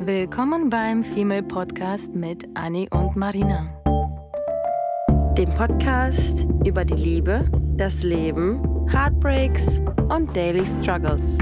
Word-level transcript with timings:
Willkommen 0.00 0.70
beim 0.70 1.02
Female 1.02 1.42
Podcast 1.42 2.14
mit 2.14 2.46
Annie 2.54 2.88
und 2.90 3.16
Marina. 3.16 3.66
Dem 5.36 5.50
Podcast 5.50 6.46
über 6.64 6.84
die 6.84 6.94
Liebe, 6.94 7.50
das 7.76 8.04
Leben, 8.04 8.62
Heartbreaks 8.88 9.80
und 10.08 10.34
Daily 10.36 10.64
Struggles. 10.64 11.38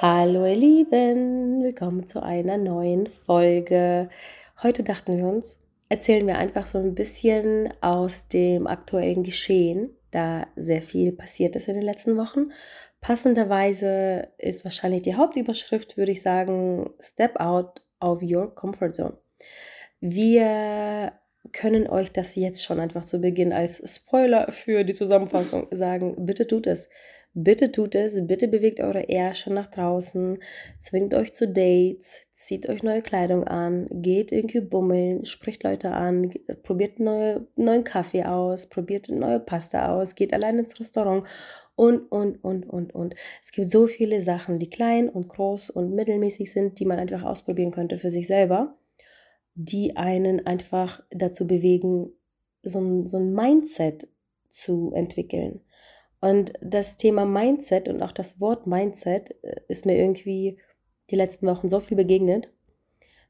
Hallo 0.00 0.46
ihr 0.46 0.54
Lieben, 0.54 1.62
willkommen 1.64 2.06
zu 2.06 2.22
einer 2.22 2.58
neuen 2.58 3.08
Folge. 3.26 4.10
Heute 4.60 4.82
dachten 4.82 5.16
wir 5.16 5.24
uns, 5.24 5.60
erzählen 5.88 6.26
wir 6.26 6.36
einfach 6.36 6.66
so 6.66 6.78
ein 6.78 6.96
bisschen 6.96 7.72
aus 7.80 8.26
dem 8.26 8.66
aktuellen 8.66 9.22
Geschehen, 9.22 9.96
da 10.10 10.48
sehr 10.56 10.82
viel 10.82 11.12
passiert 11.12 11.54
ist 11.54 11.68
in 11.68 11.74
den 11.74 11.84
letzten 11.84 12.16
Wochen. 12.16 12.50
Passenderweise 13.00 14.32
ist 14.36 14.64
wahrscheinlich 14.64 15.02
die 15.02 15.14
Hauptüberschrift, 15.14 15.96
würde 15.96 16.10
ich 16.10 16.22
sagen, 16.22 16.90
Step 16.98 17.38
out 17.38 17.82
of 18.00 18.20
your 18.20 18.52
comfort 18.52 18.94
zone. 18.94 19.16
Wir 20.00 21.12
können 21.52 21.86
euch 21.86 22.10
das 22.10 22.34
jetzt 22.34 22.64
schon 22.64 22.80
einfach 22.80 23.04
zu 23.04 23.20
Beginn 23.20 23.52
als 23.52 23.80
Spoiler 23.94 24.50
für 24.50 24.82
die 24.82 24.94
Zusammenfassung 24.94 25.68
sagen. 25.70 26.26
Bitte 26.26 26.48
tut 26.48 26.66
es. 26.66 26.88
Bitte 27.40 27.70
tut 27.70 27.94
es, 27.94 28.26
bitte 28.26 28.48
bewegt 28.48 28.80
eure 28.80 29.08
Ärsche 29.08 29.52
nach 29.52 29.68
draußen, 29.68 30.38
zwingt 30.76 31.14
euch 31.14 31.32
zu 31.34 31.46
Dates, 31.46 32.22
zieht 32.32 32.68
euch 32.68 32.82
neue 32.82 33.00
Kleidung 33.00 33.44
an, 33.44 33.86
geht 33.92 34.32
irgendwie 34.32 34.60
bummeln, 34.60 35.24
spricht 35.24 35.62
Leute 35.62 35.92
an, 35.92 36.32
probiert 36.64 36.98
neue, 36.98 37.46
neuen 37.54 37.84
Kaffee 37.84 38.24
aus, 38.24 38.66
probiert 38.66 39.08
neue 39.08 39.38
Pasta 39.38 39.94
aus, 39.94 40.16
geht 40.16 40.34
allein 40.34 40.58
ins 40.58 40.80
Restaurant 40.80 41.28
und, 41.76 42.10
und, 42.10 42.42
und, 42.42 42.68
und, 42.68 42.92
und. 42.92 43.14
Es 43.40 43.52
gibt 43.52 43.68
so 43.68 43.86
viele 43.86 44.20
Sachen, 44.20 44.58
die 44.58 44.68
klein 44.68 45.08
und 45.08 45.28
groß 45.28 45.70
und 45.70 45.94
mittelmäßig 45.94 46.50
sind, 46.50 46.80
die 46.80 46.86
man 46.86 46.98
einfach 46.98 47.22
ausprobieren 47.22 47.70
könnte 47.70 47.98
für 47.98 48.10
sich 48.10 48.26
selber, 48.26 48.76
die 49.54 49.96
einen 49.96 50.44
einfach 50.44 51.04
dazu 51.10 51.46
bewegen, 51.46 52.10
so 52.64 52.80
ein, 52.80 53.06
so 53.06 53.16
ein 53.16 53.32
Mindset 53.32 54.08
zu 54.48 54.92
entwickeln 54.92 55.60
und 56.20 56.52
das 56.60 56.96
Thema 56.96 57.24
Mindset 57.24 57.88
und 57.88 58.02
auch 58.02 58.12
das 58.12 58.40
Wort 58.40 58.66
Mindset 58.66 59.36
äh, 59.42 59.60
ist 59.68 59.86
mir 59.86 59.96
irgendwie 59.96 60.58
die 61.10 61.16
letzten 61.16 61.46
Wochen 61.46 61.68
so 61.68 61.80
viel 61.80 61.96
begegnet, 61.96 62.50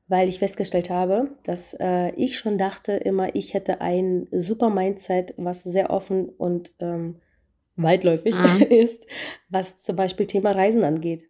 weil 0.09 0.29
ich 0.29 0.39
festgestellt 0.39 0.91
habe, 0.91 1.37
dass 1.45 1.75
äh, 1.75 2.13
ich 2.15 2.39
schon 2.39 2.59
dachte 2.59 2.93
immer, 2.93 3.35
ich 3.35 3.55
hätte 3.55 3.81
ein 3.81 4.27
super 4.33 4.71
Mindset, 4.71 5.35
was 5.37 5.63
sehr 5.63 5.91
offen 5.91 6.29
und 6.29 6.73
ähm, 6.81 7.21
weitläufig 7.77 8.35
mhm. 8.35 8.63
ist, 8.71 9.07
was 9.49 9.79
zum 9.81 9.97
Beispiel 9.97 10.27
Thema 10.27 10.53
Reisen 10.53 10.83
angeht. 10.83 11.25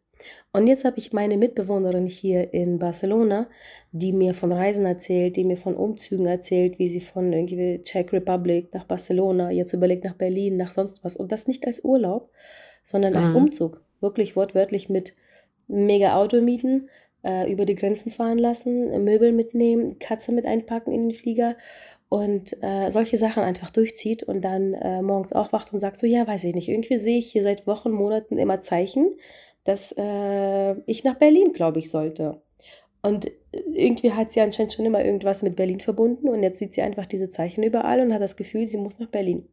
Und 0.52 0.66
jetzt 0.66 0.84
habe 0.84 0.98
ich 0.98 1.12
meine 1.12 1.36
Mitbewohnerin 1.36 2.06
hier 2.06 2.52
in 2.52 2.78
Barcelona, 2.78 3.48
die 3.92 4.12
mir 4.12 4.34
von 4.34 4.52
Reisen 4.52 4.86
erzählt, 4.86 5.36
die 5.36 5.44
mir 5.44 5.56
von 5.56 5.76
Umzügen 5.76 6.26
erzählt, 6.26 6.78
wie 6.78 6.88
sie 6.88 7.00
von 7.00 7.32
irgendwie 7.32 7.80
Czech 7.82 8.12
Republic 8.12 8.72
nach 8.74 8.84
Barcelona, 8.84 9.50
jetzt 9.50 9.72
überlegt 9.72 10.04
nach 10.04 10.14
Berlin, 10.14 10.56
nach 10.56 10.70
sonst 10.70 11.04
was. 11.04 11.16
Und 11.16 11.32
das 11.32 11.46
nicht 11.46 11.66
als 11.66 11.84
Urlaub, 11.84 12.30
sondern 12.82 13.14
als 13.14 13.30
mhm. 13.30 13.36
Umzug. 13.36 13.82
Wirklich 14.00 14.36
wortwörtlich 14.36 14.88
mit 14.88 15.14
mega 15.68 16.16
Auto 16.16 16.40
mieten, 16.40 16.88
äh, 17.22 17.50
über 17.52 17.66
die 17.66 17.74
Grenzen 17.74 18.10
fahren 18.10 18.38
lassen, 18.38 19.04
Möbel 19.04 19.32
mitnehmen, 19.32 19.98
Katze 19.98 20.32
mit 20.32 20.46
einpacken 20.46 20.92
in 20.92 21.08
den 21.08 21.14
Flieger 21.16 21.56
und 22.08 22.56
äh, 22.62 22.90
solche 22.90 23.18
Sachen 23.18 23.42
einfach 23.42 23.70
durchzieht 23.70 24.22
und 24.22 24.42
dann 24.42 24.74
äh, 24.74 25.02
morgens 25.02 25.32
aufwacht 25.32 25.72
und 25.72 25.78
sagt 25.78 25.98
so, 25.98 26.06
ja, 26.06 26.26
weiß 26.26 26.44
ich 26.44 26.54
nicht, 26.54 26.68
irgendwie 26.68 26.96
sehe 26.96 27.18
ich 27.18 27.30
hier 27.30 27.42
seit 27.42 27.66
Wochen, 27.66 27.90
Monaten 27.90 28.38
immer 28.38 28.60
Zeichen, 28.60 29.14
dass 29.68 29.94
äh, 29.98 30.80
ich 30.86 31.04
nach 31.04 31.16
Berlin, 31.16 31.52
glaube 31.52 31.78
ich, 31.78 31.90
sollte. 31.90 32.40
Und 33.02 33.30
irgendwie 33.52 34.12
hat 34.12 34.32
sie 34.32 34.40
anscheinend 34.40 34.72
schon 34.72 34.86
immer 34.86 35.04
irgendwas 35.04 35.42
mit 35.42 35.56
Berlin 35.56 35.78
verbunden 35.78 36.26
und 36.28 36.42
jetzt 36.42 36.58
sieht 36.58 36.72
sie 36.72 36.80
einfach 36.80 37.04
diese 37.04 37.28
Zeichen 37.28 37.62
überall 37.62 38.00
und 38.00 38.14
hat 38.14 38.22
das 38.22 38.36
Gefühl, 38.36 38.66
sie 38.66 38.78
muss 38.78 38.98
nach 38.98 39.10
Berlin. 39.10 39.46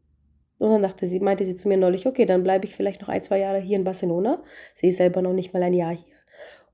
Und 0.58 0.70
dann 0.70 0.82
dachte 0.82 1.06
sie, 1.06 1.20
meinte 1.20 1.44
sie 1.44 1.54
zu 1.54 1.68
mir 1.68 1.76
neulich, 1.76 2.06
okay, 2.06 2.24
dann 2.24 2.42
bleibe 2.42 2.64
ich 2.64 2.74
vielleicht 2.74 3.02
noch 3.02 3.10
ein, 3.10 3.22
zwei 3.22 3.38
Jahre 3.38 3.60
hier 3.60 3.76
in 3.76 3.84
Barcelona. 3.84 4.42
Sie 4.74 4.88
ist 4.88 4.96
selber 4.96 5.20
noch 5.20 5.34
nicht 5.34 5.52
mal 5.52 5.62
ein 5.62 5.74
Jahr 5.74 5.94
hier. 5.94 6.14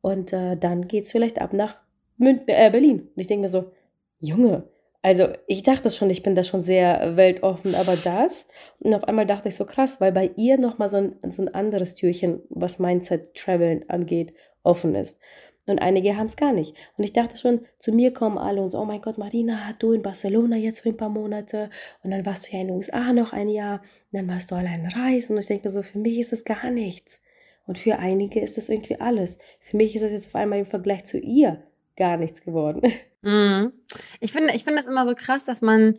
Und 0.01 0.33
äh, 0.33 0.57
dann 0.57 0.87
geht 0.87 1.05
es 1.05 1.11
vielleicht 1.11 1.41
ab 1.41 1.53
nach 1.53 1.81
Mün 2.19 2.41
äh, 2.47 2.71
Berlin. 2.71 3.01
Und 3.01 3.21
ich 3.21 3.27
denke 3.27 3.43
mir 3.43 3.49
so, 3.49 3.73
Junge, 4.21 4.69
also 5.03 5.29
ich 5.49 5.65
dachte 5.65 5.91
schon, 5.91 6.11
ich 6.11 6.23
bin 6.23 6.37
da 6.37 6.45
schon 6.45 6.63
sehr 6.63 7.17
weltoffen, 7.17 7.75
aber 7.75 7.97
das. 7.97 8.47
Und 8.79 8.95
auf 8.95 9.05
einmal 9.05 9.27
dachte 9.27 9.49
ich 9.49 9.57
so 9.57 9.67
krass, 9.67 10.01
weil 10.01 10.13
bei 10.13 10.31
ihr 10.37 10.59
nochmal 10.59 10.89
so 10.89 10.99
ein, 10.99 11.17
so 11.31 11.43
ein 11.43 11.53
anderes 11.53 11.95
Türchen, 11.95 12.41
was 12.51 12.79
Mindset 12.79 13.35
Traveln 13.35 13.85
angeht, 13.91 14.33
offen 14.63 14.95
ist. 14.95 15.19
Und 15.67 15.81
einige 15.81 16.17
haben 16.17 16.27
es 16.27 16.37
gar 16.37 16.53
nicht. 16.53 16.75
Und 16.97 17.05
ich 17.05 17.13
dachte 17.13 17.37
schon, 17.37 17.67
zu 17.79 17.93
mir 17.93 18.13
kommen 18.13 18.39
alle 18.39 18.61
und 18.61 18.71
so, 18.71 18.79
oh 18.79 18.85
mein 18.85 19.01
Gott, 19.01 19.19
Marina, 19.19 19.71
du 19.79 19.93
in 19.93 20.03
Barcelona 20.03 20.57
jetzt 20.57 20.81
für 20.81 20.91
ein 20.91 20.97
paar 20.97 21.09
Monate 21.09 21.71
und 22.03 22.13
dann 22.13 22.25
warst 22.25 22.47
du 22.47 22.57
ja 22.57 22.61
in 22.61 22.69
den 22.69 22.77
USA 22.77 23.13
noch 23.13 23.33
ein 23.33 23.49
Jahr 23.49 23.81
und 23.81 24.19
dann 24.19 24.29
warst 24.29 24.51
du 24.51 24.55
allein 24.55 24.87
reisen. 24.87 25.35
Und 25.35 25.41
ich 25.41 25.47
denke 25.47 25.69
so, 25.69 25.83
für 25.83 25.99
mich 25.99 26.19
ist 26.19 26.33
das 26.33 26.45
gar 26.45 26.71
nichts. 26.71 27.21
Und 27.67 27.79
für 27.79 27.99
einige 27.99 28.41
ist 28.41 28.57
das 28.57 28.69
irgendwie 28.69 29.01
alles. 29.01 29.39
Für 29.61 29.77
mich 29.77 29.95
ist 29.95 30.03
das 30.03 30.13
jetzt 30.13 30.29
auf 30.29 30.35
einmal 30.35 30.61
im 30.61 30.67
Vergleich 30.67 31.05
zu 31.05 31.19
ihr 31.19 31.63
gar 31.97 32.17
nichts 32.17 32.43
geworden. 32.43 32.83
Mhm. 33.23 33.73
Ich 34.21 34.33
finde, 34.33 34.55
ich 34.55 34.65
finde 34.65 34.81
es 34.81 34.89
immer 34.89 35.07
so 35.07 35.15
krass, 35.15 35.45
dass 35.45 35.63
man, 35.63 35.97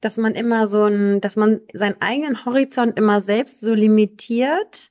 dass 0.00 0.16
man 0.18 0.34
immer 0.34 0.66
so 0.66 0.84
ein, 0.84 1.20
dass 1.20 1.36
man 1.36 1.60
seinen 1.72 2.00
eigenen 2.00 2.44
Horizont 2.44 2.98
immer 2.98 3.20
selbst 3.20 3.60
so 3.60 3.74
limitiert. 3.74 4.90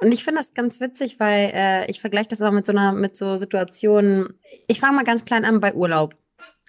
Und 0.00 0.12
ich 0.12 0.24
finde 0.24 0.40
das 0.40 0.54
ganz 0.54 0.80
witzig, 0.80 1.20
weil 1.20 1.50
äh, 1.54 1.90
ich 1.90 2.00
vergleiche 2.00 2.28
das 2.30 2.42
auch 2.42 2.50
mit 2.50 2.66
so 2.66 2.72
einer, 2.72 2.92
mit 2.92 3.16
so 3.16 3.36
Situationen. 3.36 4.40
Ich 4.66 4.80
fange 4.80 4.96
mal 4.96 5.04
ganz 5.04 5.24
klein 5.24 5.44
an 5.44 5.60
bei 5.60 5.74
Urlaub. 5.74 6.14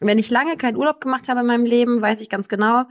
Wenn 0.01 0.19
ich 0.19 0.29
lange 0.29 0.57
keinen 0.57 0.77
Urlaub 0.77 0.99
gemacht 0.99 1.27
habe 1.29 1.39
in 1.39 1.45
meinem 1.45 1.65
Leben, 1.65 2.01
weiß 2.01 2.19
ich 2.21 2.29
ganz 2.29 2.49
genau, 2.49 2.83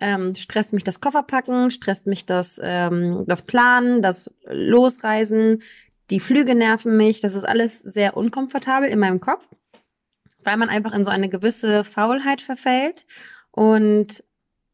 ähm, 0.00 0.34
stresst 0.34 0.72
mich 0.72 0.84
das 0.84 1.00
Kofferpacken, 1.00 1.70
stresst 1.70 2.06
mich 2.06 2.26
das, 2.26 2.60
ähm, 2.62 3.24
das 3.26 3.42
Planen, 3.42 4.02
das 4.02 4.30
Losreisen, 4.46 5.62
die 6.10 6.20
Flüge 6.20 6.54
nerven 6.54 6.96
mich. 6.96 7.20
Das 7.20 7.34
ist 7.34 7.44
alles 7.44 7.80
sehr 7.80 8.16
unkomfortabel 8.16 8.88
in 8.88 8.98
meinem 8.98 9.20
Kopf 9.20 9.46
weil 10.46 10.56
man 10.56 10.68
einfach 10.68 10.94
in 10.94 11.04
so 11.04 11.10
eine 11.10 11.28
gewisse 11.28 11.84
Faulheit 11.84 12.40
verfällt 12.40 13.06
und 13.50 14.22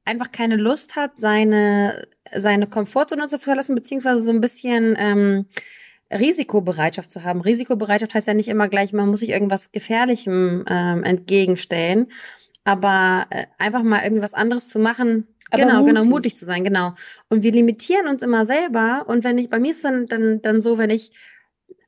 einfach 0.05 0.31
keine 0.33 0.57
Lust 0.57 0.97
hat, 0.97 1.13
seine, 1.17 2.07
seine 2.35 2.67
Komfortzone 2.67 3.29
zu 3.29 3.39
verlassen, 3.39 3.75
beziehungsweise 3.75 4.21
so 4.21 4.31
ein 4.31 4.41
bisschen 4.41 4.97
ähm, 4.99 5.47
Risikobereitschaft 6.13 7.11
zu 7.11 7.25
haben. 7.25 7.41
Risikobereitschaft 7.41 8.15
heißt 8.15 8.27
ja 8.27 8.35
nicht 8.35 8.49
immer 8.49 8.69
gleich, 8.69 8.93
man 8.93 9.09
muss 9.09 9.21
sich 9.21 9.31
irgendwas 9.31 9.73
Gefährlichem 9.73 10.65
ähm, 10.69 11.05
entgegenstellen, 11.05 12.09
aber 12.65 13.27
äh, 13.31 13.47
einfach 13.59 13.83
mal 13.83 14.03
irgendwas 14.05 14.35
anderes 14.35 14.69
zu 14.69 14.79
machen. 14.79 15.27
Aber 15.51 15.63
genau, 15.63 15.81
mutig. 15.81 15.95
genau, 15.95 16.05
mutig 16.05 16.37
zu 16.37 16.45
sein, 16.45 16.65
genau. 16.65 16.95
Und 17.29 17.43
wir 17.43 17.53
limitieren 17.53 18.09
uns 18.09 18.23
immer 18.23 18.45
selber. 18.45 19.05
Und 19.07 19.25
wenn 19.25 19.39
ich, 19.39 19.51
bei 19.51 19.59
mir 19.59 19.71
ist 19.71 19.79
es 19.79 19.83
dann, 19.83 20.07
dann, 20.07 20.43
dann 20.43 20.61
so, 20.61 20.79
wenn 20.79 20.91
ich 20.91 21.13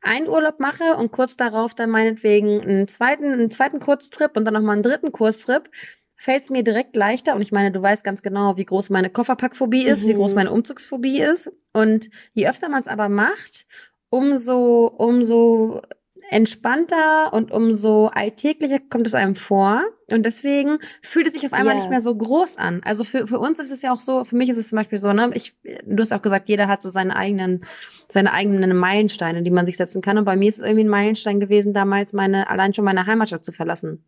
einen 0.02 0.28
Urlaub 0.28 0.60
mache 0.60 0.96
und 0.96 1.12
kurz 1.12 1.36
darauf 1.36 1.74
dann 1.74 1.90
meinetwegen 1.90 2.60
einen 2.60 2.88
zweiten, 2.88 3.32
einen 3.32 3.50
zweiten 3.50 3.80
Kurztrip 3.80 4.36
und 4.36 4.44
dann 4.44 4.54
nochmal 4.54 4.74
einen 4.74 4.82
dritten 4.82 5.12
Kurztrip, 5.12 5.70
fällt 6.16 6.44
es 6.44 6.50
mir 6.50 6.62
direkt 6.62 6.96
leichter. 6.96 7.34
Und 7.34 7.42
ich 7.42 7.52
meine, 7.52 7.72
du 7.72 7.82
weißt 7.82 8.04
ganz 8.04 8.22
genau, 8.22 8.56
wie 8.56 8.64
groß 8.64 8.90
meine 8.90 9.10
Kofferpackphobie 9.10 9.84
ist, 9.84 10.04
mhm. 10.04 10.08
wie 10.08 10.14
groß 10.14 10.32
mhm. 10.32 10.36
meine 10.36 10.50
Umzugsphobie 10.52 11.20
ist. 11.20 11.52
Und 11.72 12.08
je 12.32 12.48
öfter 12.48 12.68
man 12.68 12.80
es 12.80 12.88
aber 12.88 13.08
macht, 13.08 13.66
umso, 14.10 14.86
umso 14.86 15.82
entspannter 16.30 17.32
und 17.32 17.50
umso 17.50 18.06
alltäglicher 18.06 18.78
kommt 18.78 19.06
es 19.06 19.14
einem 19.14 19.34
vor. 19.34 19.82
Und 20.08 20.26
deswegen 20.26 20.78
fühlt 21.02 21.26
es 21.26 21.32
sich 21.32 21.46
auf 21.46 21.52
einmal 21.52 21.74
yeah. 21.74 21.82
nicht 21.82 21.90
mehr 21.90 22.00
so 22.00 22.14
groß 22.14 22.58
an. 22.58 22.82
Also 22.84 23.04
für, 23.04 23.26
für 23.26 23.38
uns 23.38 23.58
ist 23.58 23.70
es 23.70 23.82
ja 23.82 23.92
auch 23.92 24.00
so, 24.00 24.24
für 24.24 24.36
mich 24.36 24.48
ist 24.48 24.58
es 24.58 24.68
zum 24.68 24.76
Beispiel 24.76 24.98
so, 24.98 25.12
ne, 25.12 25.30
ich, 25.34 25.54
du 25.62 26.02
hast 26.02 26.12
auch 26.12 26.22
gesagt, 26.22 26.48
jeder 26.48 26.68
hat 26.68 26.82
so 26.82 26.90
seine 26.90 27.16
eigenen, 27.16 27.64
seine 28.08 28.32
eigenen 28.32 28.76
Meilensteine, 28.76 29.42
die 29.42 29.50
man 29.50 29.66
sich 29.66 29.76
setzen 29.76 30.02
kann. 30.02 30.18
Und 30.18 30.24
bei 30.24 30.36
mir 30.36 30.48
ist 30.48 30.58
es 30.58 30.64
irgendwie 30.64 30.84
ein 30.84 30.88
Meilenstein 30.88 31.40
gewesen, 31.40 31.72
damals 31.72 32.12
meine, 32.12 32.50
allein 32.50 32.74
schon 32.74 32.84
meine 32.84 33.06
Heimatstadt 33.06 33.44
zu 33.44 33.52
verlassen. 33.52 34.04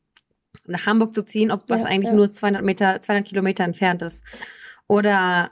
Nach 0.66 0.86
Hamburg 0.86 1.14
zu 1.14 1.24
ziehen, 1.24 1.50
ob 1.50 1.68
was 1.68 1.82
ja, 1.82 1.88
eigentlich 1.88 2.10
ja. 2.10 2.16
nur 2.16 2.32
200 2.32 2.62
Meter, 2.62 3.00
200 3.00 3.26
Kilometer 3.26 3.64
entfernt 3.64 4.02
ist. 4.02 4.24
Oder, 4.88 5.50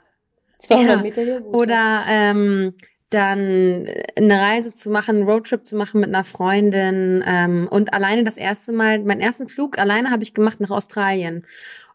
200 0.59 0.89
ja, 0.89 1.01
Meter, 1.01 1.21
ja, 1.23 1.39
oder, 1.41 2.03
ähm, 2.07 2.73
dann 3.09 3.87
eine 4.15 4.41
Reise 4.41 4.73
zu 4.73 4.89
machen, 4.89 5.17
einen 5.17 5.29
Roadtrip 5.29 5.65
zu 5.65 5.75
machen 5.75 6.01
mit 6.01 6.09
einer 6.09 6.23
Freundin 6.23 7.23
ähm, 7.25 7.67
und 7.69 7.93
alleine 7.93 8.23
das 8.23 8.37
erste 8.37 8.71
Mal, 8.71 8.99
meinen 8.99 9.21
ersten 9.21 9.47
Flug 9.47 9.77
alleine 9.79 10.11
habe 10.11 10.23
ich 10.23 10.33
gemacht 10.33 10.59
nach 10.59 10.71
Australien. 10.71 11.45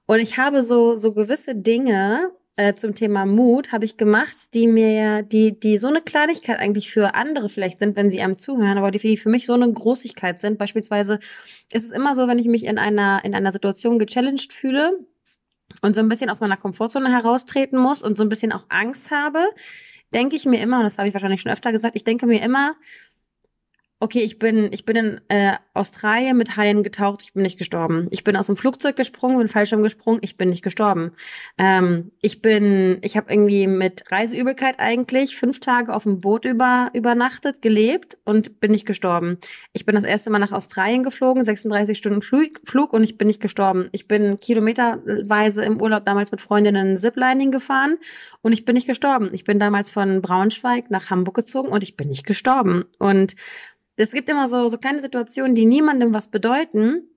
Und 0.07 0.21
ich 0.21 0.39
habe 0.39 0.63
so, 0.63 0.95
so 0.95 1.13
gewisse 1.13 1.55
Dinge, 1.55 2.31
äh, 2.57 2.75
zum 2.75 2.95
Thema 2.95 3.27
Mut 3.27 3.73
habe 3.73 3.85
ich 3.85 3.97
gemacht, 3.97 4.55
die 4.55 4.67
mir, 4.67 5.23
die, 5.23 5.59
die 5.59 5.79
so 5.79 5.89
eine 5.89 6.01
Kleinigkeit 6.01 6.59
eigentlich 6.59 6.91
für 6.91 7.15
andere 7.15 7.49
vielleicht 7.49 7.79
sind, 7.79 7.97
wenn 7.97 8.11
sie 8.11 8.21
einem 8.21 8.39
zuhören, 8.39 8.79
aber 8.79 8.91
die, 8.91 8.99
die 8.99 9.17
für 9.17 9.31
mich 9.31 9.47
so 9.47 9.55
eine 9.55 9.73
Großigkeit 9.73 10.41
sind. 10.41 10.59
Beispielsweise 10.59 11.21
ist 11.73 11.85
es 11.85 11.91
immer 11.91 12.15
so, 12.15 12.29
wenn 12.29 12.39
ich 12.39 12.47
mich 12.47 12.65
in 12.65 12.79
einer, 12.79 13.25
in 13.25 13.35
einer 13.35 13.53
Situation 13.53 13.99
gechallenged 13.99 14.53
fühle, 14.53 14.99
und 15.83 15.95
so 15.95 16.01
ein 16.01 16.09
bisschen 16.09 16.31
aus 16.31 16.41
meiner 16.41 16.57
Komfortzone 16.57 17.11
heraustreten 17.11 17.79
muss 17.79 18.03
und 18.03 18.19
so 18.19 18.25
ein 18.25 18.29
bisschen 18.29 18.53
auch 18.53 18.65
Angst 18.69 19.11
habe, 19.11 19.39
denke 20.15 20.37
ich 20.37 20.47
mir 20.47 20.61
immer, 20.61 20.79
und 20.79 20.85
das 20.85 20.99
habe 20.99 21.09
ich 21.09 21.15
wahrscheinlich 21.15 21.41
schon 21.41 21.53
öfter 21.53 21.73
gesagt, 21.73 21.97
ich 21.97 22.05
denke 22.05 22.27
mir 22.27 22.43
immer, 22.43 22.75
okay, 24.01 24.21
ich 24.21 24.39
bin, 24.39 24.73
ich 24.73 24.87
bin 24.87 24.97
in 24.97 25.21
äh, 25.29 25.53
Australien 25.75 26.39
mit 26.39 26.57
Haien 26.57 26.83
getaucht, 26.83 27.23
ich 27.23 27.35
bin 27.35 27.43
nicht 27.43 27.59
gestorben. 27.59 28.09
Ich 28.11 28.25
bin 28.25 28.35
aus 28.35 28.47
dem 28.47 28.57
Flugzeug 28.57 28.97
gesprungen, 28.97 29.37
bin 29.39 29.49
Fallschirm 29.49 29.83
gesprungen, 29.83 30.21
ich 30.23 30.39
bin 30.39 30.49
nicht 30.49 30.63
gestorben. 30.63 31.13
Ähm, 31.59 32.11
ich 32.23 32.41
bin, 32.41 32.99
ich 33.03 33.19
habe 33.19 33.31
irgendwie 33.31 33.67
mit 33.67 34.11
Reiseübelkeit 34.11 34.79
eigentlich 34.79 35.37
fünf 35.37 35.61
Tage 35.61 35.95
auf 35.95 36.05
dem 36.05 36.21
Boot 36.23 36.47
über, 36.47 36.91
übernachtet, 36.95 37.61
gelebt 37.61 38.17
und 38.25 38.59
bin 38.59 38.73
nicht 38.73 38.87
gestorben. 38.87 39.37
Ich 39.75 39.85
bin 39.85 39.95
das 39.95 40.05
erste 40.05 40.31
Mal 40.31 40.39
nach 40.39 40.53
Australien 40.53 41.03
geflogen, 41.03 41.45
36 41.45 41.99
Stunden 41.99 42.23
Flug, 42.23 42.61
Flug 42.65 42.95
und 42.95 43.05
ich 43.05 43.19
bin 43.19 43.27
nicht 43.27 43.43
gestorben. 43.43 43.91
Ich 43.93 44.09
bin 44.09 44.41
kilometerweise 44.41 45.63
im 45.63 45.81
Urlaub 45.81 46.07
damals 46.07 46.31
mit 46.31 46.41
Freundinnen 46.41 46.97
Ziplining 46.97 47.51
gefahren 47.51 47.99
und 48.41 48.55
ich 48.55 48.65
bin 48.65 48.75
nicht 48.75 48.87
gestorben. 48.87 49.29
Ich 49.33 49.45
bin 49.45 49.59
damals 49.59 49.91
von 49.91 50.23
Braunschweig 50.23 50.91
nach 50.91 51.11
Hamburg 51.11 51.37
gezogen 51.37 51.69
und 51.69 51.83
ich 51.83 51.99
bin 51.99 52.09
nicht 52.09 52.25
gestorben. 52.25 52.87
Und 52.99 53.37
es 54.01 54.13
gibt 54.13 54.29
immer 54.29 54.49
so, 54.49 54.69
so 54.69 54.79
kleine 54.79 55.03
Situationen, 55.03 55.55
die 55.55 55.67
niemandem 55.67 56.15
was 56.15 56.29
bedeuten. 56.29 57.10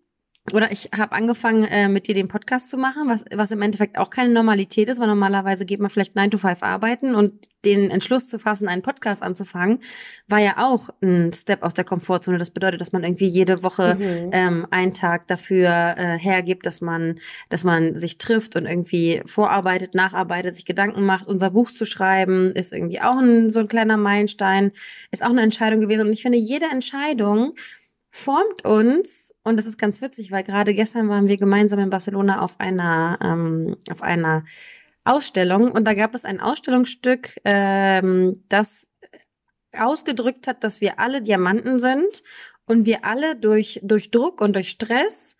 Oder 0.52 0.74
ich 0.74 0.90
habe 0.96 1.14
angefangen, 1.14 1.64
äh, 1.64 1.88
mit 1.88 2.08
dir 2.08 2.16
den 2.16 2.28
Podcast 2.28 2.70
zu 2.70 2.76
machen, 2.76 3.08
was, 3.08 3.24
was 3.34 3.52
im 3.52 3.62
Endeffekt 3.62 3.98
auch 3.98 4.10
keine 4.10 4.34
Normalität 4.34 4.90
ist, 4.90 5.00
weil 5.00 5.08
normalerweise 5.08 5.66
geht 5.66 5.80
man 5.80 5.90
vielleicht 5.90 6.16
9 6.16 6.32
to 6.32 6.38
5 6.38 6.62
arbeiten 6.64 7.16
und 7.16 7.48
den 7.64 7.90
Entschluss 7.90 8.28
zu 8.28 8.40
fassen, 8.40 8.68
einen 8.68 8.82
Podcast 8.82 9.24
anzufangen, 9.24 9.80
war 10.28 10.40
ja 10.40 10.56
auch 10.58 10.90
ein 11.02 11.32
Step 11.32 11.64
aus 11.64 11.74
der 11.74 11.86
Komfortzone. 11.86 12.40
Das 12.40 12.52
bedeutet, 12.52 12.82
dass 12.82 12.92
man 12.92 13.06
irgendwie 13.06 13.28
jede 13.28 13.64
Woche 13.64 13.96
mhm. 13.96 14.30
ähm, 14.34 14.68
einen 14.70 14.94
Tag 14.94 15.28
dafür 15.28 15.96
äh, 15.98 16.18
hergibt, 16.20 16.66
dass 16.66 16.82
man, 16.82 17.20
dass 17.48 17.64
man 17.64 17.96
sich 17.96 18.18
trifft 18.18 18.58
und 18.58 18.66
irgendwie 18.66 19.22
vorarbeitet, 19.26 19.96
nacharbeitet, 19.96 20.58
sich 20.58 20.66
Gedanken 20.66 21.06
macht. 21.06 21.26
Unser 21.26 21.52
Buch 21.52 21.72
zu 21.72 21.86
schreiben 21.86 22.52
ist 22.52 22.74
irgendwie 22.74 23.00
auch 23.00 23.18
ein, 23.18 23.50
so 23.50 23.62
ein 23.62 23.70
kleiner 23.70 23.96
Meilenstein, 23.96 24.74
ist 25.12 25.24
auch 25.24 25.30
eine 25.30 25.42
Entscheidung 25.42 25.80
gewesen. 25.80 26.08
Und 26.08 26.12
ich 26.12 26.22
finde, 26.22 26.38
jede 26.38 26.66
Entscheidung 26.66 27.54
formt 28.12 28.66
uns 28.66 29.33
und 29.44 29.58
das 29.58 29.66
ist 29.66 29.78
ganz 29.78 30.02
witzig, 30.02 30.32
weil 30.32 30.44
gerade 30.44 30.74
gestern 30.74 31.10
waren 31.10 31.28
wir 31.28 31.38
gemeinsam 31.38 31.80
in 31.80 31.90
Barcelona 31.90 32.42
auf 32.42 32.60
einer 32.60 33.20
ähm, 33.22 33.78
auf 33.92 34.02
einer 34.02 34.46
Ausstellung. 35.04 35.72
Und 35.72 35.86
da 35.86 35.94
gab 35.94 36.16
es 36.16 36.26
ein 36.26 36.40
Ausstellungsstück, 36.40 37.40
ähm, 37.44 38.44
das 38.50 38.88
ausgedrückt 39.78 40.48
hat, 40.48 40.64
dass 40.64 40.82
wir 40.82 41.00
alle 41.00 41.22
Diamanten 41.22 41.80
sind 41.80 42.24
und 42.66 42.86
wir 42.86 43.06
alle 43.06 43.36
durch, 43.36 43.80
durch 43.84 44.12
Druck 44.12 44.40
und 44.40 44.54
durch 44.56 44.70
Stress 44.70 45.36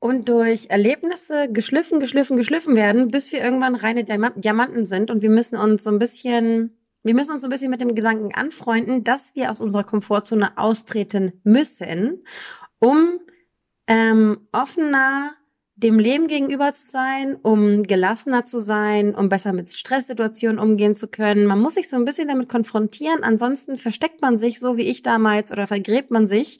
und 0.00 0.28
durch 0.28 0.70
Erlebnisse 0.70 1.50
geschliffen, 1.50 2.00
geschliffen, 2.00 2.36
geschliffen 2.36 2.76
werden, 2.76 3.08
bis 3.08 3.32
wir 3.32 3.42
irgendwann 3.42 3.74
reine 3.74 4.04
Diamanten 4.04 4.86
sind. 4.86 5.10
Und 5.10 5.22
wir 5.22 5.30
müssen 5.30 5.56
uns 5.56 5.84
so 5.84 5.90
ein 5.90 5.98
bisschen, 5.98 6.76
wir 7.02 7.14
müssen 7.14 7.32
uns 7.32 7.42
so 7.42 7.48
ein 7.48 7.50
bisschen 7.50 7.70
mit 7.70 7.80
dem 7.80 7.94
Gedanken 7.94 8.34
anfreunden, 8.34 9.02
dass 9.02 9.34
wir 9.34 9.50
aus 9.50 9.60
unserer 9.60 9.84
Komfortzone 9.84 10.58
austreten 10.58 11.40
müssen, 11.42 12.24
um 12.80 13.20
ähm, 13.86 14.48
offener 14.52 15.32
dem 15.78 16.00
Leben 16.00 16.26
gegenüber 16.26 16.74
zu 16.74 16.90
sein, 16.90 17.36
um 17.36 17.84
gelassener 17.84 18.44
zu 18.44 18.58
sein, 18.58 19.14
um 19.14 19.28
besser 19.28 19.52
mit 19.52 19.72
Stresssituationen 19.72 20.58
umgehen 20.58 20.96
zu 20.96 21.06
können. 21.06 21.46
Man 21.46 21.60
muss 21.60 21.74
sich 21.74 21.88
so 21.88 21.96
ein 21.96 22.04
bisschen 22.04 22.26
damit 22.26 22.48
konfrontieren, 22.48 23.22
ansonsten 23.22 23.78
versteckt 23.78 24.20
man 24.20 24.38
sich 24.38 24.58
so 24.58 24.76
wie 24.76 24.88
ich 24.88 25.02
damals 25.02 25.52
oder 25.52 25.68
vergräbt 25.68 26.10
man 26.10 26.26
sich 26.26 26.58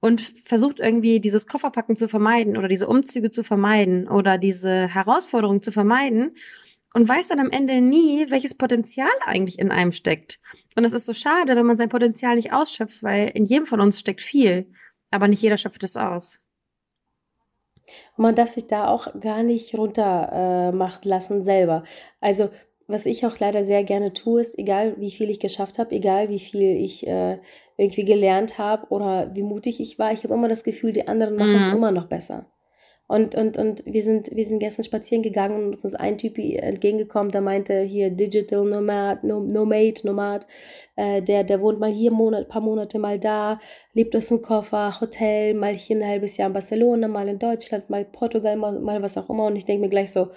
und 0.00 0.22
versucht 0.22 0.80
irgendwie 0.80 1.20
dieses 1.20 1.46
Kofferpacken 1.46 1.94
zu 1.96 2.08
vermeiden 2.08 2.56
oder 2.56 2.68
diese 2.68 2.88
Umzüge 2.88 3.30
zu 3.30 3.44
vermeiden 3.44 4.08
oder 4.08 4.38
diese 4.38 4.88
Herausforderung 4.88 5.60
zu 5.60 5.70
vermeiden 5.70 6.34
und 6.94 7.06
weiß 7.06 7.28
dann 7.28 7.40
am 7.40 7.50
Ende 7.50 7.82
nie, 7.82 8.30
welches 8.30 8.54
Potenzial 8.54 9.10
eigentlich 9.26 9.58
in 9.58 9.70
einem 9.70 9.92
steckt. 9.92 10.40
Und 10.74 10.84
es 10.84 10.94
ist 10.94 11.04
so 11.04 11.12
schade, 11.12 11.54
wenn 11.54 11.66
man 11.66 11.76
sein 11.76 11.90
Potenzial 11.90 12.36
nicht 12.36 12.52
ausschöpft, 12.52 13.02
weil 13.02 13.30
in 13.34 13.44
jedem 13.44 13.66
von 13.66 13.80
uns 13.80 14.00
steckt 14.00 14.22
viel, 14.22 14.70
aber 15.14 15.28
nicht 15.28 15.42
jeder 15.42 15.56
schöpft 15.56 15.84
es 15.84 15.96
aus. 15.96 16.40
Und 18.16 18.22
man 18.22 18.34
darf 18.34 18.50
sich 18.50 18.66
da 18.66 18.88
auch 18.88 19.08
gar 19.20 19.42
nicht 19.42 19.74
runter 19.76 20.30
äh, 20.72 20.76
machen 20.76 21.08
lassen 21.08 21.42
selber. 21.42 21.84
Also 22.20 22.50
was 22.86 23.06
ich 23.06 23.24
auch 23.24 23.38
leider 23.38 23.64
sehr 23.64 23.82
gerne 23.84 24.12
tue, 24.12 24.40
ist, 24.40 24.58
egal 24.58 24.96
wie 24.98 25.10
viel 25.10 25.30
ich 25.30 25.40
geschafft 25.40 25.78
habe, 25.78 25.94
egal 25.94 26.28
wie 26.28 26.38
viel 26.38 26.62
ich 26.62 27.06
äh, 27.06 27.38
irgendwie 27.76 28.04
gelernt 28.04 28.58
habe 28.58 28.88
oder 28.88 29.34
wie 29.34 29.42
mutig 29.42 29.80
ich 29.80 29.98
war, 29.98 30.12
ich 30.12 30.22
habe 30.24 30.34
immer 30.34 30.48
das 30.48 30.64
Gefühl, 30.64 30.92
die 30.92 31.08
anderen 31.08 31.36
machen 31.36 31.62
es 31.62 31.70
mhm. 31.70 31.76
immer 31.76 31.92
noch 31.92 32.06
besser. 32.06 32.46
Und, 33.06 33.34
und, 33.34 33.58
und 33.58 33.84
wir, 33.84 34.02
sind, 34.02 34.30
wir 34.34 34.46
sind 34.46 34.60
gestern 34.60 34.82
spazieren 34.82 35.22
gegangen 35.22 35.56
und 35.56 35.74
uns 35.74 35.84
ist 35.84 35.94
ein 35.94 36.16
Typ 36.16 36.38
entgegengekommen, 36.38 37.30
der 37.30 37.42
meinte 37.42 37.82
hier 37.82 38.08
Digital 38.08 38.64
Nomad, 38.64 39.22
Nomad, 39.22 40.04
Nomad, 40.04 40.46
äh, 40.96 41.20
der, 41.20 41.44
der 41.44 41.60
wohnt 41.60 41.78
mal 41.78 41.92
hier 41.92 42.10
ein 42.10 42.16
Monat, 42.16 42.48
paar 42.48 42.62
Monate 42.62 42.98
mal 42.98 43.18
da, 43.18 43.60
lebt 43.92 44.16
aus 44.16 44.28
dem 44.28 44.40
Koffer, 44.40 44.98
Hotel, 45.02 45.52
mal 45.52 45.74
hier 45.74 45.96
ein 45.96 46.06
halbes 46.06 46.38
Jahr 46.38 46.46
in 46.46 46.54
Barcelona, 46.54 47.06
mal 47.06 47.28
in 47.28 47.38
Deutschland, 47.38 47.90
mal 47.90 48.06
Portugal, 48.06 48.56
mal, 48.56 48.80
mal 48.80 49.02
was 49.02 49.18
auch 49.18 49.28
immer. 49.28 49.46
Und 49.46 49.56
ich 49.56 49.64
denke 49.64 49.82
mir 49.82 49.90
gleich 49.90 50.10
so, 50.10 50.30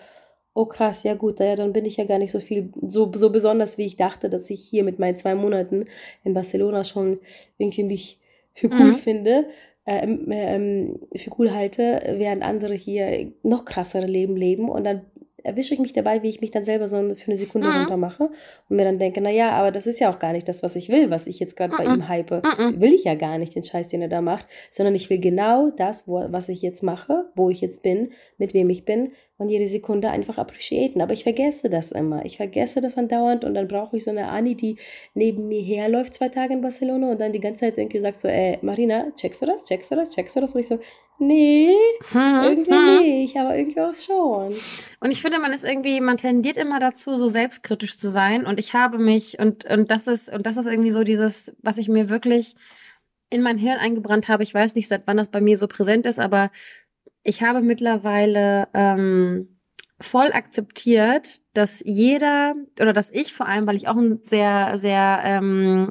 oh 0.54 0.66
krass, 0.66 1.04
ja 1.04 1.14
gut, 1.14 1.40
ja, 1.40 1.56
dann 1.56 1.72
bin 1.72 1.86
ich 1.86 1.96
ja 1.96 2.04
gar 2.04 2.18
nicht 2.18 2.32
so 2.32 2.42
viel, 2.42 2.74
so, 2.82 3.10
so 3.14 3.30
besonders, 3.30 3.78
wie 3.78 3.86
ich 3.86 3.96
dachte, 3.96 4.30
dass 4.30 4.50
ich 4.50 4.60
hier 4.60 4.84
mit 4.84 5.00
meinen 5.00 5.16
zwei 5.16 5.36
Monaten 5.36 5.86
in 6.26 6.34
Barcelona 6.34 6.84
schon 6.84 7.20
irgendwie 7.58 7.84
mich 7.84 8.20
für 8.54 8.68
cool 8.68 8.88
mhm. 8.88 8.96
finde 8.96 9.46
äh, 9.88 10.04
ähm, 10.04 10.28
ähm, 10.30 11.00
für 11.16 11.32
cool 11.40 11.54
halte, 11.54 12.02
während 12.18 12.44
andere 12.44 12.74
hier 12.74 13.32
noch 13.42 13.64
krassere 13.64 14.06
Leben 14.06 14.36
leben 14.36 14.70
und 14.70 14.84
dann 14.84 15.02
erwische 15.48 15.74
ich 15.74 15.80
mich 15.80 15.94
dabei, 15.94 16.24
wie 16.24 16.30
ich 16.30 16.42
mich 16.42 16.52
dann 16.52 16.66
selber 16.66 16.90
so 16.90 16.98
für 17.16 17.28
eine 17.28 17.38
Sekunde 17.38 17.70
mhm. 17.70 17.76
runter 17.78 17.96
mache 17.96 18.24
und 18.70 18.76
mir 18.76 18.84
dann 18.84 19.00
denke, 19.00 19.22
naja, 19.22 19.52
aber 19.52 19.72
das 19.72 19.88
ist 19.88 20.00
ja 20.02 20.12
auch 20.12 20.20
gar 20.20 20.34
nicht 20.34 20.48
das, 20.50 20.62
was 20.62 20.76
ich 20.76 20.90
will, 20.90 21.10
was 21.10 21.26
ich 21.26 21.40
jetzt 21.40 21.56
gerade 21.56 21.74
mhm. 21.74 21.78
bei 21.78 21.86
ihm 21.86 22.08
hype. 22.10 22.32
Mhm. 22.32 22.82
Will 22.82 22.94
ich 22.94 23.06
ja 23.06 23.16
gar 23.16 23.38
nicht, 23.38 23.56
den 23.56 23.64
Scheiß, 23.64 23.88
den 23.88 24.02
er 24.02 24.10
da 24.10 24.20
macht, 24.20 24.46
sondern 24.72 24.94
ich 24.94 25.10
will 25.10 25.20
genau 25.20 25.70
das, 25.70 26.06
wo, 26.06 26.26
was 26.30 26.50
ich 26.50 26.62
jetzt 26.62 26.84
mache, 26.84 27.30
wo 27.36 27.50
ich 27.50 27.62
jetzt 27.62 27.82
bin, 27.82 28.12
mit 28.38 28.54
wem 28.54 28.70
ich 28.70 28.84
bin 28.84 29.14
und 29.38 29.50
jede 29.50 29.68
Sekunde 29.68 30.10
einfach 30.10 30.38
appreciaten. 30.38 31.02
Aber 31.02 31.14
ich 31.14 31.24
vergesse 31.24 31.70
das 31.70 31.92
immer. 31.92 32.26
Ich 32.26 32.38
vergesse 32.38 32.82
das 32.82 32.98
andauernd 32.98 33.46
und 33.46 33.54
dann 33.54 33.68
brauche 33.68 33.98
ich 33.98 34.04
so 34.04 34.12
eine 34.12 34.30
Anni, 34.30 34.56
die 34.56 34.78
neben 35.14 35.48
mir 35.48 35.62
herläuft 35.62 36.16
zwei 36.16 36.30
Tage 36.30 36.54
in 36.54 36.62
Barcelona 36.62 37.12
und 37.12 37.22
dann 37.22 37.34
die 37.34 37.40
ganze 37.40 37.62
Zeit 37.62 37.78
irgendwie 37.78 38.00
sagt 38.00 38.20
so, 38.20 38.28
ey, 38.28 38.58
Marina, 38.62 39.12
checkst 39.16 39.42
du 39.42 39.46
das, 39.46 39.66
checkst 39.66 39.92
du 39.92 39.96
das, 39.96 40.10
checkst 40.10 40.36
du 40.36 40.42
das? 40.42 40.54
Und 40.54 40.62
ich 40.62 40.68
so, 40.68 40.80
nee, 41.20 41.72
hm, 42.12 42.44
irgendwie 42.44 42.72
hm. 42.72 43.02
nicht, 43.02 43.38
aber 43.38 43.56
irgendwie 43.56 43.82
auch 43.82 43.96
schon. 43.96 44.56
Und 45.00 45.12
ich 45.12 45.22
finde, 45.22 45.40
man 45.40 45.54
ist 45.54 45.64
irgendwie, 45.64 46.02
man 46.02 46.18
tendiert 46.18 46.58
immer 46.58 46.80
dazu, 46.80 47.18
so 47.18 47.28
selbstkritisch 47.28 47.98
zu 47.98 48.10
sein 48.10 48.46
und 48.46 48.60
ich 48.60 48.74
habe 48.74 48.98
mich 48.98 49.40
und, 49.40 49.66
und 49.66 49.92
das 49.92 50.08
ist, 50.08 50.34
und 50.34 50.46
das 50.46 50.58
ist 50.58 50.66
irgendwie 50.66 50.92
so 50.92 51.04
dieses, 51.04 51.56
was 51.62 51.78
ich 51.78 51.90
mir 51.90 52.10
wirklich 52.10 52.56
in 53.30 53.42
mein 53.42 53.58
Hirn 53.58 53.78
eingebrannt 53.78 54.30
habe. 54.30 54.44
Ich 54.44 54.54
weiß 54.54 54.76
nicht, 54.76 54.88
seit 54.88 55.04
wann 55.06 55.18
das 55.18 55.30
bei 55.30 55.42
mir 55.42 55.58
so 55.58 55.68
präsent 55.68 56.06
ist, 56.06 56.20
aber 56.20 56.50
ich 57.24 57.44
habe 57.44 57.62
mittlerweile 57.62 58.68
ähm, 58.74 59.60
voll 60.00 60.32
akzeptiert, 60.32 61.42
dass 61.54 61.82
jeder 61.86 62.56
oder 62.80 62.94
dass 62.94 63.12
ich 63.12 63.34
vor 63.34 63.48
allem, 63.48 63.68
weil 63.68 63.76
ich 63.78 63.88
auch 63.88 63.98
ein 63.98 64.20
sehr, 64.24 64.78
sehr 64.78 65.22
ähm, 65.24 65.90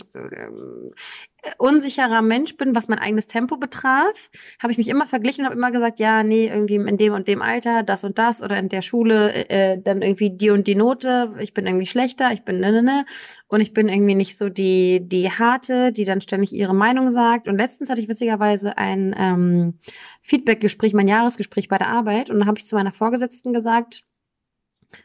unsicherer 1.58 2.22
Mensch 2.22 2.56
bin, 2.56 2.74
was 2.74 2.88
mein 2.88 2.98
eigenes 2.98 3.26
Tempo 3.26 3.56
betraf, 3.56 4.30
habe 4.60 4.72
ich 4.72 4.78
mich 4.78 4.88
immer 4.88 5.06
verglichen 5.06 5.42
und 5.42 5.46
habe 5.46 5.56
immer 5.56 5.70
gesagt, 5.70 5.98
ja, 5.98 6.22
nee, 6.22 6.46
irgendwie 6.48 6.76
in 6.76 6.96
dem 6.96 7.12
und 7.12 7.28
dem 7.28 7.42
Alter, 7.42 7.82
das 7.82 8.04
und 8.04 8.18
das 8.18 8.42
oder 8.42 8.58
in 8.58 8.68
der 8.68 8.82
Schule 8.82 9.32
äh, 9.32 9.72
äh, 9.74 9.82
dann 9.82 10.02
irgendwie 10.02 10.30
die 10.30 10.50
und 10.50 10.66
die 10.66 10.74
Note, 10.74 11.34
ich 11.40 11.54
bin 11.54 11.66
irgendwie 11.66 11.86
schlechter, 11.86 12.32
ich 12.32 12.44
bin 12.44 12.60
ne, 12.60 12.72
ne, 12.72 12.82
ne. 12.82 13.04
Und 13.48 13.60
ich 13.60 13.72
bin 13.72 13.88
irgendwie 13.88 14.14
nicht 14.14 14.36
so 14.38 14.48
die 14.48 15.06
die 15.06 15.30
harte, 15.30 15.92
die 15.92 16.04
dann 16.04 16.20
ständig 16.20 16.52
ihre 16.52 16.74
Meinung 16.74 17.10
sagt. 17.10 17.48
Und 17.48 17.58
letztens 17.58 17.90
hatte 17.90 18.00
ich 18.00 18.08
witzigerweise 18.08 18.78
ein 18.78 19.14
ähm, 19.18 19.78
Feedbackgespräch, 20.22 20.94
mein 20.94 21.08
Jahresgespräch 21.08 21.68
bei 21.68 21.78
der 21.78 21.88
Arbeit. 21.88 22.30
Und 22.30 22.40
da 22.40 22.46
habe 22.46 22.58
ich 22.58 22.66
zu 22.66 22.74
meiner 22.76 22.92
Vorgesetzten 22.92 23.52
gesagt, 23.52 24.05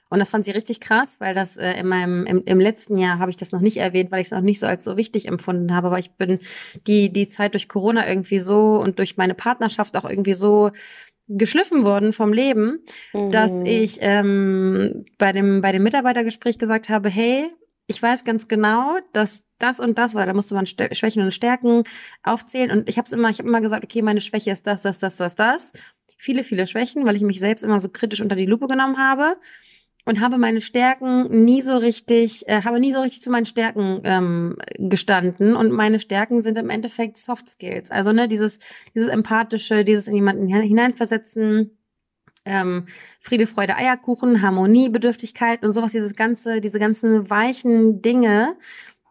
und 0.10 0.20
das 0.20 0.30
fand 0.30 0.46
sie 0.46 0.52
richtig 0.52 0.82
krass, 0.82 1.18
weil 1.20 1.34
das 1.34 1.58
äh, 1.58 1.74
in 1.74 1.88
meinem 1.88 2.26
im, 2.26 2.44
im 2.46 2.60
letzten 2.60 2.98
Jahr 2.98 3.20
habe 3.20 3.32
ich 3.32 3.38
das 3.38 3.52
noch 3.52 3.62
nicht 3.62 3.78
erwähnt, 3.78 4.12
weil 4.12 4.22
ich 4.22 4.28
es 4.28 4.32
noch 4.32 4.42
nicht 4.42 4.60
so 4.60 4.66
als 4.66 4.84
so 4.84 4.98
wichtig 4.98 5.28
empfunden 5.28 5.74
habe. 5.74 5.88
Aber 5.88 6.00
ich 6.00 6.12
bin 6.12 6.40
die 6.88 7.12
die 7.12 7.28
Zeit 7.28 7.54
durch 7.54 7.70
Corona 7.70 8.08
irgendwie 8.08 8.40
so 8.40 8.80
und 8.82 9.00
durch 9.00 9.18
meine 9.18 9.34
Partnerschaft 9.34 9.96
auch 9.98 10.10
irgendwie 10.10 10.34
so 10.34 10.72
geschliffen 11.28 11.84
worden 11.84 12.14
vom 12.14 12.34
Leben, 12.34 12.80
mhm. 13.14 13.32
dass 13.32 13.54
ich 13.64 14.00
ähm, 14.02 15.06
bei 15.18 15.32
dem 15.32 15.62
bei 15.62 15.72
dem 15.72 15.84
Mitarbeitergespräch 15.84 16.58
gesagt 16.58 16.90
habe, 16.90 17.10
hey, 17.10 17.50
ich 17.88 18.02
weiß 18.02 18.24
ganz 18.24 18.48
genau, 18.48 18.98
dass 19.14 19.44
das 19.60 19.80
und 19.80 19.98
das, 19.98 20.16
weil 20.16 20.26
da 20.26 20.34
musste 20.34 20.56
man 20.56 20.66
Schwächen 20.66 21.24
und 21.24 21.34
Stärken 21.34 21.84
aufzählen 22.24 22.72
und 22.72 22.90
ich 22.90 22.98
habe 22.98 23.14
immer, 23.14 23.30
ich 23.30 23.40
habe 23.40 23.48
immer 23.48 23.62
gesagt, 23.62 23.84
okay, 23.84 24.02
meine 24.02 24.22
Schwäche 24.22 24.52
ist 24.52 24.66
das, 24.66 24.82
das, 24.82 25.00
das, 25.00 25.18
das, 25.18 25.36
das. 25.36 25.74
Viele, 26.18 26.44
viele 26.44 26.68
Schwächen, 26.68 27.06
weil 27.06 27.16
ich 27.16 27.22
mich 27.22 27.40
selbst 27.40 27.64
immer 27.64 27.80
so 27.80 27.90
kritisch 27.90 28.22
unter 28.22 28.36
die 28.36 28.46
Lupe 28.46 28.68
genommen 28.68 28.98
habe. 28.98 29.38
Und 30.06 30.20
habe 30.20 30.38
meine 30.38 30.62
Stärken 30.62 31.44
nie 31.44 31.62
so 31.62 31.78
richtig, 31.78 32.48
äh, 32.48 32.64
habe 32.64 32.80
nie 32.80 32.92
so 32.92 33.02
richtig 33.02 33.22
zu 33.22 33.30
meinen 33.30 33.46
Stärken 33.46 34.02
ähm, 34.04 34.58
gestanden. 34.78 35.56
Und 35.56 35.72
meine 35.72 36.00
Stärken 36.00 36.42
sind 36.42 36.58
im 36.58 36.70
Endeffekt 36.70 37.18
Soft 37.18 37.50
Skills. 37.50 37.92
Also 37.92 38.12
ne, 38.12 38.28
dieses, 38.28 38.60
dieses 38.96 39.10
empathische, 39.10 39.84
dieses 39.84 40.08
in 40.08 40.16
jemanden 40.16 40.48
hineinversetzen, 40.48 41.78
ähm, 42.46 42.86
Friede, 43.20 43.46
Freude, 43.46 43.76
Eierkuchen, 43.76 44.42
Harmonie, 44.42 44.90
Bedürftigkeit 44.90 45.64
und 45.64 45.74
sowas, 45.74 45.92
dieses 45.92 46.16
ganze, 46.16 46.62
diese 46.62 46.80
ganzen 46.80 47.30
weichen 47.30 48.02
Dinge, 48.02 48.58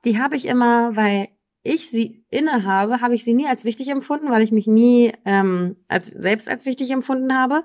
die 0.04 0.18
habe 0.18 0.36
ich 0.36 0.46
immer, 0.46 0.96
weil 0.96 1.28
ich 1.62 1.90
sie 1.90 2.24
inne 2.30 2.64
habe, 2.64 3.00
habe 3.00 3.14
ich 3.14 3.22
sie 3.22 3.34
nie 3.34 3.46
als 3.46 3.64
wichtig 3.64 3.88
empfunden, 3.88 4.30
weil 4.30 4.42
ich 4.42 4.50
mich 4.50 4.66
nie 4.66 5.12
ähm, 5.24 5.76
als 5.88 6.08
selbst 6.08 6.48
als 6.48 6.64
wichtig 6.64 6.90
empfunden 6.90 7.34
habe. 7.34 7.64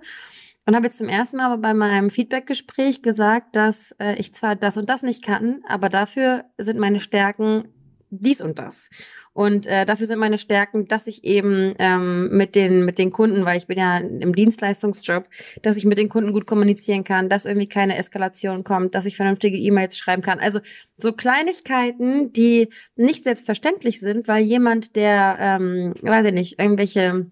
Und 0.67 0.75
habe 0.75 0.87
jetzt 0.87 0.97
zum 0.97 1.09
ersten 1.09 1.37
Mal 1.37 1.55
bei 1.57 1.73
meinem 1.73 2.09
Feedback-Gespräch 2.09 3.03
gesagt, 3.03 3.55
dass 3.55 3.91
äh, 3.99 4.15
ich 4.15 4.33
zwar 4.33 4.55
das 4.55 4.77
und 4.77 4.89
das 4.89 5.03
nicht 5.03 5.23
kann, 5.23 5.61
aber 5.67 5.89
dafür 5.89 6.45
sind 6.57 6.79
meine 6.79 6.99
Stärken 6.99 7.67
dies 8.09 8.41
und 8.41 8.59
das. 8.59 8.89
Und 9.33 9.65
äh, 9.65 9.85
dafür 9.85 10.07
sind 10.07 10.19
meine 10.19 10.37
Stärken, 10.37 10.87
dass 10.87 11.07
ich 11.07 11.25
eben 11.25 11.75
ähm, 11.77 12.29
mit 12.29 12.55
den 12.55 12.85
mit 12.85 12.97
den 12.97 13.11
Kunden, 13.11 13.43
weil 13.43 13.57
ich 13.57 13.67
bin 13.67 13.77
ja 13.77 13.97
im 13.97 14.33
Dienstleistungsjob, 14.33 15.27
dass 15.61 15.75
ich 15.75 15.85
mit 15.85 15.97
den 15.97 16.07
Kunden 16.07 16.31
gut 16.31 16.47
kommunizieren 16.47 17.03
kann, 17.03 17.27
dass 17.27 17.45
irgendwie 17.45 17.67
keine 17.67 17.97
Eskalation 17.97 18.63
kommt, 18.63 18.95
dass 18.95 19.05
ich 19.05 19.17
vernünftige 19.17 19.57
E-Mails 19.57 19.97
schreiben 19.97 20.21
kann. 20.21 20.39
Also 20.39 20.61
so 20.97 21.11
Kleinigkeiten, 21.11 22.31
die 22.31 22.69
nicht 22.95 23.25
selbstverständlich 23.25 23.99
sind, 23.99 24.29
weil 24.29 24.43
jemand, 24.43 24.95
der, 24.95 25.37
ähm, 25.39 25.93
weiß 26.01 26.27
ich 26.27 26.33
nicht, 26.33 26.59
irgendwelche 26.59 27.29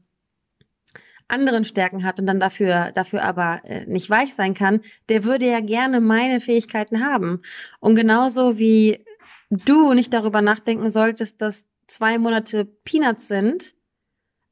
anderen 1.33 1.65
Stärken 1.65 2.03
hat 2.03 2.19
und 2.19 2.27
dann 2.27 2.39
dafür, 2.39 2.91
dafür 2.93 3.23
aber 3.23 3.61
äh, 3.65 3.85
nicht 3.87 4.09
weich 4.09 4.35
sein 4.35 4.53
kann, 4.53 4.81
der 5.09 5.23
würde 5.23 5.47
ja 5.47 5.59
gerne 5.59 5.99
meine 5.99 6.39
Fähigkeiten 6.39 7.03
haben. 7.03 7.41
Und 7.79 7.95
genauso 7.95 8.59
wie 8.59 9.03
du 9.49 9.93
nicht 9.93 10.13
darüber 10.13 10.41
nachdenken 10.41 10.89
solltest, 10.89 11.41
dass 11.41 11.65
zwei 11.87 12.17
Monate 12.17 12.65
Peanuts 12.65 13.27
sind, 13.27 13.73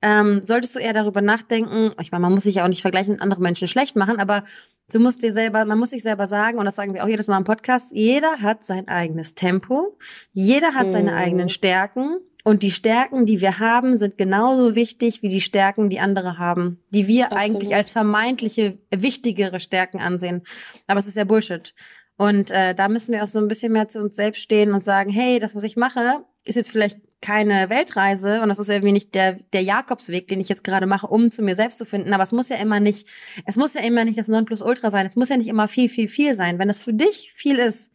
ähm, 0.02 0.42
solltest 0.44 0.76
du 0.76 0.80
eher 0.80 0.94
darüber 0.94 1.22
nachdenken, 1.22 1.94
ich 2.02 2.12
meine, 2.12 2.24
man 2.24 2.34
muss 2.34 2.44
sich 2.44 2.56
ja 2.56 2.64
auch 2.64 2.70
nicht 2.70 2.82
vergleichen 2.82 3.14
und 3.14 3.22
andere 3.22 3.42
Menschen 3.42 3.68
schlecht 3.68 3.96
machen, 3.96 4.20
aber 4.20 4.44
du 4.92 5.00
musst 5.00 5.22
dir 5.22 5.32
selber, 5.32 5.64
man 5.66 5.78
muss 5.78 5.92
sich 5.92 6.02
selber 6.02 6.26
sagen, 6.26 6.58
und 6.58 6.66
das 6.66 6.76
sagen 6.76 6.94
wir 6.94 7.04
auch 7.04 7.08
jedes 7.08 7.28
Mal 7.28 7.38
im 7.38 7.44
Podcast, 7.44 7.92
jeder 7.92 8.40
hat 8.40 8.66
sein 8.66 8.88
eigenes 8.88 9.36
Tempo, 9.36 9.98
jeder 10.34 10.74
hat 10.74 10.92
seine 10.92 11.12
mhm. 11.12 11.18
eigenen 11.18 11.50
Stärken 11.50 12.18
und 12.44 12.64
die 12.64 12.72
Stärken, 12.72 13.26
die 13.26 13.42
wir 13.42 13.60
haben, 13.60 13.98
sind 13.98 14.18
genauso 14.18 14.76
wichtig 14.76 15.22
wie 15.22 15.30
die 15.30 15.42
Stärken, 15.42 15.90
die 15.90 16.00
andere 16.00 16.38
haben, 16.38 16.80
die 16.90 17.08
wir 17.08 17.32
Absolut. 17.32 17.44
eigentlich 17.44 17.76
als 17.76 17.92
vermeintliche 17.92 18.78
wichtigere 18.90 19.60
Stärken 19.60 20.00
ansehen. 20.00 20.44
Aber 20.88 21.00
es 21.00 21.08
ist 21.08 21.18
ja 21.18 21.24
Bullshit. 21.24 21.74
Und 22.18 22.52
äh, 22.52 22.76
da 22.76 22.88
müssen 22.88 23.14
wir 23.14 23.24
auch 23.24 23.28
so 23.28 23.40
ein 23.40 23.48
bisschen 23.48 23.72
mehr 23.72 23.88
zu 23.88 24.00
uns 24.00 24.16
selbst 24.16 24.42
stehen 24.42 24.74
und 24.74 24.84
sagen, 24.84 25.10
hey, 25.10 25.40
das, 25.40 25.56
was 25.56 25.64
ich 25.64 25.76
mache, 25.76 26.24
ist 26.46 26.56
jetzt 26.56 26.72
vielleicht 26.72 27.00
keine 27.22 27.70
Weltreise 27.70 28.42
und 28.42 28.50
das 28.50 28.58
ist 28.58 28.70
irgendwie 28.70 28.92
nicht 28.92 29.14
der, 29.14 29.34
der 29.54 29.62
Jakobsweg, 29.62 30.28
den 30.28 30.40
ich 30.40 30.50
jetzt 30.50 30.64
gerade 30.64 30.88
mache, 30.88 31.08
um 31.08 31.30
zu 31.30 31.44
mir 31.44 31.56
selbst 31.56 31.78
zu 31.78 31.86
finden. 31.86 32.14
Aber 32.14 32.24
es 32.24 32.32
muss 32.32 32.50
ja 32.50 32.58
immer 32.58 32.80
nicht, 32.80 33.08
es 33.46 33.58
muss 33.58 33.76
ja 33.76 33.82
immer 33.82 34.06
nicht 34.06 34.18
das 34.18 34.28
Nonplusultra 34.28 34.90
sein. 34.90 35.06
Es 35.06 35.16
muss 35.16 35.30
ja 35.30 35.38
nicht 35.38 35.48
immer 35.48 35.68
viel, 35.68 35.88
viel, 35.88 36.08
viel 36.08 36.34
sein. 36.34 36.58
Wenn 36.58 36.70
es 36.70 36.80
für 36.80 36.94
dich 36.94 37.32
viel 37.36 37.60
ist, 37.60 37.92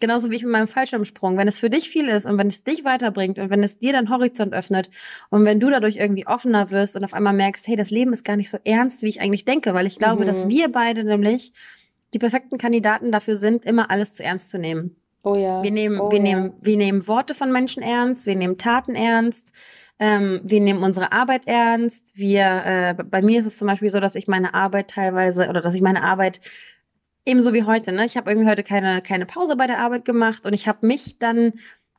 genauso 0.00 0.30
wie 0.30 0.36
ich 0.36 0.42
mit 0.42 0.52
meinem 0.52 0.68
Fallschirmsprung, 0.68 1.36
wenn 1.36 1.46
es 1.48 1.58
für 1.58 1.70
dich 1.70 1.88
viel 1.88 2.08
ist 2.08 2.26
und 2.26 2.38
wenn 2.38 2.48
es 2.48 2.64
dich 2.64 2.84
weiterbringt 2.84 3.38
und 3.38 3.50
wenn 3.50 3.62
es 3.62 3.78
dir 3.78 3.92
deinen 3.92 4.10
Horizont 4.10 4.52
öffnet 4.52 4.90
und 5.28 5.44
wenn 5.44 5.60
du 5.60 5.70
dadurch 5.70 5.96
irgendwie 5.96 6.26
offener 6.26 6.70
wirst 6.70 6.96
und 6.96 7.04
auf 7.04 7.14
einmal 7.14 7.34
merkst, 7.34 7.68
hey, 7.68 7.76
das 7.76 7.90
Leben 7.90 8.12
ist 8.12 8.24
gar 8.24 8.36
nicht 8.36 8.50
so 8.50 8.58
ernst, 8.64 9.02
wie 9.02 9.08
ich 9.08 9.20
eigentlich 9.20 9.44
denke, 9.44 9.74
weil 9.74 9.86
ich 9.86 9.98
glaube, 9.98 10.24
mhm. 10.24 10.28
dass 10.28 10.48
wir 10.48 10.72
beide 10.72 11.04
nämlich 11.04 11.52
die 12.12 12.18
perfekten 12.18 12.58
Kandidaten 12.58 13.12
dafür 13.12 13.36
sind, 13.36 13.64
immer 13.64 13.90
alles 13.90 14.14
zu 14.14 14.24
ernst 14.24 14.50
zu 14.50 14.58
nehmen. 14.58 14.96
Oh 15.22 15.34
ja. 15.34 15.62
Wir 15.62 15.70
nehmen, 15.70 16.00
oh 16.00 16.10
wir 16.10 16.18
ja. 16.18 16.24
nehmen, 16.24 16.52
wir 16.60 16.76
nehmen 16.76 17.06
Worte 17.06 17.34
von 17.34 17.52
Menschen 17.52 17.82
ernst, 17.82 18.26
wir 18.26 18.36
nehmen 18.36 18.58
Taten 18.58 18.94
ernst, 18.94 19.52
ähm, 19.98 20.40
wir 20.42 20.60
nehmen 20.60 20.82
unsere 20.82 21.12
Arbeit 21.12 21.46
ernst. 21.46 22.16
Wir, 22.16 22.62
äh, 22.64 23.04
bei 23.04 23.20
mir 23.20 23.40
ist 23.40 23.46
es 23.46 23.58
zum 23.58 23.68
Beispiel 23.68 23.90
so, 23.90 24.00
dass 24.00 24.14
ich 24.14 24.28
meine 24.28 24.54
Arbeit 24.54 24.88
teilweise 24.88 25.48
oder 25.48 25.60
dass 25.60 25.74
ich 25.74 25.82
meine 25.82 26.02
Arbeit 26.02 26.40
ebenso 27.24 27.52
wie 27.52 27.64
heute, 27.64 27.92
ne? 27.92 28.06
Ich 28.06 28.16
habe 28.16 28.30
irgendwie 28.30 28.48
heute 28.48 28.62
keine 28.62 29.02
keine 29.02 29.26
Pause 29.26 29.56
bei 29.56 29.66
der 29.66 29.78
Arbeit 29.78 30.04
gemacht 30.04 30.46
und 30.46 30.52
ich 30.52 30.66
habe 30.66 30.86
mich 30.86 31.18
dann 31.18 31.52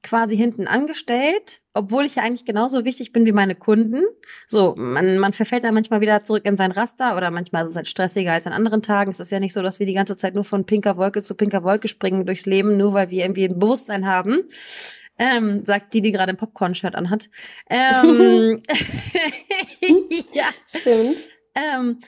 quasi 0.04 0.36
hinten 0.36 0.68
angestellt, 0.68 1.62
obwohl 1.74 2.06
ich 2.06 2.16
ja 2.16 2.24
eigentlich 2.24 2.46
genauso 2.46 2.86
wichtig 2.86 3.12
bin 3.14 3.26
wie 3.26 3.32
meine 3.32 3.56
Kunden. 3.56 4.04
So, 4.48 4.74
man, 4.76 5.20
man 5.20 5.34
verfällt 5.34 5.64
dann 5.64 5.76
manchmal 5.76 6.02
wieder 6.02 6.24
zurück 6.24 6.46
in 6.46 6.58
sein 6.58 6.72
Raster 6.72 7.16
oder 7.16 7.30
manchmal 7.30 7.66
ist 7.66 7.72
es 7.72 7.76
halt 7.76 7.88
stressiger 7.88 8.34
als 8.34 8.48
an 8.48 8.54
anderen 8.54 8.82
Tagen. 8.82 9.12
Es 9.12 9.20
ist 9.20 9.32
ja 9.32 9.40
nicht 9.40 9.54
so, 9.54 9.62
dass 9.62 9.80
wir 9.80 9.86
die 9.86 9.94
ganze 9.94 10.18
Zeit 10.18 10.34
nur 10.34 10.44
von 10.44 10.66
pinker 10.66 10.98
Wolke 10.98 11.22
zu 11.22 11.36
pinker 11.36 11.64
Wolke 11.64 11.88
springen 11.88 12.26
durchs 12.26 12.46
Leben, 12.46 12.78
nur 12.78 12.94
weil 12.94 13.12
wir 13.12 13.24
irgendwie 13.24 13.46
ein 13.46 13.60
Bewusstsein 13.60 14.08
haben. 14.08 14.42
Ähm, 15.20 15.66
sagt 15.66 15.94
die, 15.94 16.02
die 16.02 16.12
gerade 16.12 16.32
ein 16.32 16.38
Popcorn-Shirt 16.38 16.96
anhat. 16.96 17.30
Ähm, 17.70 18.60
ja, 20.34 20.46
stimmt. 20.66 21.18
Ähm, 21.54 22.00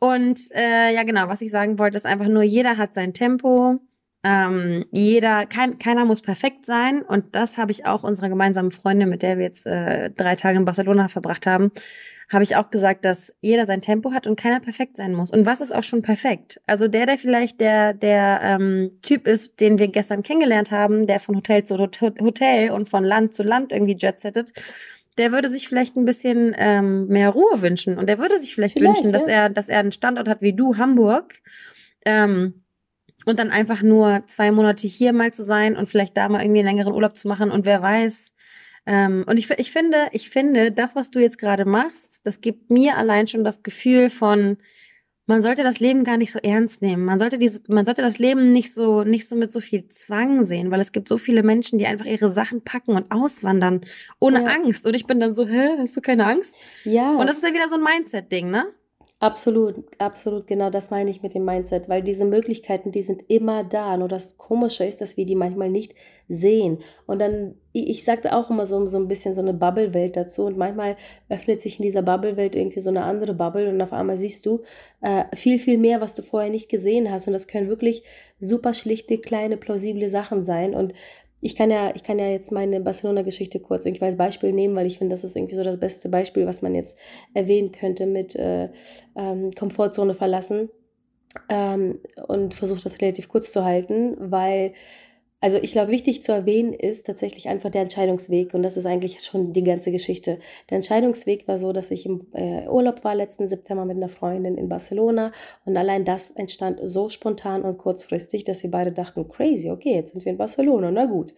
und 0.00 0.40
äh, 0.52 0.92
ja, 0.92 1.04
genau, 1.04 1.28
was 1.28 1.40
ich 1.40 1.50
sagen 1.50 1.78
wollte, 1.78 1.96
ist 1.96 2.06
einfach 2.06 2.28
nur, 2.28 2.42
jeder 2.42 2.76
hat 2.76 2.94
sein 2.94 3.14
Tempo 3.14 3.80
ähm, 4.22 4.84
jeder, 4.90 5.46
kein, 5.46 5.78
keiner 5.78 6.04
muss 6.04 6.20
perfekt 6.20 6.66
sein. 6.66 7.02
Und 7.02 7.34
das 7.34 7.56
habe 7.56 7.72
ich 7.72 7.86
auch 7.86 8.02
unserer 8.02 8.28
gemeinsamen 8.28 8.70
Freundin, 8.70 9.08
mit 9.08 9.22
der 9.22 9.38
wir 9.38 9.44
jetzt 9.44 9.66
äh, 9.66 10.10
drei 10.10 10.36
Tage 10.36 10.58
in 10.58 10.64
Barcelona 10.64 11.08
verbracht 11.08 11.46
haben, 11.46 11.72
habe 12.28 12.44
ich 12.44 12.54
auch 12.54 12.70
gesagt, 12.70 13.04
dass 13.04 13.34
jeder 13.40 13.66
sein 13.66 13.80
Tempo 13.80 14.12
hat 14.12 14.26
und 14.26 14.38
keiner 14.38 14.60
perfekt 14.60 14.96
sein 14.96 15.14
muss. 15.14 15.32
Und 15.32 15.46
was 15.46 15.60
ist 15.60 15.74
auch 15.74 15.82
schon 15.82 16.02
perfekt? 16.02 16.60
Also 16.66 16.86
der, 16.86 17.06
der 17.06 17.18
vielleicht 17.18 17.60
der, 17.60 17.92
der 17.94 18.40
ähm, 18.44 18.98
Typ 19.02 19.26
ist, 19.26 19.58
den 19.58 19.78
wir 19.78 19.88
gestern 19.88 20.22
kennengelernt 20.22 20.70
haben, 20.70 21.06
der 21.06 21.18
von 21.18 21.36
Hotel 21.36 21.64
zu 21.64 21.76
Hotel 21.78 22.70
und 22.70 22.88
von 22.88 23.04
Land 23.04 23.34
zu 23.34 23.42
Land 23.42 23.72
irgendwie 23.72 23.96
jetsettet, 23.98 24.52
der 25.18 25.32
würde 25.32 25.48
sich 25.48 25.68
vielleicht 25.68 25.96
ein 25.96 26.04
bisschen 26.04 26.54
ähm, 26.56 27.06
mehr 27.08 27.30
Ruhe 27.30 27.62
wünschen. 27.62 27.98
Und 27.98 28.08
der 28.08 28.18
würde 28.18 28.38
sich 28.38 28.54
vielleicht, 28.54 28.78
vielleicht 28.78 28.98
wünschen, 28.98 29.12
ja. 29.12 29.18
dass 29.18 29.28
er, 29.28 29.50
dass 29.50 29.68
er 29.68 29.80
einen 29.80 29.92
Standort 29.92 30.28
hat 30.28 30.42
wie 30.42 30.52
du, 30.52 30.76
Hamburg. 30.76 31.40
Ähm, 32.04 32.62
und 33.26 33.38
dann 33.38 33.50
einfach 33.50 33.82
nur 33.82 34.22
zwei 34.26 34.50
Monate 34.50 34.86
hier 34.86 35.12
mal 35.12 35.32
zu 35.32 35.44
sein 35.44 35.76
und 35.76 35.88
vielleicht 35.88 36.16
da 36.16 36.28
mal 36.28 36.42
irgendwie 36.42 36.60
einen 36.60 36.68
längeren 36.68 36.94
Urlaub 36.94 37.16
zu 37.16 37.28
machen 37.28 37.50
und 37.50 37.66
wer 37.66 37.82
weiß. 37.82 38.32
Ähm, 38.86 39.24
und 39.26 39.36
ich, 39.36 39.50
ich 39.50 39.72
finde, 39.72 40.08
ich 40.12 40.30
finde, 40.30 40.72
das, 40.72 40.96
was 40.96 41.10
du 41.10 41.18
jetzt 41.18 41.38
gerade 41.38 41.66
machst, 41.66 42.20
das 42.24 42.40
gibt 42.40 42.70
mir 42.70 42.96
allein 42.96 43.26
schon 43.26 43.44
das 43.44 43.62
Gefühl 43.62 44.08
von, 44.08 44.56
man 45.30 45.42
sollte 45.42 45.62
das 45.62 45.78
Leben 45.78 46.02
gar 46.02 46.16
nicht 46.16 46.32
so 46.32 46.40
ernst 46.42 46.82
nehmen. 46.82 47.04
Man 47.04 47.20
sollte 47.20 47.38
diese, 47.38 47.60
man 47.68 47.86
sollte 47.86 48.02
das 48.02 48.18
Leben 48.18 48.50
nicht 48.50 48.74
so, 48.74 49.04
nicht 49.04 49.28
so 49.28 49.36
mit 49.36 49.52
so 49.52 49.60
viel 49.60 49.86
Zwang 49.86 50.44
sehen, 50.44 50.72
weil 50.72 50.80
es 50.80 50.90
gibt 50.90 51.06
so 51.06 51.18
viele 51.18 51.44
Menschen, 51.44 51.78
die 51.78 51.86
einfach 51.86 52.04
ihre 52.04 52.28
Sachen 52.28 52.62
packen 52.64 52.96
und 52.96 53.12
auswandern 53.12 53.82
ohne 54.18 54.42
ja. 54.42 54.48
Angst. 54.48 54.88
Und 54.88 54.94
ich 54.94 55.06
bin 55.06 55.20
dann 55.20 55.36
so, 55.36 55.46
hä, 55.46 55.76
hast 55.78 55.96
du 55.96 56.00
keine 56.00 56.26
Angst? 56.26 56.56
Ja. 56.82 57.14
Und 57.14 57.28
das 57.28 57.36
ist 57.36 57.44
dann 57.44 57.54
wieder 57.54 57.68
so 57.68 57.76
ein 57.76 57.82
Mindset-Ding, 57.82 58.50
ne? 58.50 58.66
Absolut, 59.22 59.84
absolut, 59.98 60.46
genau 60.46 60.70
das 60.70 60.90
meine 60.90 61.10
ich 61.10 61.22
mit 61.22 61.34
dem 61.34 61.44
Mindset, 61.44 61.90
weil 61.90 62.02
diese 62.02 62.24
Möglichkeiten, 62.24 62.90
die 62.90 63.02
sind 63.02 63.22
immer 63.28 63.64
da. 63.64 63.98
Nur 63.98 64.08
das 64.08 64.38
Komische 64.38 64.86
ist, 64.86 65.02
dass 65.02 65.18
wir 65.18 65.26
die 65.26 65.34
manchmal 65.34 65.68
nicht 65.68 65.94
sehen. 66.26 66.78
Und 67.06 67.20
dann, 67.20 67.54
ich 67.74 68.02
sagte 68.04 68.34
auch 68.34 68.48
immer 68.48 68.64
so, 68.64 68.86
so 68.86 68.96
ein 68.96 69.08
bisschen 69.08 69.34
so 69.34 69.42
eine 69.42 69.52
Bubble-Welt 69.52 70.16
dazu. 70.16 70.46
Und 70.46 70.56
manchmal 70.56 70.96
öffnet 71.28 71.60
sich 71.60 71.78
in 71.78 71.82
dieser 71.82 72.00
Bubble-Welt 72.00 72.54
irgendwie 72.56 72.80
so 72.80 72.88
eine 72.88 73.04
andere 73.04 73.34
Bubble 73.34 73.68
und 73.68 73.82
auf 73.82 73.92
einmal 73.92 74.16
siehst 74.16 74.46
du 74.46 74.62
äh, 75.02 75.24
viel, 75.36 75.58
viel 75.58 75.76
mehr, 75.76 76.00
was 76.00 76.14
du 76.14 76.22
vorher 76.22 76.50
nicht 76.50 76.70
gesehen 76.70 77.10
hast. 77.12 77.26
Und 77.26 77.34
das 77.34 77.46
können 77.46 77.68
wirklich 77.68 78.02
super 78.38 78.72
schlichte, 78.72 79.18
kleine, 79.18 79.58
plausible 79.58 80.08
Sachen 80.08 80.42
sein. 80.42 80.74
Und 80.74 80.94
ich 81.40 81.56
kann 81.56 81.70
ja, 81.70 81.92
ich 81.94 82.02
kann 82.02 82.18
ja 82.18 82.28
jetzt 82.28 82.52
meine 82.52 82.80
Barcelona-Geschichte 82.80 83.60
kurz 83.60 83.86
irgendwie 83.86 84.04
als 84.04 84.16
Beispiel 84.16 84.52
nehmen, 84.52 84.76
weil 84.76 84.86
ich 84.86 84.98
finde, 84.98 85.14
das 85.14 85.24
ist 85.24 85.36
irgendwie 85.36 85.54
so 85.54 85.64
das 85.64 85.80
beste 85.80 86.08
Beispiel, 86.08 86.46
was 86.46 86.62
man 86.62 86.74
jetzt 86.74 86.98
erwähnen 87.32 87.72
könnte 87.72 88.06
mit 88.06 88.36
äh, 88.36 88.68
ähm, 89.16 89.50
Komfortzone 89.52 90.14
verlassen. 90.14 90.68
Ähm, 91.48 92.00
und 92.26 92.54
versuche 92.54 92.82
das 92.82 93.00
relativ 93.00 93.28
kurz 93.28 93.52
zu 93.52 93.64
halten, 93.64 94.16
weil 94.18 94.74
also 95.42 95.56
ich 95.56 95.72
glaube, 95.72 95.90
wichtig 95.90 96.22
zu 96.22 96.32
erwähnen 96.32 96.74
ist 96.74 97.06
tatsächlich 97.06 97.48
einfach 97.48 97.70
der 97.70 97.80
Entscheidungsweg 97.82 98.52
und 98.52 98.62
das 98.62 98.76
ist 98.76 98.84
eigentlich 98.84 99.20
schon 99.20 99.54
die 99.54 99.64
ganze 99.64 99.90
Geschichte. 99.90 100.38
Der 100.68 100.76
Entscheidungsweg 100.76 101.48
war 101.48 101.56
so, 101.56 101.72
dass 101.72 101.90
ich 101.90 102.04
im 102.04 102.26
äh, 102.34 102.68
Urlaub 102.68 103.04
war 103.04 103.14
letzten 103.14 103.46
September 103.46 103.86
mit 103.86 103.96
einer 103.96 104.10
Freundin 104.10 104.58
in 104.58 104.68
Barcelona 104.68 105.32
und 105.64 105.78
allein 105.78 106.04
das 106.04 106.28
entstand 106.28 106.80
so 106.82 107.08
spontan 107.08 107.62
und 107.62 107.78
kurzfristig, 107.78 108.44
dass 108.44 108.62
wir 108.62 108.70
beide 108.70 108.92
dachten, 108.92 109.28
crazy, 109.28 109.70
okay, 109.70 109.94
jetzt 109.94 110.12
sind 110.12 110.24
wir 110.26 110.32
in 110.32 110.38
Barcelona, 110.38 110.90
na 110.90 111.06
gut. 111.06 111.32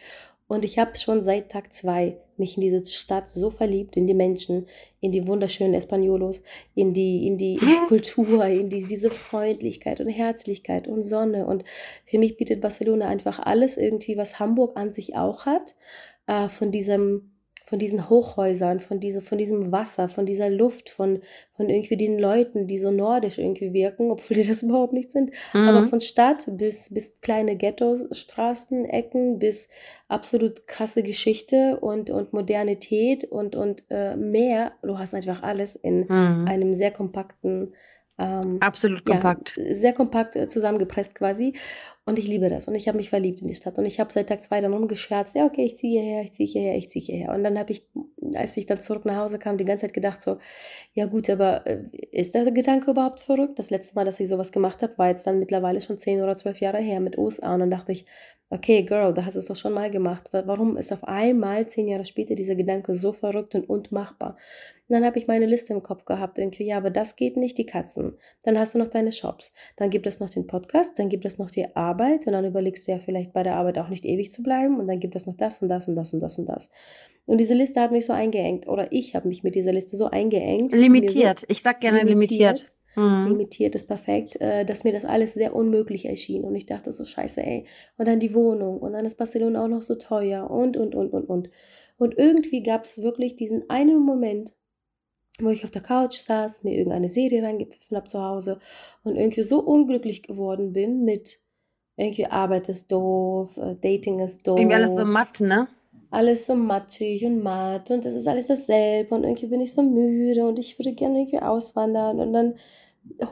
Und 0.53 0.67
ich 0.67 0.79
habe 0.79 0.95
schon 0.97 1.23
seit 1.23 1.51
Tag 1.51 1.73
zwei 1.73 2.19
mich 2.37 2.59
in 2.59 2.61
diese 2.61 2.85
Stadt 2.85 3.27
so 3.27 3.49
verliebt, 3.49 3.97
in 3.97 4.07
die 4.07 4.13
Menschen, 4.13 4.67
in 5.01 5.11
die 5.11 5.27
wunderschönen 5.27 5.73
Espanolos, 5.73 6.43
in 6.75 6.93
die, 6.93 7.27
in 7.27 7.39
die, 7.39 7.55
in 7.55 7.61
die 7.61 7.87
Kultur, 7.89 8.45
in 8.45 8.69
die, 8.69 8.85
diese 8.85 9.11
Freundlichkeit 9.11 9.99
und 10.03 10.11
Herzlichkeit 10.11 10.89
und 10.89 11.05
Sonne. 11.05 11.47
Und 11.47 11.65
für 12.05 12.19
mich 12.19 12.37
bietet 12.37 12.61
Barcelona 12.61 13.09
einfach 13.09 13.39
alles 13.39 13.79
irgendwie, 13.79 14.19
was 14.19 14.41
Hamburg 14.41 14.77
an 14.77 14.93
sich 14.93 15.17
auch 15.17 15.47
hat, 15.47 15.75
äh, 16.27 16.51
von 16.51 16.71
diesem 16.71 17.32
von 17.73 17.79
diesen 17.79 18.11
Hochhäusern, 18.11 18.81
von, 18.81 19.01
diese, 19.01 19.23
von 19.23 19.39
diesem 19.39 19.73
Wasser, 19.73 20.11
von 20.11 20.27
dieser 20.27 20.51
Luft, 20.51 20.91
von, 20.91 21.23
von 21.57 21.71
irgendwie 21.71 21.97
den 21.97 22.19
Leuten, 22.19 22.67
die 22.67 22.77
so 22.77 22.91
nordisch 22.91 23.39
irgendwie 23.39 23.73
wirken, 23.73 24.11
obwohl 24.11 24.37
die 24.37 24.47
das 24.47 24.63
überhaupt 24.63 24.93
nicht 24.93 25.11
sind. 25.11 25.31
Mhm. 25.55 25.69
Aber 25.69 25.83
von 25.85 26.03
Stadt 26.03 26.45
bis, 26.47 26.93
bis 26.93 27.23
kleine 27.23 27.57
Ghetto-Straßen, 27.57 28.85
Ecken, 28.85 29.39
bis 29.39 29.71
absolut 30.07 30.67
krasse 30.67 31.03
Geschichte 31.03 31.79
und, 31.81 32.11
und 32.11 32.35
Modernität 32.35 33.25
und, 33.25 33.57
und 33.57 33.85
äh, 33.89 34.17
mehr. 34.17 34.73
Du 34.83 34.99
hast 34.99 35.15
einfach 35.15 35.43
alles 35.43 35.75
in 35.75 36.01
mhm. 36.01 36.45
einem 36.47 36.75
sehr 36.75 36.91
kompakten 36.91 37.73
ähm, 38.19 38.59
Absolut 38.61 39.07
kompakt. 39.07 39.57
Ja, 39.57 39.73
sehr 39.75 39.95
kompakt 39.95 40.37
äh, 40.37 40.47
zusammengepresst 40.47 41.15
quasi. 41.15 41.55
Und 42.05 42.19
ich 42.19 42.27
liebe 42.27 42.49
das. 42.49 42.67
Und 42.67 42.75
ich 42.75 42.89
habe 42.89 42.99
mich 42.99 43.11
verliebt 43.11 43.43
in 43.43 43.47
die 43.47 43.55
Stadt. 43.55 43.79
Und 43.79 43.87
ich 43.87 44.01
habe 44.01 44.13
seit 44.13 44.29
Tag 44.29 44.43
zwei 44.43 44.61
dann 44.61 44.75
rumgescherzt, 44.75 45.37
ja, 45.37 45.47
okay, 45.47 45.65
ich 45.65 45.77
ziehe 45.77 46.01
hierher, 46.01 46.23
ich 46.23 46.33
ziehe 46.33 46.49
hierher, 46.49 46.77
ich 46.77 46.91
ziehe 46.91 47.05
hierher. 47.05 47.33
Und 47.33 47.45
dann 47.45 47.57
habe 47.57 47.71
ich, 47.71 47.87
als 48.35 48.57
ich 48.57 48.67
dann 48.67 48.81
zurück 48.81 49.05
nach 49.05 49.19
Hause 49.19 49.39
kam, 49.39 49.57
die 49.57 49.65
ganze 49.65 49.87
Zeit 49.87 49.95
gedacht 49.95 50.21
so, 50.21 50.39
ja 50.95 51.07
gut, 51.07 51.31
aber 51.31 51.65
äh, 51.65 51.85
ist 52.11 52.35
der 52.35 52.51
Gedanke 52.51 52.91
überhaupt 52.91 53.21
verrückt? 53.21 53.59
Das 53.61 53.71
letzte 53.71 53.95
Mal, 53.95 54.05
dass 54.05 54.19
ich 54.19 54.29
sowas 54.29 54.51
gemacht 54.51 54.83
habe, 54.83 54.99
war 54.99 55.11
jetzt 55.11 55.29
dann 55.29 55.39
mittlerweile 55.39 55.81
schon 55.81 56.01
zehn 56.01 56.21
oder 56.21 56.35
zwölf 56.35 56.61
Jahre 56.61 56.79
her 56.79 56.99
mit 56.99 57.19
USA. 57.19 57.55
Und 57.55 57.61
dann 57.61 57.71
dachte 57.71 57.93
ich, 57.93 58.05
okay, 58.53 58.83
Girl, 58.83 59.15
da 59.15 59.25
hast 59.25 59.35
du 59.35 59.39
es 59.39 59.47
doch 59.47 59.57
schon 59.57 59.73
mal 59.73 59.91
gemacht. 59.91 60.29
Warum 60.33 60.77
ist 60.77 60.93
auf 60.93 61.05
einmal 61.05 61.69
zehn 61.69 61.89
Jahre 61.89 62.05
später 62.05 62.35
dieser 62.35 62.55
Gedanke 62.55 62.93
so 62.93 63.13
verrückt 63.13 63.55
und 63.55 63.69
unmachbar? 63.69 64.37
Und 64.89 64.95
dann 64.95 65.07
habe 65.07 65.19
ich 65.19 65.27
meine 65.27 65.47
Liste 65.47 65.73
im 65.73 65.83
Kopf 65.83 66.05
gehabt, 66.05 66.37
irgendwie, 66.37 66.65
ja, 66.65 66.77
aber 66.77 66.91
das 66.91 67.17
geht 67.17 67.39
nicht, 67.39 67.57
die 67.57 67.65
Katzen. 67.65 68.19
Dann 68.43 68.59
hast 68.59 68.75
du 68.75 68.79
noch 68.79 68.89
deine 68.89 69.11
Shops. 69.11 69.55
Dann 69.77 69.89
gibt 69.89 70.07
es 70.07 70.21
noch 70.21 70.29
den 70.29 70.47
Podcast, 70.47 70.99
dann 70.99 71.09
gibt 71.09 71.25
es 71.25 71.39
noch 71.39 71.51
die 71.51 71.75
Arbeit 71.75 71.92
und 72.27 72.33
dann 72.33 72.45
überlegst 72.45 72.87
du 72.87 72.93
ja 72.93 72.99
vielleicht 72.99 73.33
bei 73.33 73.43
der 73.43 73.57
Arbeit 73.57 73.79
auch 73.79 73.89
nicht 73.89 74.05
ewig 74.05 74.31
zu 74.31 74.43
bleiben 74.43 74.79
und 74.79 74.89
dann 74.89 75.01
gibt 75.01 75.17
es 75.17 75.27
noch 75.27 75.37
das 75.37 75.63
und 75.63 75.69
das 75.69 75.89
und 75.89 75.97
das 75.97 76.13
und 76.13 76.21
das 76.21 76.39
und 76.39 76.47
das. 76.47 76.71
Und 77.27 77.39
diese 77.39 77.55
Liste 77.55 77.81
hat 77.81 77.93
mich 77.93 78.07
so 78.07 78.13
eingeengt 78.13 78.67
oder 78.67 78.91
ich 78.93 79.15
habe 79.15 79.29
mich 79.29 79.43
mit 79.43 79.55
dieser 79.55 79.73
Liste 79.73 79.97
so 79.97 80.07
eingeengt. 80.07 80.73
Limitiert. 80.73 81.41
So 81.41 81.47
ich 81.49 81.63
sag 81.63 81.81
gerne 81.81 82.03
limitiert. 82.03 82.59
limitiert 82.59 82.73
Mhm. 82.95 83.29
Limitiert 83.29 83.75
ist 83.75 83.87
perfekt, 83.89 84.41
äh, 84.41 84.65
dass 84.65 84.85
mir 84.85 84.93
das 84.93 85.05
alles 85.05 85.35
sehr 85.35 85.55
unmöglich 85.55 86.07
erschien. 86.07 86.45
Und 86.45 86.55
ich 86.55 86.67
dachte 86.67 86.93
so, 86.93 87.05
scheiße, 87.05 87.43
ey. 87.43 87.65
Und 87.97 88.09
dann 88.09 88.21
die 88.21 88.35
Wohnung. 88.35 88.79
Und 88.79 88.93
dann 88.93 89.05
ist 89.05 89.17
Barcelona 89.17 89.65
auch 89.65 89.69
noch 89.69 89.83
so 89.83 89.95
teuer. 89.95 90.51
Und, 90.51 90.77
und, 90.77 90.95
und, 90.95 91.13
und, 91.13 91.25
und. 91.25 91.51
Und 91.97 92.19
irgendwie 92.19 92.63
gab 92.63 92.85
es 92.85 93.03
wirklich 93.03 93.37
diesen 93.37 93.69
einen 93.71 94.01
Moment, 94.01 94.53
wo 95.41 95.49
ich 95.49 95.65
auf 95.65 95.71
der 95.71 95.83
Couch 95.83 96.17
saß, 96.17 96.63
mir 96.63 96.77
irgendeine 96.77 97.09
Serie 97.09 97.43
reingepfiffen 97.43 97.97
habe 97.97 98.07
zu 98.07 98.21
Hause 98.21 98.59
und 99.03 99.17
irgendwie 99.17 99.43
so 99.43 99.61
unglücklich 99.61 100.23
geworden 100.23 100.73
bin 100.73 101.05
mit 101.05 101.42
irgendwie 101.97 102.27
Arbeit 102.27 102.69
ist 102.69 102.91
doof, 102.91 103.57
äh, 103.57 103.77
Dating 103.81 104.21
ist 104.21 104.47
doof. 104.47 104.59
Irgendwie 104.59 104.77
alles 104.77 104.95
so 104.95 105.05
matt, 105.05 105.41
ne? 105.41 105.69
Alles 106.11 106.47
so 106.47 106.55
matschig 106.55 107.25
und 107.25 107.43
matt 107.43 107.91
und 107.91 108.05
das 108.05 108.15
ist 108.15 108.29
alles 108.29 108.49
dasselbe 108.49 109.15
und 109.15 109.25
irgendwie 109.25 109.47
bin 109.47 109.61
ich 109.61 109.73
so 109.73 109.83
müde 109.83 110.47
und 110.47 110.59
ich 110.59 110.79
würde 110.79 110.93
gerne 110.93 111.21
irgendwie 111.21 111.41
auswandern 111.41 112.21
und 112.21 112.33
dann 112.33 112.55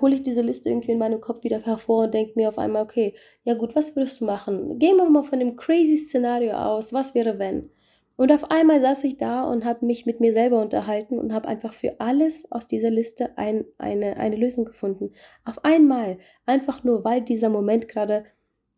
hole 0.01 0.15
ich 0.15 0.23
diese 0.23 0.43
Liste 0.43 0.69
irgendwie 0.69 0.93
in 0.93 0.99
meinem 0.99 1.21
Kopf 1.21 1.45
wieder 1.45 1.61
hervor 1.61 2.05
und 2.05 2.15
denke 2.15 2.33
mir 2.37 2.49
auf 2.49 2.59
einmal, 2.59 2.83
okay, 2.83 3.15
ja 3.45 3.55
gut, 3.55 3.77
was 3.77 3.95
würdest 3.97 4.21
du 4.21 4.25
machen? 4.25 4.79
Gehen 4.79 4.97
wir 4.97 5.09
mal 5.09 5.23
von 5.23 5.39
dem 5.39 5.57
crazy 5.57 5.97
Szenario 5.97 6.53
aus, 6.55 6.93
was 6.93 7.15
wäre 7.15 7.39
wenn? 7.39 7.71
Und 8.17 8.33
auf 8.33 8.51
einmal 8.51 8.81
saß 8.81 9.05
ich 9.05 9.17
da 9.17 9.45
und 9.45 9.65
habe 9.65 9.87
mich 9.87 10.05
mit 10.05 10.21
mir 10.21 10.35
selber 10.35 10.61
unterhalten 10.61 11.19
und 11.19 11.33
habe 11.33 11.49
einfach 11.49 11.73
für 11.73 12.01
alles 12.01 12.51
aus 12.53 12.67
dieser 12.67 12.91
Liste 12.91 13.39
ein, 13.39 13.65
eine, 13.79 14.19
eine 14.19 14.37
Lösung 14.37 14.67
gefunden. 14.67 15.13
Auf 15.47 15.65
einmal, 15.65 16.19
einfach 16.45 16.85
nur, 16.85 17.03
weil 17.03 17.23
dieser 17.23 17.49
Moment 17.49 17.89
gerade 17.89 18.27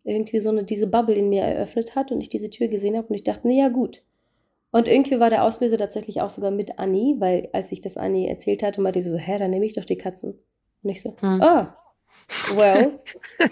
irgendwie 0.05 0.41
so 0.41 0.51
eine, 0.51 0.65
diese 0.65 0.87
Bubble 0.87 1.15
in 1.15 1.29
mir 1.29 1.43
eröffnet 1.43 1.95
hat 1.95 2.11
und 2.11 2.21
ich 2.21 2.29
diese 2.29 2.51
Tür 2.51 2.69
gesehen 2.69 2.97
habe 2.97 3.09
und 3.09 3.15
ich 3.15 3.25
dachte, 3.25 3.43
na 3.45 3.53
ja 3.53 3.69
gut. 3.69 4.03
Und 4.71 4.89
irgendwie 4.89 5.21
war 5.21 5.31
der 5.31 5.45
Auslöser 5.45 5.77
tatsächlich 5.77 6.21
auch 6.23 6.31
sogar 6.31 6.51
mit 6.51 6.79
Annie, 6.79 7.21
weil 7.21 7.51
als 7.53 7.71
ich 7.73 7.83
das 7.83 7.97
Annie 7.97 8.29
erzählt 8.29 8.63
hatte, 8.63 8.81
meinte 8.81 9.01
sie 9.01 9.11
so, 9.11 9.19
hä, 9.19 9.39
dann 9.39 9.51
nehme 9.51 9.67
ich 9.67 9.75
doch 9.75 9.85
die 9.85 9.99
Katzen. 9.99 10.39
Und 10.83 10.91
ich 10.91 11.03
so, 11.03 11.15
hm. 11.21 11.41
oh, 11.43 11.67
well, 12.57 12.99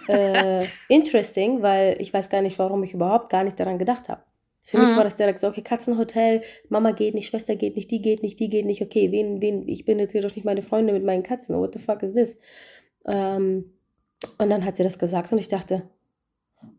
äh, 0.08 0.66
interesting, 0.88 1.62
weil 1.62 1.96
ich 2.00 2.12
weiß 2.12 2.30
gar 2.30 2.40
nicht, 2.40 2.58
warum 2.58 2.82
ich 2.82 2.94
überhaupt 2.94 3.28
gar 3.28 3.44
nicht 3.44 3.60
daran 3.60 3.78
gedacht 3.78 4.08
habe. 4.08 4.22
Für 4.62 4.78
mhm. 4.78 4.84
mich 4.84 4.96
war 4.96 5.04
das 5.04 5.16
direkt 5.16 5.40
so, 5.40 5.48
okay, 5.48 5.62
Katzenhotel, 5.62 6.42
Mama 6.68 6.92
geht 6.92 7.14
nicht, 7.14 7.28
Schwester 7.28 7.56
geht 7.56 7.76
nicht, 7.76 7.90
die 7.90 8.00
geht 8.00 8.22
nicht, 8.22 8.38
die 8.40 8.48
geht 8.48 8.66
nicht, 8.66 8.82
okay, 8.82 9.10
wen, 9.10 9.40
wen, 9.40 9.68
ich 9.68 9.84
bin 9.84 9.98
jetzt 9.98 10.14
doch 10.14 10.34
nicht 10.34 10.44
meine 10.44 10.62
Freunde 10.62 10.92
mit 10.92 11.04
meinen 11.04 11.22
Katzen, 11.22 11.58
what 11.58 11.72
the 11.72 11.78
fuck 11.78 12.02
is 12.02 12.12
this? 12.12 12.38
Ähm, 13.06 13.72
und 14.38 14.50
dann 14.50 14.64
hat 14.64 14.76
sie 14.76 14.82
das 14.82 14.98
gesagt 14.98 15.32
und 15.32 15.38
ich 15.38 15.48
dachte, 15.48 15.88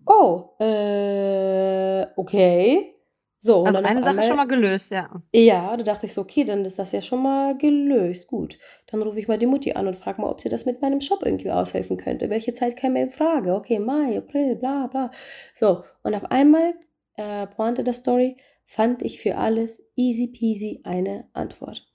oh, 0.06 0.50
äh, 0.60 2.06
okay. 2.16 2.96
So, 3.44 3.64
also 3.64 3.80
eine 3.80 4.02
Sache 4.04 4.10
einmal, 4.10 4.28
schon 4.28 4.36
mal 4.36 4.48
gelöst, 4.48 4.92
ja. 4.92 5.10
Ja, 5.34 5.76
da 5.76 5.84
dachte 5.84 6.06
ich 6.06 6.14
so, 6.14 6.22
okay, 6.22 6.44
dann 6.44 6.64
ist 6.64 6.78
das 6.78 6.92
ja 6.92 7.02
schon 7.02 7.24
mal 7.24 7.58
gelöst. 7.58 8.28
Gut, 8.28 8.60
dann 8.86 9.02
rufe 9.02 9.18
ich 9.20 9.28
mal 9.28 9.40
die 9.40 9.48
Mutti 9.48 9.74
an 9.74 9.88
und 9.88 9.98
frage 9.98 10.22
mal, 10.22 10.30
ob 10.30 10.42
sie 10.42 10.50
das 10.50 10.68
mit 10.68 10.82
meinem 10.84 11.02
Shop 11.02 11.26
irgendwie 11.26 11.50
aushelfen 11.50 11.98
könnte. 11.98 12.30
Welche 12.30 12.54
Zeit 12.54 12.76
käme 12.76 13.02
in 13.02 13.10
Frage? 13.10 13.56
Okay, 13.56 13.80
Mai, 13.80 14.16
April, 14.16 14.58
bla 14.58 14.86
bla. 14.86 15.10
So, 15.56 15.84
und 16.04 16.14
auf 16.14 16.26
einmal, 16.30 16.76
äh, 17.16 17.48
Pointe 17.48 17.84
der 17.84 17.94
Story, 17.94 18.38
fand 18.68 19.02
ich 19.02 19.20
für 19.20 19.38
alles 19.38 19.90
easy 19.96 20.28
peasy 20.28 20.82
eine 20.84 21.28
Antwort. 21.34 21.91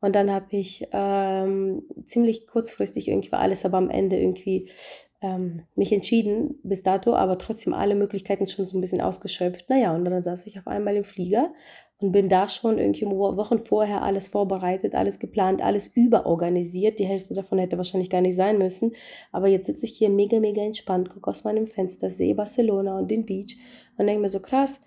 Und 0.00 0.14
dann 0.14 0.30
habe 0.30 0.46
ich 0.50 0.86
ähm, 0.92 1.82
ziemlich 2.04 2.46
kurzfristig 2.46 3.08
irgendwie 3.08 3.32
alles, 3.32 3.64
aber 3.64 3.78
am 3.78 3.90
Ende 3.90 4.18
irgendwie 4.18 4.68
ähm, 5.20 5.62
mich 5.74 5.92
entschieden 5.92 6.60
bis 6.62 6.84
dato, 6.84 7.14
aber 7.14 7.38
trotzdem 7.38 7.74
alle 7.74 7.96
Möglichkeiten 7.96 8.46
schon 8.46 8.66
so 8.66 8.78
ein 8.78 8.80
bisschen 8.80 9.00
ausgeschöpft. 9.00 9.68
Naja, 9.68 9.94
und 9.94 10.04
dann 10.04 10.22
saß 10.22 10.46
ich 10.46 10.58
auf 10.58 10.68
einmal 10.68 10.94
im 10.96 11.04
Flieger 11.04 11.52
und 12.00 12.12
bin 12.12 12.28
da 12.28 12.48
schon 12.48 12.78
irgendwie 12.78 13.06
Wochen 13.06 13.58
vorher 13.58 14.02
alles 14.02 14.28
vorbereitet, 14.28 14.94
alles 14.94 15.18
geplant, 15.18 15.62
alles 15.62 15.88
überorganisiert. 15.88 17.00
Die 17.00 17.06
Hälfte 17.06 17.34
davon 17.34 17.58
hätte 17.58 17.76
wahrscheinlich 17.76 18.10
gar 18.10 18.20
nicht 18.20 18.36
sein 18.36 18.58
müssen. 18.58 18.92
Aber 19.32 19.48
jetzt 19.48 19.66
sitze 19.66 19.86
ich 19.86 19.98
hier 19.98 20.10
mega, 20.10 20.38
mega 20.38 20.62
entspannt, 20.62 21.10
gucke 21.10 21.28
aus 21.28 21.42
meinem 21.42 21.66
Fenster, 21.66 22.10
sehe 22.10 22.36
Barcelona 22.36 22.96
und 22.96 23.10
den 23.10 23.26
Beach 23.26 23.56
und 23.96 24.06
denke 24.06 24.22
mir 24.22 24.28
so 24.28 24.40
krass, 24.40 24.80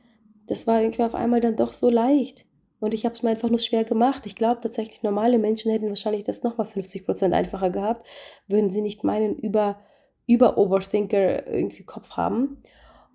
das 0.47 0.67
war 0.67 0.82
irgendwie 0.82 1.04
auf 1.04 1.15
einmal 1.15 1.41
dann 1.41 1.58
doch 1.58 1.74
so 1.74 1.89
leicht. 1.89 2.45
Und 2.82 2.94
ich 2.94 3.06
habe 3.06 3.15
es 3.15 3.24
mir 3.24 3.30
einfach 3.30 3.50
nur 3.50 3.60
schwer 3.60 3.86
gemacht. 3.86 4.26
Ich 4.26 4.36
glaube 4.36 4.60
tatsächlich, 4.60 5.04
normale 5.04 5.38
Menschen 5.38 5.72
hätten 5.72 5.88
wahrscheinlich 5.88 6.24
das 6.24 6.44
nochmal 6.44 6.67
50 6.67 7.06
Prozent 7.06 7.34
einfacher 7.34 7.70
gehabt, 7.70 8.06
würden 8.48 8.70
sie 8.70 8.82
nicht 8.82 9.06
meinen 9.06 9.38
über 9.38 9.80
über 10.28 10.58
Overthinker 10.58 11.48
irgendwie 11.48 11.84
Kopf 11.84 12.12
haben. 12.12 12.62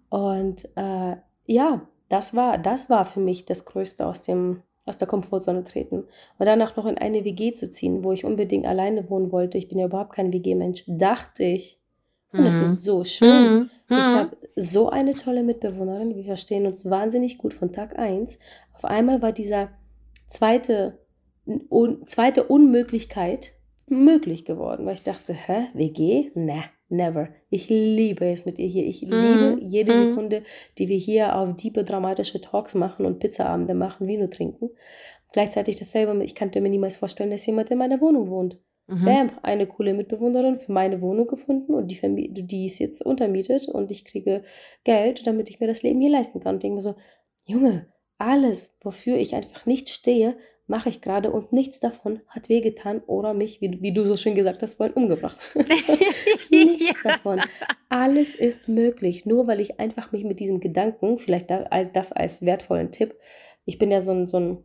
Und 0.08 0.68
äh, 0.76 1.16
ja, 1.46 1.88
das 2.08 2.34
war, 2.34 2.58
das 2.58 2.90
war 2.90 3.04
für 3.04 3.20
mich 3.20 3.44
das 3.44 3.64
Größte 3.64 4.06
aus 4.06 4.22
dem 4.22 4.62
aus 4.86 4.98
der 4.98 5.08
Komfortzone 5.08 5.64
treten 5.64 6.04
und 6.38 6.46
danach 6.46 6.76
noch 6.76 6.86
in 6.86 6.96
eine 6.96 7.24
WG 7.24 7.52
zu 7.52 7.68
ziehen, 7.68 8.04
wo 8.04 8.12
ich 8.12 8.24
unbedingt 8.24 8.66
alleine 8.66 9.10
wohnen 9.10 9.32
wollte. 9.32 9.58
Ich 9.58 9.66
bin 9.66 9.78
ja 9.78 9.86
überhaupt 9.86 10.14
kein 10.14 10.32
WG-Mensch, 10.32 10.84
dachte 10.86 11.42
ich. 11.42 11.80
Und 12.36 12.44
mhm. 12.44 12.46
es 12.46 12.58
ist 12.58 12.84
so 12.84 13.04
schön. 13.04 13.54
Mhm. 13.54 13.70
Ich 13.88 13.96
mhm. 13.96 14.14
habe 14.14 14.36
so 14.56 14.88
eine 14.90 15.12
tolle 15.12 15.42
Mitbewohnerin. 15.42 16.14
Wir 16.16 16.24
verstehen 16.24 16.66
uns 16.66 16.84
wahnsinnig 16.84 17.38
gut 17.38 17.54
von 17.54 17.72
Tag 17.72 17.98
1. 17.98 18.38
Auf 18.74 18.84
einmal 18.84 19.22
war 19.22 19.32
dieser 19.32 19.70
zweite, 20.26 20.98
un, 21.70 22.06
zweite 22.06 22.44
Unmöglichkeit 22.44 23.52
möglich 23.88 24.44
geworden, 24.44 24.84
weil 24.84 24.94
ich 24.94 25.02
dachte, 25.02 25.32
hä, 25.32 25.68
WG? 25.74 26.30
Ne, 26.34 26.64
never. 26.88 27.28
Ich 27.50 27.68
liebe 27.68 28.26
es 28.26 28.44
mit 28.44 28.58
ihr 28.58 28.66
hier. 28.66 28.84
Ich 28.84 29.02
mm. 29.02 29.10
liebe 29.10 29.58
jede. 29.62 29.96
Sekunde, 29.96 30.42
die 30.78 30.88
wir 30.88 30.98
hier 30.98 31.36
auf 31.36 31.54
diepe, 31.54 31.84
dramatische 31.84 32.40
Talks 32.40 32.74
machen 32.74 33.06
und 33.06 33.20
Pizzaabende 33.20 33.74
machen, 33.74 34.08
Vino 34.08 34.26
trinken. 34.26 34.70
Gleichzeitig 35.32 35.76
dasselbe, 35.76 36.22
ich 36.24 36.34
könnte 36.34 36.60
mir 36.60 36.70
niemals 36.70 36.96
vorstellen, 36.96 37.30
dass 37.30 37.46
jemand 37.46 37.70
in 37.70 37.78
meiner 37.78 38.00
Wohnung 38.00 38.28
wohnt. 38.30 38.58
Mhm. 38.88 39.04
Bam, 39.04 39.30
eine 39.42 39.66
coole 39.66 39.94
Mitbewohnerin 39.94 40.58
für 40.58 40.72
meine 40.72 41.00
Wohnung 41.00 41.26
gefunden 41.26 41.74
und 41.74 41.88
die, 41.88 42.46
die 42.46 42.66
ist 42.66 42.78
jetzt 42.78 43.02
untermietet 43.04 43.68
und 43.68 43.90
ich 43.90 44.04
kriege 44.04 44.44
Geld, 44.84 45.26
damit 45.26 45.48
ich 45.50 45.58
mir 45.58 45.66
das 45.66 45.82
Leben 45.82 46.00
hier 46.00 46.10
leisten 46.10 46.40
kann. 46.40 46.56
Und 46.56 46.62
denke 46.62 46.76
mir 46.76 46.80
so, 46.80 46.94
Junge, 47.44 47.86
alles, 48.18 48.76
wofür 48.80 49.16
ich 49.16 49.34
einfach 49.34 49.66
nicht 49.66 49.88
stehe, 49.88 50.36
mache 50.68 50.88
ich 50.88 51.00
gerade 51.00 51.30
und 51.30 51.52
nichts 51.52 51.80
davon 51.80 52.20
hat 52.28 52.48
wehgetan 52.48 53.00
oder 53.06 53.34
mich, 53.34 53.60
wie, 53.60 53.80
wie 53.82 53.92
du 53.92 54.04
so 54.04 54.16
schön 54.16 54.34
gesagt 54.34 54.62
hast, 54.62 54.74
vorhin 54.74 54.96
umgebracht. 54.96 55.38
nichts 56.50 57.02
ja. 57.04 57.12
davon. 57.12 57.40
Alles 57.88 58.34
ist 58.34 58.68
möglich, 58.68 59.26
nur 59.26 59.46
weil 59.46 59.60
ich 59.60 59.78
einfach 59.78 60.12
mich 60.12 60.24
mit 60.24 60.40
diesem 60.40 60.60
Gedanken, 60.60 61.18
vielleicht 61.18 61.50
das 61.50 61.66
als, 61.70 61.92
das 61.92 62.12
als 62.12 62.44
wertvollen 62.44 62.90
Tipp, 62.90 63.14
ich 63.64 63.78
bin 63.78 63.90
ja 63.90 64.00
so 64.00 64.12
ein, 64.12 64.28
so 64.28 64.38
ein 64.38 64.64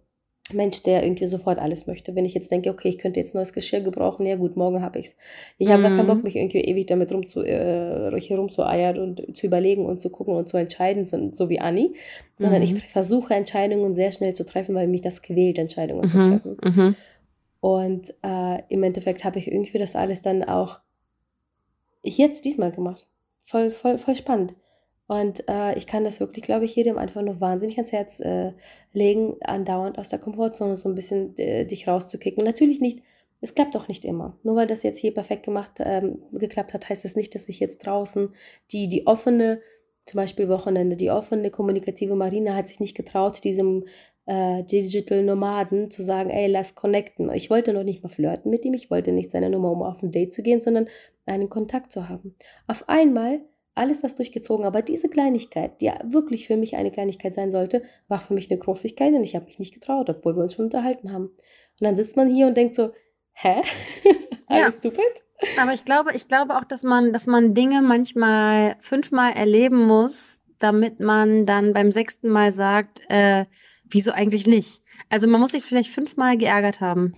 Mensch, 0.54 0.84
der 0.84 1.04
irgendwie 1.04 1.26
sofort 1.26 1.60
alles 1.60 1.88
möchte. 1.88 2.16
Wenn 2.16 2.26
ich 2.26 2.34
jetzt 2.34 2.52
denke, 2.52 2.70
okay, 2.70 2.90
ich 2.90 2.98
könnte 2.98 3.20
jetzt 3.20 3.36
neues 3.36 3.54
Geschirr 3.54 3.82
gebrauchen, 3.82 4.26
ja 4.26 4.36
gut, 4.36 4.56
morgen 4.56 4.82
habe 4.82 5.00
ich 5.00 5.08
es. 5.08 5.16
Ich 5.58 5.70
habe 5.70 5.84
gar 5.84 5.96
keinen 5.96 6.08
Bock, 6.08 6.18
mhm. 6.18 6.24
mich 6.24 6.36
irgendwie 6.36 6.62
ewig 6.62 6.86
damit 6.86 7.12
rum 7.14 7.28
zu, 7.28 7.42
äh, 7.42 8.08
rumzueiern 8.34 9.00
und 9.00 9.38
zu 9.38 9.46
überlegen 9.46 9.86
und 9.86 10.00
zu 10.00 10.10
gucken 10.10 10.36
und 10.36 10.50
zu 10.50 10.58
entscheiden, 10.58 11.06
so, 11.06 11.30
so 11.32 11.50
wie 11.50 11.60
Anni, 11.60 11.94
sondern 12.38 12.62
mhm. 12.62 12.66
ich 12.66 12.88
versuche 12.88 13.34
Entscheidungen 13.34 13.94
sehr 13.94 14.12
schnell 14.12 14.34
zu 14.34 14.46
treffen, 14.46 14.76
weil 14.76 14.88
mich 14.88 15.02
das 15.02 15.22
quält, 15.22 15.58
Entscheidungen 15.58 16.04
mhm. 16.04 16.08
zu 16.08 16.18
treffen. 16.18 16.58
Mhm. 16.64 16.96
Und 17.60 18.14
äh, 18.24 18.64
im 18.70 18.84
Endeffekt 18.84 19.24
habe 19.24 19.40
ich 19.40 19.48
irgendwie 19.48 19.78
das 19.78 19.96
alles 19.96 20.22
dann 20.22 20.44
auch 20.44 20.80
jetzt 22.04 22.46
diesmal 22.46 22.72
gemacht. 22.72 23.08
Voll, 23.44 23.72
voll, 23.72 23.98
voll 23.98 24.16
spannend. 24.16 24.56
Und 25.12 25.43
äh, 25.50 25.78
ich 25.78 25.88
kann 25.88 26.06
das 26.06 26.21
wirklich, 26.21 26.45
glaube 26.45 26.63
ich, 26.63 26.74
jedem 26.74 26.97
einfach 26.97 27.21
nur 27.21 27.41
wahnsinnig 27.41 27.76
ans 27.76 27.91
Herz 27.91 28.21
äh, 28.21 28.54
legen, 28.93 29.36
andauernd 29.41 29.97
aus 29.97 30.08
der 30.08 30.19
Komfortzone 30.19 30.78
so 30.78 30.88
ein 30.88 30.95
bisschen 30.95 31.38
äh, 31.38 31.65
dich 31.65 31.86
rauszukicken. 31.86 32.45
Natürlich 32.45 32.80
nicht, 32.80 33.04
es 33.41 33.54
klappt 33.54 33.76
auch 33.76 33.89
nicht 33.89 34.06
immer. 34.06 34.38
Nur 34.43 34.56
weil 34.56 34.67
das 34.67 34.84
jetzt 34.84 35.00
hier 35.00 35.13
perfekt 35.13 35.43
gemacht, 35.43 35.74
ähm, 35.80 36.19
geklappt 36.32 36.74
hat, 36.74 36.88
heißt 36.88 37.04
das 37.04 37.17
nicht, 37.17 37.36
dass 37.36 37.50
ich 37.50 37.60
jetzt 37.60 37.86
draußen 37.86 38.30
die, 38.71 38.88
die 38.88 39.06
offene, 39.06 39.60
zum 40.06 40.15
Beispiel 40.15 40.47
Wochenende, 40.47 40.95
die 40.95 41.12
offene 41.12 41.52
kommunikative 41.52 42.15
Marina 42.15 42.56
hat 42.56 42.69
sich 42.69 42.80
nicht 42.80 42.95
getraut, 42.95 43.43
diesem 43.43 43.84
äh, 44.28 44.63
Digital 44.63 45.24
Nomaden 45.24 45.91
zu 45.91 46.04
sagen, 46.04 46.30
ey, 46.30 46.47
lass 46.47 46.76
connecten. 46.76 47.30
Ich 47.34 47.50
wollte 47.50 47.74
noch 47.74 47.84
nicht 47.84 48.02
mal 48.02 48.08
flirten 48.08 48.50
mit 48.50 48.63
ihm, 48.63 48.76
ich 48.76 48.89
wollte 48.89 49.12
nicht 49.12 49.32
seine 49.32 49.50
Nummer, 49.50 49.74
um 49.74 49.84
auf 49.84 50.02
ein 50.04 50.13
Date 50.13 50.32
zu 50.32 50.41
gehen, 50.41 50.62
sondern 50.62 50.88
einen 51.26 51.50
Kontakt 51.50 51.91
zu 51.91 52.08
haben. 52.08 52.34
Auf 52.65 52.88
einmal 52.88 53.41
alles 53.73 54.01
das 54.01 54.15
durchgezogen, 54.15 54.65
aber 54.65 54.81
diese 54.81 55.10
Kleinigkeit, 55.10 55.79
die 55.79 55.86
ja 55.86 55.99
wirklich 56.03 56.47
für 56.47 56.57
mich 56.57 56.75
eine 56.75 56.91
Kleinigkeit 56.91 57.34
sein 57.34 57.51
sollte, 57.51 57.84
war 58.07 58.19
für 58.19 58.34
mich 58.34 58.51
eine 58.51 58.60
Großigkeit 58.60 59.13
und 59.13 59.23
ich 59.23 59.36
habe 59.36 59.45
mich 59.45 59.60
nicht 59.60 59.73
getraut, 59.73 60.10
obwohl 60.10 60.36
wir 60.36 60.43
uns 60.43 60.55
schon 60.55 60.65
unterhalten 60.65 61.13
haben. 61.13 61.25
Und 61.25 61.81
dann 61.81 61.95
sitzt 61.95 62.17
man 62.17 62.29
hier 62.29 62.47
und 62.47 62.57
denkt 62.57 62.75
so, 62.75 62.91
hä? 63.34 63.62
Alles 64.47 64.75
ja. 64.75 64.79
stupid? 64.79 65.23
Aber 65.60 65.73
ich 65.73 65.86
glaube, 65.86 66.12
ich 66.13 66.27
glaube 66.27 66.57
auch, 66.57 66.65
dass 66.65 66.84
man, 66.84 67.13
dass 67.13 67.25
man 67.25 67.53
Dinge 67.53 67.81
manchmal 67.81 68.75
fünfmal 68.79 69.34
erleben 69.34 69.86
muss, 69.86 70.39
damit 70.60 70.99
man 70.99 71.45
dann 71.45 71.73
beim 71.73 71.91
sechsten 71.91 72.29
Mal 72.29 72.51
sagt, 72.51 73.01
äh, 73.10 73.45
wieso 73.86 74.12
eigentlich 74.12 74.47
nicht? 74.47 74.84
Also 75.10 75.27
man 75.27 75.41
muss 75.41 75.51
sich 75.51 75.63
vielleicht 75.63 75.91
fünfmal 75.91 76.38
geärgert 76.38 76.81
haben. 76.81 77.15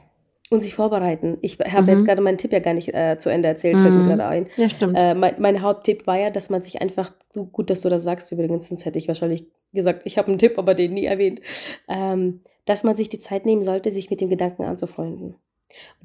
Und 0.53 0.61
sich 0.61 0.75
vorbereiten. 0.75 1.37
Ich 1.41 1.57
habe 1.57 1.83
mhm. 1.83 1.89
jetzt 1.89 2.05
gerade 2.05 2.21
meinen 2.21 2.37
Tipp 2.37 2.53
ja 2.53 2.59
gar 2.59 2.75
nicht 2.75 2.93
äh, 2.93 3.17
zu 3.17 3.29
Ende 3.29 3.47
erzählt, 3.47 3.79
fällt 3.79 3.93
mir 3.93 4.01
mhm. 4.01 4.07
gerade 4.07 4.25
ein. 4.25 4.47
Ja, 4.55 4.69
stimmt. 4.69 4.95
Äh, 4.95 5.15
mein, 5.15 5.35
mein, 5.39 5.61
Haupttipp 5.63 6.05
war 6.05 6.19
ja, 6.19 6.29
dass 6.29 6.51
man 6.51 6.61
sich 6.61 6.79
einfach, 6.79 7.11
gut, 7.51 7.71
dass 7.71 7.81
du 7.81 7.89
das 7.89 8.03
sagst 8.03 8.31
übrigens, 8.31 8.67
sonst 8.69 8.85
hätte 8.85 8.99
ich 8.99 9.07
wahrscheinlich 9.07 9.47
gesagt, 9.73 10.01
ich 10.05 10.19
habe 10.19 10.27
einen 10.27 10.37
Tipp, 10.37 10.59
aber 10.59 10.75
den 10.75 10.93
nie 10.93 11.05
erwähnt, 11.05 11.41
ähm, 11.89 12.41
dass 12.65 12.83
man 12.83 12.95
sich 12.95 13.09
die 13.09 13.19
Zeit 13.19 13.47
nehmen 13.47 13.63
sollte, 13.63 13.89
sich 13.89 14.11
mit 14.11 14.21
dem 14.21 14.29
Gedanken 14.29 14.63
anzufreunden. 14.63 15.35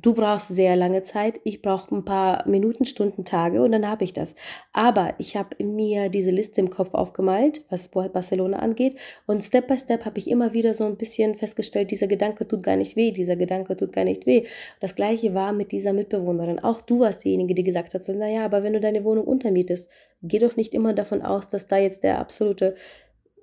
Du 0.00 0.14
brauchst 0.14 0.48
sehr 0.48 0.76
lange 0.76 1.02
Zeit, 1.02 1.40
ich 1.44 1.62
brauche 1.62 1.94
ein 1.94 2.04
paar 2.04 2.46
Minuten, 2.48 2.84
Stunden, 2.84 3.24
Tage 3.24 3.62
und 3.62 3.72
dann 3.72 3.88
habe 3.88 4.04
ich 4.04 4.12
das. 4.12 4.34
Aber 4.72 5.14
ich 5.18 5.36
habe 5.36 5.62
mir 5.62 6.08
diese 6.08 6.30
Liste 6.30 6.60
im 6.60 6.70
Kopf 6.70 6.94
aufgemalt, 6.94 7.64
was 7.68 7.88
Barcelona 7.88 8.58
angeht 8.58 8.96
und 9.26 9.42
Step 9.42 9.66
by 9.66 9.78
Step 9.78 10.04
habe 10.04 10.18
ich 10.18 10.30
immer 10.30 10.52
wieder 10.52 10.74
so 10.74 10.84
ein 10.84 10.96
bisschen 10.96 11.34
festgestellt, 11.34 11.90
dieser 11.90 12.06
Gedanke 12.06 12.46
tut 12.46 12.62
gar 12.62 12.76
nicht 12.76 12.96
weh, 12.96 13.10
dieser 13.10 13.36
Gedanke 13.36 13.76
tut 13.76 13.92
gar 13.92 14.04
nicht 14.04 14.26
weh. 14.26 14.44
Das 14.80 14.94
gleiche 14.94 15.34
war 15.34 15.52
mit 15.52 15.72
dieser 15.72 15.92
Mitbewohnerin. 15.92 16.58
Auch 16.58 16.80
du 16.80 17.00
warst 17.00 17.24
diejenige, 17.24 17.54
die 17.54 17.64
gesagt 17.64 17.94
hat, 17.94 18.02
so, 18.02 18.12
naja, 18.12 18.44
aber 18.44 18.62
wenn 18.62 18.72
du 18.72 18.80
deine 18.80 19.04
Wohnung 19.04 19.24
untermietest, 19.24 19.88
geh 20.22 20.38
doch 20.38 20.56
nicht 20.56 20.74
immer 20.74 20.94
davon 20.94 21.22
aus, 21.22 21.48
dass 21.48 21.68
da 21.68 21.76
jetzt 21.78 22.02
der 22.02 22.18
absolute 22.18 22.76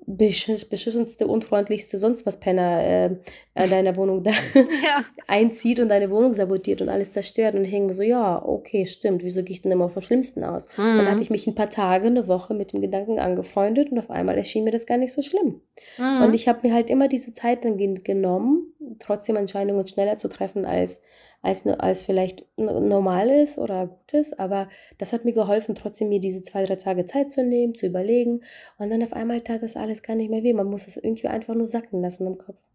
beschiss, 0.07 0.65
beschissenste, 0.65 1.27
unfreundlichste, 1.27 1.97
sonst 1.97 2.25
was 2.25 2.39
Penner 2.39 2.83
äh, 2.83 3.15
an 3.55 3.69
deiner 3.69 3.95
Wohnung 3.95 4.23
da 4.23 4.31
ja. 4.53 5.03
einzieht 5.27 5.79
und 5.79 5.89
deine 5.89 6.11
Wohnung 6.11 6.33
sabotiert 6.33 6.81
und 6.81 6.89
alles 6.89 7.11
zerstört. 7.11 7.55
Und 7.55 7.65
ich 7.65 7.71
hänge 7.71 7.87
mir 7.87 7.93
so, 7.93 8.03
ja, 8.03 8.43
okay, 8.43 8.85
stimmt, 8.85 9.23
wieso 9.23 9.43
gehe 9.43 9.55
ich 9.55 9.61
denn 9.61 9.71
immer 9.71 9.89
vom 9.89 10.03
Schlimmsten 10.03 10.43
aus? 10.43 10.67
Mhm. 10.77 10.97
Dann 10.97 11.11
habe 11.11 11.21
ich 11.21 11.29
mich 11.29 11.47
ein 11.47 11.55
paar 11.55 11.69
Tage, 11.69 12.07
eine 12.07 12.27
Woche 12.27 12.53
mit 12.53 12.73
dem 12.73 12.81
Gedanken 12.81 13.19
angefreundet 13.19 13.91
und 13.91 13.99
auf 13.99 14.09
einmal 14.09 14.37
erschien 14.37 14.63
mir 14.63 14.71
das 14.71 14.85
gar 14.85 14.97
nicht 14.97 15.13
so 15.13 15.21
schlimm. 15.21 15.61
Mhm. 15.97 16.21
Und 16.23 16.35
ich 16.35 16.47
habe 16.47 16.67
mir 16.67 16.73
halt 16.73 16.89
immer 16.89 17.07
diese 17.07 17.33
Zeit 17.33 17.65
dann 17.65 17.77
genommen, 17.77 18.73
trotzdem 18.99 19.35
Entscheidungen 19.35 19.87
schneller 19.87 20.17
zu 20.17 20.27
treffen 20.27 20.65
als 20.65 21.01
als, 21.45 21.65
als 21.65 22.03
vielleicht 22.03 22.45
normal 22.57 23.29
ist 23.29 23.57
oder 23.57 23.87
gut 23.87 24.13
ist. 24.13 24.39
Aber 24.39 24.67
das 24.97 25.13
hat 25.13 25.25
mir 25.25 25.33
geholfen, 25.33 25.75
trotzdem 25.75 26.09
mir 26.09 26.19
diese 26.19 26.41
zwei, 26.41 26.65
drei 26.65 26.75
Tage 26.75 27.05
Zeit 27.05 27.31
zu 27.31 27.43
nehmen, 27.43 27.75
zu 27.75 27.85
überlegen. 27.85 28.41
Und 28.77 28.89
dann 28.89 29.03
auf 29.03 29.13
einmal 29.13 29.41
tat 29.41 29.61
das 29.61 29.75
alles 29.75 30.01
gar 30.01 30.15
nicht 30.15 30.29
mehr 30.29 30.43
weh. 30.43 30.53
Man 30.53 30.67
muss 30.67 30.87
es 30.87 30.97
irgendwie 30.97 31.27
einfach 31.27 31.53
nur 31.53 31.67
sacken 31.67 32.01
lassen 32.01 32.25
im 32.25 32.37
Kopf. 32.37 32.67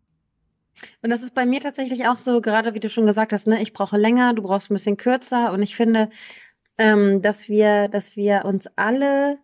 Und 1.03 1.11
das 1.11 1.23
ist 1.23 1.35
bei 1.35 1.47
mir 1.47 1.61
tatsächlich 1.61 2.07
auch 2.07 2.17
so, 2.17 2.41
gerade 2.41 2.75
wie 2.75 2.81
du 2.81 2.89
schon 2.89 3.07
gesagt 3.07 3.33
hast, 3.33 3.47
ne, 3.47 3.61
ich 3.61 3.73
brauche 3.73 3.99
länger, 3.99 4.35
du 4.35 4.43
brauchst 4.43 4.71
ein 4.71 4.75
bisschen 4.75 4.97
kürzer. 4.97 5.53
Und 5.53 5.63
ich 5.63 5.75
finde, 5.75 6.09
ähm, 6.79 7.23
dass 7.23 7.49
wir, 7.49 7.89
dass 7.89 8.17
wir 8.17 8.45
uns 8.45 8.69
alle, 8.77 9.39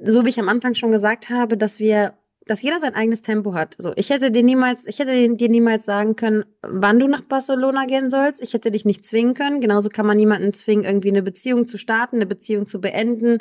so 0.00 0.24
wie 0.24 0.30
ich 0.30 0.40
am 0.40 0.48
Anfang 0.48 0.74
schon 0.74 0.92
gesagt 0.92 1.30
habe, 1.30 1.56
dass 1.56 1.80
wir 1.80 2.14
dass 2.50 2.62
jeder 2.62 2.80
sein 2.80 2.96
eigenes 2.96 3.22
Tempo 3.22 3.54
hat. 3.54 3.76
So, 3.78 3.92
ich 3.94 4.10
hätte 4.10 4.32
dir 4.32 4.42
niemals, 4.42 4.84
ich 4.84 4.98
hätte 4.98 5.28
dir 5.36 5.48
niemals 5.48 5.84
sagen 5.84 6.16
können, 6.16 6.44
wann 6.62 6.98
du 6.98 7.06
nach 7.06 7.20
Barcelona 7.20 7.84
gehen 7.86 8.10
sollst. 8.10 8.42
Ich 8.42 8.54
hätte 8.54 8.72
dich 8.72 8.84
nicht 8.84 9.04
zwingen 9.04 9.34
können. 9.34 9.60
Genauso 9.60 9.88
kann 9.88 10.04
man 10.04 10.16
niemanden 10.16 10.52
zwingen, 10.52 10.84
irgendwie 10.84 11.10
eine 11.10 11.22
Beziehung 11.22 11.68
zu 11.68 11.78
starten, 11.78 12.16
eine 12.16 12.26
Beziehung 12.26 12.66
zu 12.66 12.80
beenden, 12.80 13.38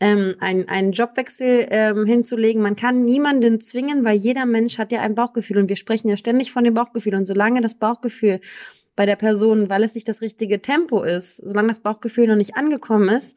ähm, 0.00 0.36
einen, 0.40 0.70
einen 0.70 0.92
Jobwechsel 0.92 1.66
ähm, 1.68 2.06
hinzulegen. 2.06 2.62
Man 2.62 2.76
kann 2.76 3.04
niemanden 3.04 3.60
zwingen, 3.60 4.06
weil 4.06 4.16
jeder 4.16 4.46
Mensch 4.46 4.78
hat 4.78 4.90
ja 4.90 5.02
ein 5.02 5.14
Bauchgefühl 5.14 5.58
und 5.58 5.68
wir 5.68 5.76
sprechen 5.76 6.08
ja 6.08 6.16
ständig 6.16 6.50
von 6.50 6.64
dem 6.64 6.72
Bauchgefühl. 6.72 7.14
Und 7.14 7.26
solange 7.26 7.60
das 7.60 7.74
Bauchgefühl 7.74 8.40
bei 8.96 9.04
der 9.04 9.16
Person, 9.16 9.68
weil 9.68 9.84
es 9.84 9.94
nicht 9.94 10.08
das 10.08 10.22
richtige 10.22 10.62
Tempo 10.62 11.02
ist, 11.02 11.36
solange 11.36 11.68
das 11.68 11.80
Bauchgefühl 11.80 12.26
noch 12.26 12.36
nicht 12.36 12.56
angekommen 12.56 13.10
ist, 13.10 13.36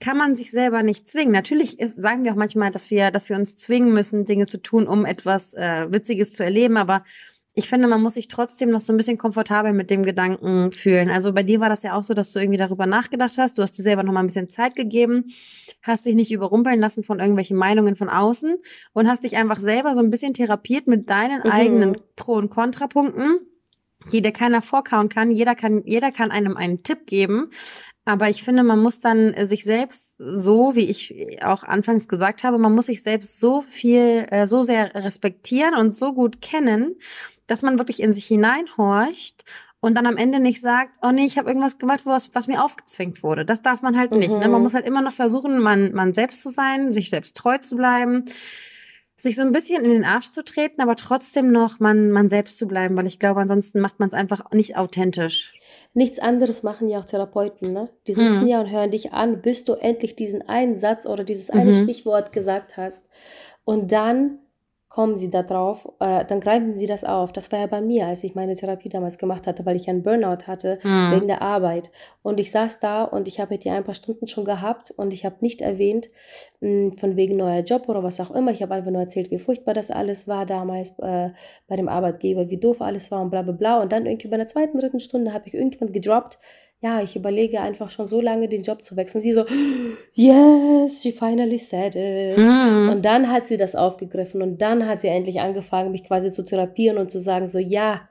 kann 0.00 0.16
man 0.16 0.36
sich 0.36 0.50
selber 0.50 0.82
nicht 0.82 1.08
zwingen. 1.10 1.32
Natürlich 1.32 1.78
ist, 1.78 1.96
sagen 1.96 2.24
wir 2.24 2.32
auch 2.32 2.36
manchmal, 2.36 2.70
dass 2.70 2.90
wir, 2.90 3.10
dass 3.10 3.28
wir 3.28 3.36
uns 3.36 3.56
zwingen 3.56 3.92
müssen, 3.92 4.24
Dinge 4.24 4.46
zu 4.46 4.58
tun, 4.58 4.86
um 4.86 5.04
etwas 5.04 5.54
äh, 5.54 5.86
Witziges 5.90 6.32
zu 6.32 6.44
erleben, 6.44 6.76
aber 6.76 7.04
ich 7.58 7.70
finde, 7.70 7.88
man 7.88 8.02
muss 8.02 8.14
sich 8.14 8.28
trotzdem 8.28 8.68
noch 8.70 8.82
so 8.82 8.92
ein 8.92 8.98
bisschen 8.98 9.16
komfortabel 9.16 9.72
mit 9.72 9.88
dem 9.88 10.02
Gedanken 10.02 10.72
fühlen. 10.72 11.08
Also 11.08 11.32
bei 11.32 11.42
dir 11.42 11.58
war 11.58 11.70
das 11.70 11.82
ja 11.82 11.94
auch 11.94 12.04
so, 12.04 12.12
dass 12.12 12.30
du 12.32 12.38
irgendwie 12.38 12.58
darüber 12.58 12.84
nachgedacht 12.84 13.38
hast. 13.38 13.56
Du 13.56 13.62
hast 13.62 13.72
dir 13.72 13.82
selber 13.82 14.02
noch 14.02 14.12
mal 14.12 14.20
ein 14.20 14.26
bisschen 14.26 14.50
Zeit 14.50 14.76
gegeben, 14.76 15.32
hast 15.80 16.04
dich 16.04 16.14
nicht 16.14 16.30
überrumpeln 16.30 16.78
lassen 16.78 17.02
von 17.02 17.18
irgendwelchen 17.18 17.56
Meinungen 17.56 17.96
von 17.96 18.10
außen 18.10 18.56
und 18.92 19.08
hast 19.08 19.24
dich 19.24 19.38
einfach 19.38 19.58
selber 19.58 19.94
so 19.94 20.02
ein 20.02 20.10
bisschen 20.10 20.34
therapiert 20.34 20.86
mit 20.86 21.08
deinen 21.08 21.44
mhm. 21.44 21.50
eigenen 21.50 21.96
Pro- 22.14 22.34
und 22.34 22.50
Kontrapunkten 22.50 23.38
die 24.12 24.22
dir 24.22 24.32
keiner 24.32 24.62
vorkauen 24.62 25.08
kann. 25.08 25.32
Jeder 25.32 25.54
kann, 25.54 25.82
jeder 25.84 26.12
kann 26.12 26.30
einem 26.30 26.56
einen 26.56 26.82
Tipp 26.82 27.06
geben. 27.06 27.50
Aber 28.08 28.30
ich 28.30 28.44
finde, 28.44 28.62
man 28.62 28.78
muss 28.78 29.00
dann 29.00 29.34
äh, 29.34 29.46
sich 29.46 29.64
selbst 29.64 30.14
so, 30.16 30.76
wie 30.76 30.88
ich 30.88 31.42
auch 31.42 31.64
anfangs 31.64 32.06
gesagt 32.06 32.44
habe, 32.44 32.56
man 32.56 32.72
muss 32.72 32.86
sich 32.86 33.02
selbst 33.02 33.40
so 33.40 33.62
viel, 33.62 34.26
äh, 34.30 34.46
so 34.46 34.62
sehr 34.62 34.94
respektieren 34.94 35.74
und 35.74 35.94
so 35.94 36.14
gut 36.14 36.40
kennen, 36.40 36.94
dass 37.48 37.62
man 37.62 37.78
wirklich 37.78 38.00
in 38.00 38.12
sich 38.12 38.26
hineinhorcht 38.26 39.44
und 39.80 39.96
dann 39.96 40.06
am 40.06 40.16
Ende 40.16 40.38
nicht 40.38 40.60
sagt, 40.60 40.96
oh 41.02 41.10
nee, 41.10 41.26
ich 41.26 41.36
habe 41.36 41.48
irgendwas 41.48 41.78
gemacht, 41.78 42.06
was, 42.06 42.32
was 42.32 42.46
mir 42.46 42.62
aufgezwängt 42.62 43.24
wurde. 43.24 43.44
Das 43.44 43.60
darf 43.60 43.82
man 43.82 43.98
halt 43.98 44.12
nicht. 44.12 44.32
Mhm. 44.32 44.38
Ne? 44.38 44.48
Man 44.48 44.60
mhm. 44.60 44.62
muss 44.62 44.74
halt 44.74 44.86
immer 44.86 45.02
noch 45.02 45.12
versuchen, 45.12 45.58
man, 45.58 45.92
man 45.92 46.14
selbst 46.14 46.42
zu 46.42 46.50
sein, 46.50 46.92
sich 46.92 47.10
selbst 47.10 47.36
treu 47.36 47.58
zu 47.58 47.76
bleiben, 47.76 48.24
sich 49.16 49.34
so 49.34 49.42
ein 49.42 49.52
bisschen 49.52 49.84
in 49.84 49.90
den 49.90 50.04
Arsch 50.04 50.30
zu 50.30 50.44
treten, 50.44 50.80
aber 50.80 50.94
trotzdem 50.94 51.50
noch 51.50 51.80
man, 51.80 52.12
man 52.12 52.30
selbst 52.30 52.56
zu 52.56 52.68
bleiben, 52.68 52.96
weil 52.96 53.08
ich 53.08 53.18
glaube, 53.18 53.40
ansonsten 53.40 53.80
macht 53.80 53.98
man 53.98 54.08
es 54.08 54.14
einfach 54.14 54.52
nicht 54.52 54.76
authentisch 54.76 55.54
nichts 55.96 56.18
anderes 56.18 56.62
machen 56.62 56.88
ja 56.88 57.00
auch 57.00 57.04
Therapeuten, 57.06 57.72
ne? 57.72 57.88
Die 58.06 58.12
sitzen 58.12 58.42
mhm. 58.42 58.48
ja 58.48 58.60
und 58.60 58.70
hören 58.70 58.90
dich 58.90 59.12
an, 59.12 59.40
bis 59.40 59.64
du 59.64 59.72
endlich 59.72 60.14
diesen 60.14 60.46
einen 60.46 60.74
Satz 60.74 61.06
oder 61.06 61.24
dieses 61.24 61.50
eine 61.50 61.72
mhm. 61.72 61.82
Stichwort 61.82 62.32
gesagt 62.32 62.76
hast. 62.76 63.08
Und 63.64 63.90
dann 63.92 64.38
kommen 64.96 65.18
sie 65.18 65.28
da 65.28 65.42
drauf, 65.42 65.86
äh, 66.00 66.24
dann 66.24 66.40
greifen 66.40 66.74
sie 66.74 66.86
das 66.86 67.04
auf. 67.04 67.30
Das 67.30 67.52
war 67.52 67.58
ja 67.58 67.66
bei 67.66 67.82
mir, 67.82 68.06
als 68.06 68.24
ich 68.24 68.34
meine 68.34 68.54
Therapie 68.54 68.88
damals 68.88 69.18
gemacht 69.18 69.46
hatte, 69.46 69.66
weil 69.66 69.76
ich 69.76 69.90
einen 69.90 70.02
Burnout 70.02 70.46
hatte 70.46 70.78
mhm. 70.82 71.12
wegen 71.12 71.26
der 71.26 71.42
Arbeit. 71.42 71.90
Und 72.22 72.40
ich 72.40 72.50
saß 72.50 72.80
da 72.80 73.04
und 73.04 73.28
ich 73.28 73.38
habe 73.38 73.52
mit 73.52 73.64
dir 73.64 73.74
ein 73.74 73.84
paar 73.84 73.94
Stunden 73.94 74.26
schon 74.26 74.46
gehabt 74.46 74.92
und 74.96 75.12
ich 75.12 75.26
habe 75.26 75.36
nicht 75.40 75.60
erwähnt, 75.60 76.08
mh, 76.60 76.68
hm, 76.68 76.92
von 76.92 77.14
wegen 77.14 77.36
neuer 77.36 77.60
Job 77.60 77.90
oder 77.90 78.02
was 78.02 78.20
auch 78.20 78.30
immer. 78.30 78.52
Ich 78.52 78.62
habe 78.62 78.72
einfach 78.72 78.90
nur 78.90 79.02
erzählt, 79.02 79.30
wie 79.30 79.38
furchtbar 79.38 79.74
das 79.74 79.90
alles 79.90 80.28
war 80.28 80.46
damals 80.46 80.98
äh, 81.00 81.28
bei 81.68 81.76
dem 81.76 81.90
Arbeitgeber, 81.90 82.48
wie 82.48 82.56
doof 82.56 82.80
alles 82.80 83.10
war 83.10 83.20
und 83.20 83.28
bla 83.28 83.42
bla 83.42 83.52
bla. 83.52 83.82
Und 83.82 83.92
dann 83.92 84.06
irgendwie 84.06 84.28
bei 84.28 84.38
der 84.38 84.46
zweiten, 84.46 84.78
dritten 84.78 85.00
Stunde 85.00 85.34
habe 85.34 85.46
ich 85.46 85.52
irgendwann 85.52 85.92
gedroppt, 85.92 86.38
ja, 86.80 87.00
ich 87.00 87.16
überlege 87.16 87.60
einfach 87.60 87.90
schon 87.90 88.06
so 88.06 88.20
lange 88.20 88.48
den 88.48 88.62
Job 88.62 88.84
zu 88.84 88.96
wechseln. 88.96 89.20
Sie 89.20 89.32
so, 89.32 89.44
yes, 90.12 91.02
she 91.02 91.10
finally 91.10 91.58
said 91.58 91.96
it. 91.96 92.38
Mhm. 92.38 92.90
Und 92.90 93.04
dann 93.04 93.30
hat 93.30 93.46
sie 93.46 93.56
das 93.56 93.74
aufgegriffen 93.74 94.42
und 94.42 94.60
dann 94.60 94.86
hat 94.86 95.00
sie 95.00 95.08
endlich 95.08 95.40
angefangen, 95.40 95.90
mich 95.90 96.04
quasi 96.04 96.30
zu 96.30 96.44
therapieren 96.44 96.98
und 96.98 97.10
zu 97.10 97.18
sagen 97.18 97.46
so, 97.46 97.58
ja, 97.58 98.08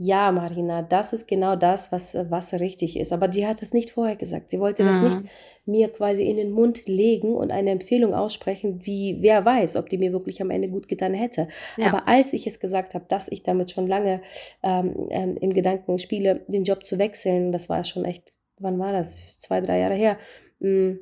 ja, 0.00 0.30
Marina, 0.30 0.82
das 0.82 1.12
ist 1.12 1.26
genau 1.26 1.56
das, 1.56 1.90
was, 1.90 2.14
was 2.30 2.54
richtig 2.54 2.96
ist. 2.96 3.12
Aber 3.12 3.26
die 3.26 3.48
hat 3.48 3.62
das 3.62 3.72
nicht 3.72 3.90
vorher 3.90 4.14
gesagt. 4.14 4.48
Sie 4.48 4.60
wollte 4.60 4.84
mhm. 4.84 4.86
das 4.86 5.00
nicht 5.00 5.18
mir 5.66 5.92
quasi 5.92 6.22
in 6.22 6.36
den 6.36 6.52
Mund 6.52 6.86
legen 6.86 7.34
und 7.34 7.50
eine 7.50 7.70
Empfehlung 7.70 8.14
aussprechen, 8.14 8.86
wie 8.86 9.16
wer 9.20 9.44
weiß, 9.44 9.74
ob 9.74 9.88
die 9.88 9.98
mir 9.98 10.12
wirklich 10.12 10.40
am 10.40 10.50
Ende 10.50 10.68
gut 10.68 10.86
getan 10.86 11.14
hätte. 11.14 11.48
Ja. 11.76 11.88
Aber 11.88 12.06
als 12.06 12.32
ich 12.32 12.46
es 12.46 12.60
gesagt 12.60 12.94
habe, 12.94 13.06
dass 13.08 13.26
ich 13.26 13.42
damit 13.42 13.72
schon 13.72 13.88
lange 13.88 14.22
ähm, 14.62 15.08
ähm, 15.10 15.36
in 15.36 15.52
Gedanken 15.52 15.98
spiele, 15.98 16.44
den 16.46 16.62
Job 16.62 16.84
zu 16.84 17.00
wechseln, 17.00 17.50
das 17.50 17.68
war 17.68 17.82
schon 17.82 18.04
echt, 18.04 18.30
wann 18.58 18.78
war 18.78 18.92
das? 18.92 19.38
Zwei, 19.40 19.60
drei 19.60 19.80
Jahre 19.80 19.94
her. 19.94 20.16
Mm, 20.60 20.92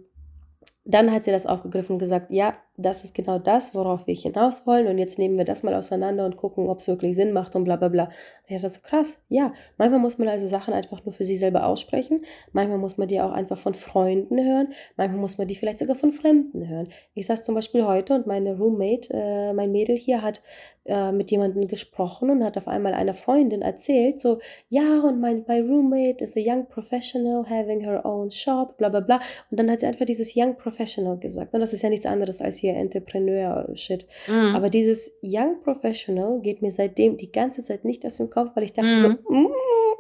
dann 0.87 1.13
hat 1.13 1.25
sie 1.25 1.33
das 1.33 1.45
aufgegriffen 1.45 1.95
und 1.95 1.99
gesagt, 1.99 2.31
ja, 2.31 2.57
das 2.77 3.05
ist 3.05 3.15
genau 3.15 3.39
das, 3.39 3.75
worauf 3.75 4.07
wir 4.07 4.15
hinaus 4.15 4.67
wollen 4.67 4.87
und 4.87 4.99
jetzt 4.99 5.19
nehmen 5.19 5.39
wir 5.39 5.45
das 5.45 5.63
mal 5.63 5.75
auseinander 5.75 6.25
und 6.25 6.37
gucken, 6.37 6.69
ob 6.69 6.79
es 6.79 6.89
wirklich 6.89 7.17
Sinn 7.17 7.33
macht 7.33 7.57
und 7.57 7.65
bla 7.65 7.77
bla 7.77 7.89
bla. 7.89 8.11
Ja, 8.49 8.59
das 8.59 8.65
ist 8.65 8.75
so 8.85 8.89
krass. 8.89 9.19
Ja, 9.29 9.53
manchmal 9.79 10.01
muss 10.01 10.19
man 10.19 10.29
also 10.29 10.47
Sachen 10.47 10.75
einfach 10.75 11.05
nur 11.05 11.13
für 11.13 11.25
sich 11.25 11.39
selber 11.39 11.67
aussprechen, 11.67 12.25
manchmal 12.53 12.79
muss 12.79 12.99
man 12.99 13.09
die 13.09 13.21
auch 13.21 13.33
einfach 13.33 13.59
von 13.59 13.75
Freunden 13.75 14.39
hören, 14.39 14.69
manchmal 14.97 15.21
muss 15.21 15.39
man 15.39 15.49
die 15.49 15.55
vielleicht 15.55 15.79
sogar 15.79 15.97
von 15.97 16.13
Fremden 16.13 16.69
hören. 16.69 16.89
Ich 17.15 17.27
saß 17.27 17.45
zum 17.45 17.55
Beispiel 17.55 17.87
heute 17.87 18.15
und 18.15 18.27
meine 18.27 18.57
Roommate, 18.57 19.09
äh, 19.13 19.53
mein 19.53 19.73
Mädel 19.73 19.97
hier, 19.97 20.23
hat 20.23 20.41
äh, 20.89 21.11
mit 21.11 21.31
jemandem 21.31 21.67
gesprochen 21.67 22.31
und 22.31 22.45
hat 22.45 22.57
auf 22.57 22.69
einmal 22.69 22.95
einer 22.95 23.15
Freundin 23.15 23.63
erzählt, 23.63 24.21
so, 24.21 24.39
ja, 24.69 25.01
und 25.01 25.21
mein 25.21 25.45
my 25.49 25.61
roommate 25.61 26.23
is 26.23 26.37
a 26.37 26.41
young 26.41 26.67
professional 26.69 27.45
having 27.49 27.81
her 27.81 28.05
own 28.05 28.31
shop, 28.31 28.77
bla 28.79 28.89
bla 28.89 29.01
bla. 29.01 29.21
Und 29.51 29.59
dann 29.59 29.71
hat 29.71 29.81
sie 29.81 29.87
einfach 29.87 30.07
dieses 30.07 30.35
young 30.37 30.57
professional 30.57 31.19
gesagt. 31.19 31.55
Und 31.55 31.61
das 31.61 31.73
ist 31.73 31.83
ja 31.83 31.91
nichts 31.91 32.07
anderes 32.07 32.41
als 32.41 32.63
hier 32.67 32.77
Entrepreneur-Shit. 32.77 34.07
Mm. 34.29 34.55
Aber 34.55 34.71
dieses 34.71 35.19
young 35.23 35.63
professional 35.63 36.41
geht 36.41 36.63
mir 36.63 36.71
seitdem 36.71 37.17
die 37.17 37.31
ganze 37.31 37.63
Zeit 37.63 37.85
nicht 37.85 38.05
aus 38.05 38.17
dem 38.17 38.31
Kopf, 38.31 38.51
weil 38.55 38.65
ich 38.65 38.73
dachte 38.73 38.97
mm. 38.97 38.99
so, 38.99 39.09
mm, 39.09 39.53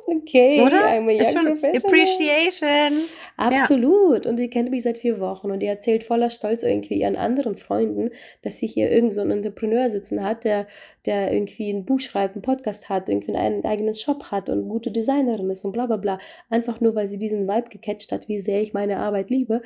okay, 0.07 0.63
Oder? 0.63 0.87
I'm 0.87 1.09
a 1.09 1.13
young 1.13 1.21
Ist 1.21 1.33
schon 1.33 1.47
Appreciation. 1.47 2.93
Absolut. 3.37 4.25
Ja. 4.25 4.31
Und 4.31 4.37
sie 4.37 4.49
kennt 4.49 4.71
mich 4.71 4.83
seit 4.83 4.99
vier 4.99 5.21
Wochen 5.21 5.51
und 5.51 5.61
die 5.61 5.67
erzählt 5.67 6.05
voller 6.05 6.31
Stolz 6.31 6.63
irgendwie 6.63 7.01
ihren 7.01 7.17
anderen 7.17 7.57
Freunden, 7.57 8.11
dass 8.43 8.59
sie 8.59 8.67
hier 8.67 8.91
irgend 8.91 9.13
so 9.13 9.21
einen 9.21 9.33
Entrepreneur 9.33 9.91
sitzen 9.91 10.23
hat, 10.23 10.45
der, 10.45 10.67
der 11.07 11.33
irgendwie 11.33 11.71
ein 11.71 11.85
Buch 11.85 12.01
schreibt, 12.01 12.35
einen 12.35 12.43
Podcast 12.43 12.89
hat, 12.89 13.09
irgendwie 13.09 13.35
einen 13.35 13.65
eigenen 13.65 13.95
Shop 13.95 14.31
hat 14.31 14.49
und 14.49 14.69
gute 14.69 14.91
Designerin 14.91 15.51
ist 15.51 15.65
und 15.65 15.73
bla 15.73 15.87
bla 15.87 15.97
bla. 15.97 16.19
Einfach 16.51 16.81
nur, 16.81 16.95
weil 16.95 17.07
sie 17.07 17.19
diesen 17.19 17.47
Vibe 17.47 17.69
gecatcht 17.71 18.13
hat, 18.13 18.29
wie 18.29 18.41
sehr 18.41 18.63
ich 18.63 18.73
meine 18.73 18.99
Arbeit 18.99 19.31
liebe, 19.31 19.63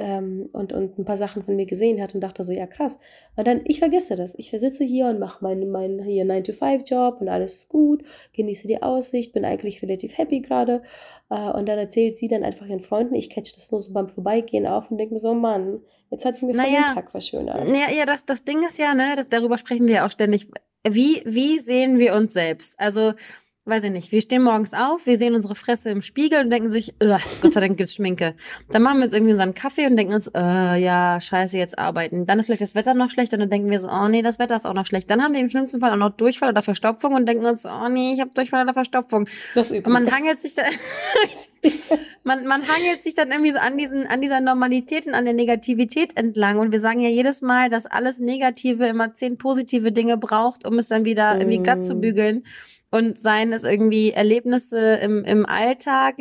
ähm, 0.00 0.48
und, 0.52 0.72
und 0.72 0.98
ein 0.98 1.04
paar 1.04 1.16
Sachen 1.16 1.42
von 1.42 1.54
mir 1.54 1.66
gesehen 1.66 2.00
hat 2.00 2.14
und 2.14 2.22
dachte 2.22 2.42
so, 2.42 2.52
ja 2.52 2.66
krass. 2.66 2.98
Und 3.36 3.46
dann, 3.46 3.60
ich 3.66 3.78
vergesse 3.78 4.16
das. 4.16 4.34
Ich 4.38 4.50
sitze 4.50 4.82
hier 4.82 5.06
und 5.08 5.18
mache 5.18 5.44
meinen 5.44 5.70
mein, 5.70 6.02
hier 6.02 6.24
9-to-5-Job 6.24 7.20
und 7.20 7.28
alles 7.28 7.54
ist 7.54 7.68
gut, 7.68 8.02
genieße 8.32 8.66
die 8.66 8.82
Aussicht, 8.82 9.34
bin 9.34 9.44
eigentlich 9.44 9.82
relativ 9.82 10.16
happy 10.16 10.40
gerade. 10.40 10.82
Äh, 11.28 11.50
und 11.50 11.68
dann 11.68 11.78
erzählt 11.78 12.16
sie 12.16 12.28
dann 12.28 12.42
einfach 12.42 12.66
ihren 12.66 12.80
Freunden, 12.80 13.14
ich 13.14 13.28
catch 13.28 13.54
das 13.54 13.70
nur 13.70 13.82
so 13.82 13.92
beim 13.92 14.08
Vorbeigehen 14.08 14.66
auf 14.66 14.90
und 14.90 14.96
denke 14.96 15.14
mir 15.14 15.20
so, 15.20 15.34
Mann, 15.34 15.80
jetzt 16.10 16.24
hat 16.24 16.36
sie 16.36 16.46
mir 16.46 16.56
naja, 16.56 16.88
den 16.88 16.94
Tag 16.94 17.10
verschönert. 17.10 17.68
Ja, 17.68 17.94
ja 17.94 18.06
das, 18.06 18.24
das 18.24 18.42
Ding 18.44 18.62
ist 18.66 18.78
ja, 18.78 18.94
ne, 18.94 19.14
das, 19.16 19.28
darüber 19.28 19.58
sprechen 19.58 19.86
wir 19.86 19.96
ja 19.96 20.06
auch 20.06 20.10
ständig. 20.10 20.48
Wie, 20.88 21.20
wie 21.26 21.58
sehen 21.58 21.98
wir 21.98 22.14
uns 22.14 22.32
selbst? 22.32 22.80
Also, 22.80 23.12
weiß 23.66 23.84
ich 23.84 23.90
nicht, 23.90 24.10
wir 24.10 24.22
stehen 24.22 24.42
morgens 24.42 24.72
auf, 24.72 25.04
wir 25.04 25.18
sehen 25.18 25.34
unsere 25.34 25.54
Fresse 25.54 25.90
im 25.90 26.00
Spiegel 26.00 26.40
und 26.40 26.50
denken 26.50 26.70
sich, 26.70 26.94
Gott 27.42 27.52
sei 27.52 27.60
Dank 27.60 27.76
gibt's 27.76 27.94
Schminke. 27.94 28.34
Dann 28.70 28.82
machen 28.82 28.98
wir 28.98 29.04
uns 29.04 29.12
irgendwie 29.12 29.32
unseren 29.32 29.52
Kaffee 29.52 29.86
und 29.86 29.96
denken 29.96 30.14
uns, 30.14 30.28
äh, 30.28 30.76
ja, 30.76 31.20
scheiße, 31.20 31.58
jetzt 31.58 31.78
arbeiten. 31.78 32.24
Dann 32.24 32.38
ist 32.38 32.46
vielleicht 32.46 32.62
das 32.62 32.74
Wetter 32.74 32.94
noch 32.94 33.10
schlecht 33.10 33.34
und 33.34 33.40
dann 33.40 33.50
denken 33.50 33.70
wir 33.70 33.78
so, 33.78 33.88
oh 33.88 34.08
nee, 34.08 34.22
das 34.22 34.38
Wetter 34.38 34.56
ist 34.56 34.66
auch 34.66 34.72
noch 34.72 34.86
schlecht. 34.86 35.10
Dann 35.10 35.22
haben 35.22 35.34
wir 35.34 35.40
im 35.40 35.50
schlimmsten 35.50 35.80
Fall 35.80 35.92
auch 35.92 35.96
noch 35.96 36.10
Durchfall 36.10 36.50
oder 36.50 36.62
Verstopfung 36.62 37.12
und 37.14 37.26
denken 37.26 37.44
uns, 37.44 37.66
oh 37.66 37.88
nee, 37.90 38.14
ich 38.14 38.20
habe 38.20 38.30
Durchfall 38.34 38.64
oder 38.64 38.72
Verstopfung. 38.72 39.28
Das 39.54 39.70
und 39.70 39.86
man 39.88 40.10
hangelt 40.10 40.40
sich 40.40 40.54
da, 40.54 40.62
man, 42.24 42.46
man 42.46 42.66
hangelt 42.66 43.02
sich 43.02 43.14
dann 43.14 43.30
irgendwie 43.30 43.52
so 43.52 43.58
an 43.58 43.76
diesen, 43.76 44.06
an 44.06 44.22
dieser 44.22 44.40
Normalität 44.40 45.06
und 45.06 45.14
an 45.14 45.26
der 45.26 45.34
Negativität 45.34 46.16
entlang 46.16 46.58
und 46.58 46.72
wir 46.72 46.80
sagen 46.80 47.00
ja 47.00 47.10
jedes 47.10 47.42
Mal, 47.42 47.68
dass 47.68 47.84
alles 47.84 48.20
Negative 48.20 48.86
immer 48.86 49.12
zehn 49.12 49.36
positive 49.36 49.92
Dinge 49.92 50.16
braucht, 50.16 50.66
um 50.66 50.78
es 50.78 50.88
dann 50.88 51.04
wieder 51.04 51.36
irgendwie 51.36 51.58
glatt 51.58 51.84
zu 51.84 51.94
mm. 51.94 52.00
bügeln 52.00 52.44
und 52.90 53.18
seien 53.18 53.52
es 53.52 53.62
irgendwie 53.62 54.10
Erlebnisse 54.10 54.96
im, 54.96 55.24
im 55.24 55.46
Alltag. 55.46 56.16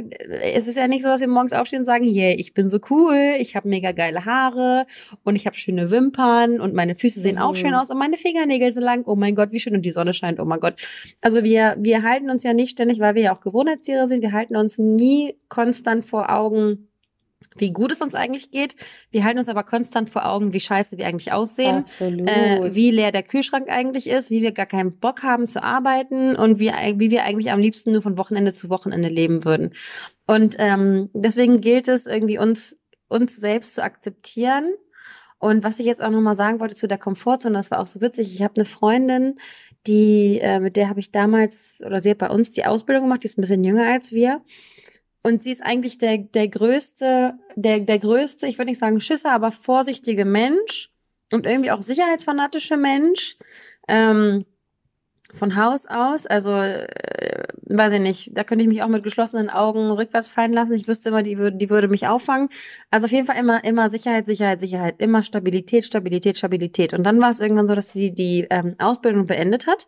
Es 0.54 0.68
ist 0.68 0.78
ja 0.78 0.88
nicht 0.88 1.04
so, 1.04 1.10
dass 1.10 1.22
wir 1.22 1.28
morgens 1.28 1.54
aufstehen 1.54 1.80
und 1.80 1.86
sagen, 1.86 2.06
yeah, 2.06 2.36
ich 2.38 2.54
bin 2.54 2.70
so 2.70 2.80
cool, 2.90 3.36
ich 3.40 3.56
habe 3.56 3.68
mega 3.68 3.92
geile 3.92 4.26
Haare 4.26 4.86
und 5.24 5.36
ich 5.36 5.48
habe 5.48 5.58
schöne 5.58 5.90
Wimpern 5.90 6.62
und 6.62 6.74
meine 6.74 6.96
Füße 6.96 7.20
sehen 7.20 7.36
mhm. 7.36 7.42
auch 7.42 7.56
schön 7.56 7.74
aus 7.74 7.90
und 7.90 7.98
meine 7.98 8.18
Fingernägel 8.18 8.72
sind 8.72 8.84
lang. 8.84 9.04
Oh 9.06 9.16
mein 9.16 9.36
Gott, 9.36 9.52
wie 9.52 9.60
schön 9.60 9.76
und 9.76 9.84
die 9.84 9.92
Sonne 9.92 10.14
scheint. 10.14 10.40
Oh 10.40 10.46
mein 10.46 10.60
Gott. 10.60 10.76
Also 11.22 11.44
wir 11.44 11.76
wir 11.80 12.04
halten 12.04 12.30
uns 12.30 12.44
ja 12.44 12.54
nicht 12.54 12.72
ständig, 12.72 13.00
weil 13.00 13.16
wir 13.16 13.24
ja 13.24 13.36
auch 13.36 13.42
Gewohnheitstiere 13.42 14.08
sind, 14.08 14.22
wir 14.22 14.32
halten 14.32 14.56
uns 14.56 14.78
nie 14.78 15.36
konstant 15.48 16.06
vor 16.06 16.32
Augen, 16.32 16.89
wie 17.58 17.72
gut 17.72 17.92
es 17.92 18.02
uns 18.02 18.16
eigentlich 18.16 18.52
geht. 18.52 18.76
Wir 19.12 19.24
halten 19.24 19.40
uns 19.40 19.50
aber 19.50 19.64
konstant 19.64 20.10
vor 20.10 20.26
Augen, 20.26 20.54
wie 20.54 20.60
scheiße 20.60 20.98
wir 20.98 21.08
eigentlich 21.08 21.32
aussehen. 21.32 21.86
Äh, 22.28 22.76
wie 22.76 22.92
leer 22.92 23.12
der 23.12 23.24
Kühlschrank 23.24 23.70
eigentlich 23.70 24.08
ist, 24.08 24.30
wie 24.30 24.42
wir 24.42 24.52
gar 24.52 24.66
keinen 24.66 25.00
Bock 25.00 25.24
haben 25.24 25.48
zu 25.48 25.64
arbeiten 25.64 26.36
und 26.36 26.60
wie, 26.60 26.70
wie 26.70 27.12
wir 27.12 27.24
eigentlich 27.24 27.52
am 27.52 27.60
liebsten 27.60 27.92
nur 27.92 28.02
von 28.02 28.18
Wochenende 28.18 28.54
zu 28.54 28.70
Wochenende 28.70 29.10
leben 29.10 29.46
würden. 29.46 29.74
Und 30.28 30.56
ähm, 30.60 31.10
deswegen 31.14 31.62
gilt 31.62 31.88
es 31.88 32.06
irgendwie 32.06 32.38
uns 32.38 32.78
uns 33.10 33.36
selbst 33.36 33.76
zu 33.76 33.84
akzeptieren. 33.84 34.74
Und 35.40 35.64
was 35.64 35.80
ich 35.80 35.86
jetzt 35.86 36.04
auch 36.04 36.12
nochmal 36.12 36.36
sagen 36.36 36.60
wollte 36.60 36.76
zu 36.76 36.88
der 36.88 36.98
Komfortzone, 36.98 37.58
das 37.58 37.72
war 37.72 37.80
auch 37.80 37.86
so 37.86 38.02
witzig. 38.02 38.34
Ich 38.34 38.44
habe 38.44 38.56
eine 38.56 38.66
Freundin, 38.66 39.36
die 39.88 40.40
äh, 40.42 40.60
mit 40.60 40.76
der 40.76 40.90
habe 40.90 41.00
ich 41.00 41.12
damals 41.12 41.78
oder 41.86 42.00
sie 42.00 42.12
hat 42.12 42.18
bei 42.18 42.30
uns 42.30 42.52
die 42.52 42.66
Ausbildung 42.66 43.06
gemacht, 43.06 43.24
die 43.24 43.28
ist 43.28 43.38
ein 43.38 43.42
bisschen 43.42 43.64
jünger 43.64 43.88
als 43.88 44.12
wir. 44.12 44.42
Und 45.24 45.44
sie 45.44 45.52
ist 45.52 45.62
eigentlich 45.62 45.98
der, 45.98 46.18
der 46.18 46.48
größte, 46.48 47.34
der, 47.56 47.80
der 47.82 48.00
größte, 48.00 48.48
ich 48.48 48.58
würde 48.58 48.72
nicht 48.72 48.80
sagen 48.80 49.02
Schisser, 49.02 49.32
aber 49.32 49.52
vorsichtige 49.52 50.26
Mensch 50.26 50.92
und 51.32 51.46
irgendwie 51.46 51.72
auch 51.72 51.82
sicherheitsfanatische 51.82 52.78
Mensch. 52.78 53.38
Ähm, 53.88 54.46
von 55.34 55.56
Haus 55.56 55.86
aus, 55.86 56.26
also 56.26 56.52
äh, 56.52 57.44
weiß 57.66 57.94
ich 57.94 58.00
nicht, 58.00 58.32
da 58.34 58.44
könnte 58.44 58.64
ich 58.64 58.68
mich 58.68 58.82
auch 58.82 58.88
mit 58.88 59.04
geschlossenen 59.04 59.50
Augen 59.50 59.92
rückwärts 59.92 60.30
fallen 60.30 60.54
lassen. 60.54 60.74
Ich 60.74 60.88
wüsste 60.88 61.10
immer, 61.10 61.22
die 61.22 61.38
würde, 61.38 61.58
die 61.58 61.70
würde 61.70 61.88
mich 61.88 62.08
auffangen. 62.08 62.50
Also 62.90 63.06
auf 63.06 63.12
jeden 63.12 63.28
Fall 63.28 63.38
immer, 63.38 63.64
immer 63.64 63.90
Sicherheit, 63.90 64.26
Sicherheit, 64.26 64.60
Sicherheit, 64.60 64.96
immer 64.98 65.24
Stabilität, 65.24 65.86
Stabilität, 65.86 66.38
Stabilität. 66.38 66.94
Und 66.94 67.04
dann 67.04 67.22
war 67.22 67.30
es 67.30 67.42
irgendwann 67.42 67.68
so, 67.68 67.76
dass 67.76 67.94
sie 67.94 68.12
die 68.12 68.48
ähm, 68.50 68.76
Ausbildung 68.80 69.28
beendet 69.28 69.68
hat. 69.68 69.86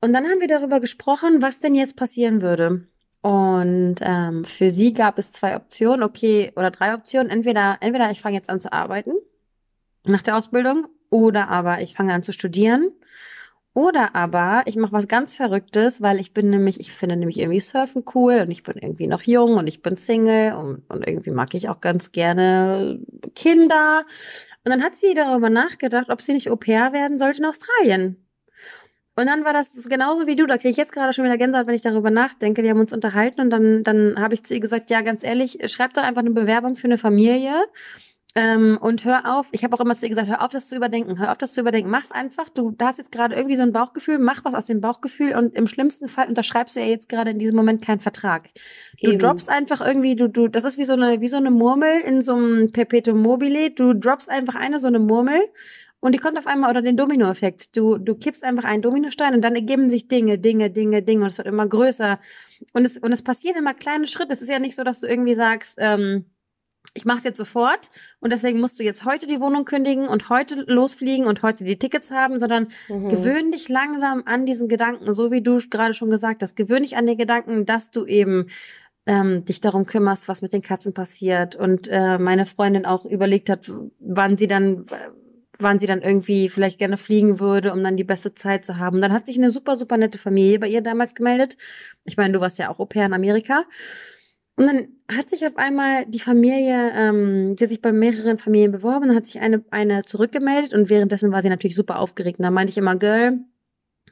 Und 0.00 0.14
dann 0.14 0.24
haben 0.24 0.40
wir 0.40 0.48
darüber 0.48 0.80
gesprochen, 0.80 1.42
was 1.42 1.60
denn 1.60 1.74
jetzt 1.74 1.96
passieren 1.96 2.40
würde. 2.40 2.88
Und 3.22 3.96
ähm, 4.00 4.44
für 4.44 4.70
sie 4.70 4.92
gab 4.92 5.18
es 5.18 5.32
zwei 5.32 5.56
Optionen, 5.56 6.02
okay, 6.02 6.52
oder 6.56 6.70
drei 6.70 6.94
Optionen. 6.94 7.30
Entweder, 7.30 7.78
entweder 7.80 8.10
ich 8.10 8.20
fange 8.20 8.36
jetzt 8.36 8.50
an 8.50 8.60
zu 8.60 8.72
arbeiten 8.72 9.12
nach 10.04 10.22
der 10.22 10.36
Ausbildung, 10.36 10.88
oder 11.10 11.48
aber 11.48 11.80
ich 11.82 11.94
fange 11.94 12.12
an 12.14 12.22
zu 12.22 12.32
studieren. 12.32 12.90
Oder 13.74 14.14
aber 14.14 14.62
ich 14.66 14.76
mache 14.76 14.92
was 14.92 15.08
ganz 15.08 15.34
Verrücktes, 15.36 16.02
weil 16.02 16.20
ich 16.20 16.34
bin 16.34 16.50
nämlich, 16.50 16.78
ich 16.80 16.92
finde 16.92 17.16
nämlich 17.16 17.38
irgendwie 17.38 17.60
Surfen 17.60 18.04
cool 18.14 18.40
und 18.42 18.50
ich 18.50 18.64
bin 18.64 18.76
irgendwie 18.76 19.06
noch 19.06 19.22
jung 19.22 19.56
und 19.56 19.66
ich 19.66 19.80
bin 19.80 19.96
Single 19.96 20.54
und, 20.54 20.82
und 20.90 21.08
irgendwie 21.08 21.30
mag 21.30 21.54
ich 21.54 21.68
auch 21.68 21.80
ganz 21.80 22.12
gerne 22.12 23.00
Kinder. 23.34 24.04
Und 24.64 24.70
dann 24.70 24.82
hat 24.82 24.94
sie 24.94 25.14
darüber 25.14 25.48
nachgedacht, 25.48 26.10
ob 26.10 26.20
sie 26.20 26.34
nicht 26.34 26.50
Au 26.50 26.56
pair 26.56 26.92
werden 26.92 27.18
sollte 27.18 27.38
in 27.38 27.46
Australien. 27.46 28.21
Und 29.14 29.26
dann 29.26 29.44
war 29.44 29.52
das 29.52 29.72
genauso 29.88 30.26
wie 30.26 30.36
du, 30.36 30.46
da 30.46 30.56
kriege 30.56 30.70
ich 30.70 30.76
jetzt 30.76 30.92
gerade 30.92 31.12
schon 31.12 31.24
wieder 31.24 31.36
Gänsehaut, 31.36 31.66
wenn 31.66 31.74
ich 31.74 31.82
darüber 31.82 32.10
nachdenke. 32.10 32.62
Wir 32.62 32.70
haben 32.70 32.80
uns 32.80 32.92
unterhalten 32.92 33.42
und 33.42 33.50
dann, 33.50 33.84
dann 33.84 34.18
habe 34.18 34.34
ich 34.34 34.44
zu 34.44 34.54
ihr 34.54 34.60
gesagt, 34.60 34.90
ja, 34.90 35.02
ganz 35.02 35.22
ehrlich, 35.22 35.58
schreib 35.66 35.92
doch 35.92 36.02
einfach 36.02 36.22
eine 36.22 36.30
Bewerbung 36.30 36.76
für 36.76 36.86
eine 36.86 36.96
Familie. 36.96 37.52
Ähm, 38.34 38.78
und 38.80 39.04
hör 39.04 39.36
auf, 39.36 39.48
ich 39.52 39.62
habe 39.62 39.76
auch 39.76 39.80
immer 39.80 39.94
zu 39.94 40.06
ihr 40.06 40.08
gesagt, 40.08 40.28
hör 40.28 40.42
auf, 40.42 40.50
das 40.50 40.68
zu 40.68 40.74
überdenken, 40.74 41.18
hör 41.18 41.32
auf, 41.32 41.36
das 41.36 41.52
zu 41.52 41.60
überdenken. 41.60 41.90
Mach's 41.90 42.10
einfach. 42.10 42.48
Du 42.48 42.74
hast 42.80 42.96
jetzt 42.96 43.12
gerade 43.12 43.34
irgendwie 43.34 43.56
so 43.56 43.62
ein 43.62 43.72
Bauchgefühl, 43.72 44.18
mach 44.18 44.42
was 44.44 44.54
aus 44.54 44.64
dem 44.64 44.80
Bauchgefühl 44.80 45.36
und 45.36 45.54
im 45.54 45.66
schlimmsten 45.66 46.08
Fall 46.08 46.28
unterschreibst 46.28 46.74
du 46.74 46.80
ja 46.80 46.86
jetzt 46.86 47.10
gerade 47.10 47.32
in 47.32 47.38
diesem 47.38 47.56
Moment 47.56 47.84
keinen 47.84 48.00
Vertrag. 48.00 48.48
Du 49.02 49.10
Eben. 49.10 49.18
droppst 49.18 49.50
einfach 49.50 49.82
irgendwie, 49.86 50.16
du, 50.16 50.28
du, 50.28 50.48
das 50.48 50.64
ist 50.64 50.78
wie 50.78 50.84
so 50.84 50.94
eine, 50.94 51.20
wie 51.20 51.28
so 51.28 51.36
eine 51.36 51.50
Murmel 51.50 52.00
in 52.00 52.22
so 52.22 52.34
einem 52.34 52.72
Perpetuum 52.72 53.20
mobile. 53.20 53.70
Du 53.70 53.92
droppst 53.92 54.30
einfach 54.30 54.54
eine 54.54 54.78
so 54.78 54.88
eine 54.88 54.98
Murmel 54.98 55.42
und 56.02 56.16
die 56.16 56.18
kommt 56.18 56.36
auf 56.36 56.48
einmal, 56.48 56.68
oder 56.68 56.82
den 56.82 56.96
Dominoeffekt. 56.96 57.76
Du, 57.76 57.96
du 57.96 58.16
kippst 58.16 58.42
einfach 58.42 58.64
einen 58.64 58.82
Dominostein 58.82 59.34
und 59.34 59.42
dann 59.42 59.54
ergeben 59.54 59.88
sich 59.88 60.08
Dinge, 60.08 60.36
Dinge, 60.36 60.68
Dinge, 60.68 61.00
Dinge 61.00 61.22
und 61.22 61.28
es 61.30 61.38
wird 61.38 61.46
immer 61.46 61.66
größer. 61.66 62.18
Und 62.72 62.84
es, 62.84 62.98
und 62.98 63.12
es 63.12 63.22
passieren 63.22 63.56
immer 63.56 63.72
kleine 63.72 64.08
Schritte. 64.08 64.34
Es 64.34 64.42
ist 64.42 64.48
ja 64.48 64.58
nicht 64.58 64.74
so, 64.74 64.82
dass 64.82 64.98
du 64.98 65.06
irgendwie 65.06 65.36
sagst, 65.36 65.76
ähm, 65.78 66.24
ich 66.94 67.04
mache 67.04 67.18
es 67.18 67.24
jetzt 67.24 67.38
sofort 67.38 67.92
und 68.18 68.32
deswegen 68.32 68.58
musst 68.58 68.80
du 68.80 68.82
jetzt 68.82 69.04
heute 69.04 69.28
die 69.28 69.40
Wohnung 69.40 69.64
kündigen 69.64 70.08
und 70.08 70.28
heute 70.28 70.64
losfliegen 70.66 71.28
und 71.28 71.44
heute 71.44 71.62
die 71.62 71.78
Tickets 71.78 72.10
haben, 72.10 72.40
sondern 72.40 72.66
mhm. 72.88 73.08
gewöhn 73.08 73.52
dich 73.52 73.68
langsam 73.68 74.24
an 74.26 74.44
diesen 74.44 74.66
Gedanken, 74.66 75.14
so 75.14 75.30
wie 75.30 75.40
du 75.40 75.60
gerade 75.70 75.94
schon 75.94 76.10
gesagt 76.10 76.42
hast. 76.42 76.56
Gewöhn 76.56 76.82
dich 76.82 76.96
an 76.96 77.06
den 77.06 77.16
Gedanken, 77.16 77.64
dass 77.64 77.92
du 77.92 78.06
eben 78.06 78.48
ähm, 79.06 79.44
dich 79.44 79.60
darum 79.60 79.86
kümmerst, 79.86 80.26
was 80.26 80.42
mit 80.42 80.52
den 80.52 80.62
Katzen 80.62 80.94
passiert. 80.94 81.54
Und 81.54 81.86
äh, 81.86 82.18
meine 82.18 82.44
Freundin 82.44 82.86
auch 82.86 83.04
überlegt 83.04 83.48
hat, 83.48 83.70
wann 84.00 84.36
sie 84.36 84.48
dann 84.48 84.86
wann 85.62 85.78
sie 85.78 85.86
dann 85.86 86.02
irgendwie 86.02 86.48
vielleicht 86.48 86.78
gerne 86.78 86.96
fliegen 86.96 87.40
würde, 87.40 87.72
um 87.72 87.82
dann 87.82 87.96
die 87.96 88.04
beste 88.04 88.34
Zeit 88.34 88.64
zu 88.64 88.78
haben. 88.78 88.96
Und 88.96 89.02
dann 89.02 89.12
hat 89.12 89.26
sich 89.26 89.38
eine 89.38 89.50
super, 89.50 89.76
super 89.76 89.96
nette 89.96 90.18
Familie 90.18 90.58
bei 90.58 90.68
ihr 90.68 90.82
damals 90.82 91.14
gemeldet. 91.14 91.56
Ich 92.04 92.16
meine, 92.16 92.32
du 92.32 92.40
warst 92.40 92.58
ja 92.58 92.70
auch 92.70 92.78
Au 92.78 92.86
pair 92.86 93.06
in 93.06 93.12
Amerika. 93.12 93.64
Und 94.56 94.66
dann 94.66 94.88
hat 95.10 95.30
sich 95.30 95.46
auf 95.46 95.56
einmal 95.56 96.04
die 96.06 96.20
Familie, 96.20 96.92
ähm, 96.94 97.56
sie 97.56 97.64
hat 97.64 97.70
sich 97.70 97.80
bei 97.80 97.92
mehreren 97.92 98.38
Familien 98.38 98.70
beworben, 98.70 99.08
dann 99.08 99.16
hat 99.16 99.26
sich 99.26 99.40
eine, 99.40 99.64
eine 99.70 100.04
zurückgemeldet 100.04 100.74
und 100.74 100.90
währenddessen 100.90 101.32
war 101.32 101.40
sie 101.40 101.48
natürlich 101.48 101.74
super 101.74 101.98
aufgeregt. 101.98 102.38
Und 102.38 102.44
da 102.44 102.50
meinte 102.50 102.70
ich 102.70 102.76
immer, 102.76 102.96
Girl, 102.96 103.38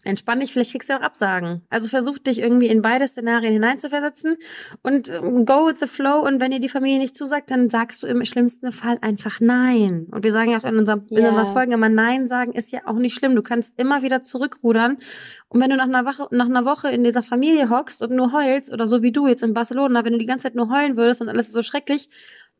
Entspann 0.02 0.40
dich, 0.40 0.52
vielleicht 0.52 0.72
kriegst 0.72 0.88
du 0.88 0.94
auch 0.94 1.02
Absagen. 1.02 1.60
Also 1.68 1.86
versuch 1.86 2.18
dich 2.18 2.38
irgendwie 2.40 2.68
in 2.68 2.80
beide 2.80 3.06
Szenarien 3.06 3.52
hineinzuversetzen 3.52 4.36
und 4.82 5.08
ähm, 5.10 5.44
go 5.44 5.66
with 5.66 5.78
the 5.78 5.86
flow. 5.86 6.20
Und 6.26 6.40
wenn 6.40 6.50
dir 6.50 6.60
die 6.60 6.70
Familie 6.70 6.98
nicht 6.98 7.14
zusagt, 7.14 7.50
dann 7.50 7.68
sagst 7.68 8.02
du 8.02 8.06
im 8.06 8.24
schlimmsten 8.24 8.72
Fall 8.72 8.96
einfach 9.02 9.40
Nein. 9.40 10.06
Und 10.10 10.24
wir 10.24 10.32
sagen 10.32 10.52
ja 10.52 10.58
auch 10.58 10.64
in, 10.64 10.78
unserem, 10.78 11.06
in 11.10 11.18
Ja. 11.22 11.28
unseren 11.30 11.52
Folgen 11.52 11.72
immer 11.72 11.90
Nein 11.90 12.28
sagen 12.28 12.52
ist 12.52 12.72
ja 12.72 12.80
auch 12.86 12.94
nicht 12.94 13.14
schlimm. 13.14 13.34
Du 13.36 13.42
kannst 13.42 13.78
immer 13.78 14.00
wieder 14.02 14.22
zurückrudern. 14.22 14.96
Und 15.48 15.60
wenn 15.60 15.68
du 15.70 15.76
nach 15.76 15.84
einer, 15.84 16.06
Woche, 16.06 16.28
nach 16.30 16.46
einer 16.46 16.64
Woche 16.64 16.88
in 16.90 17.04
dieser 17.04 17.22
Familie 17.22 17.68
hockst 17.68 18.00
und 18.00 18.12
nur 18.12 18.32
heulst, 18.32 18.72
oder 18.72 18.86
so 18.86 19.02
wie 19.02 19.12
du 19.12 19.26
jetzt 19.26 19.42
in 19.42 19.52
Barcelona, 19.52 20.04
wenn 20.04 20.12
du 20.12 20.18
die 20.18 20.26
ganze 20.26 20.44
Zeit 20.44 20.54
nur 20.54 20.70
heulen 20.70 20.96
würdest 20.96 21.20
und 21.20 21.28
alles 21.28 21.48
ist 21.48 21.54
so 21.54 21.62
schrecklich, 21.62 22.08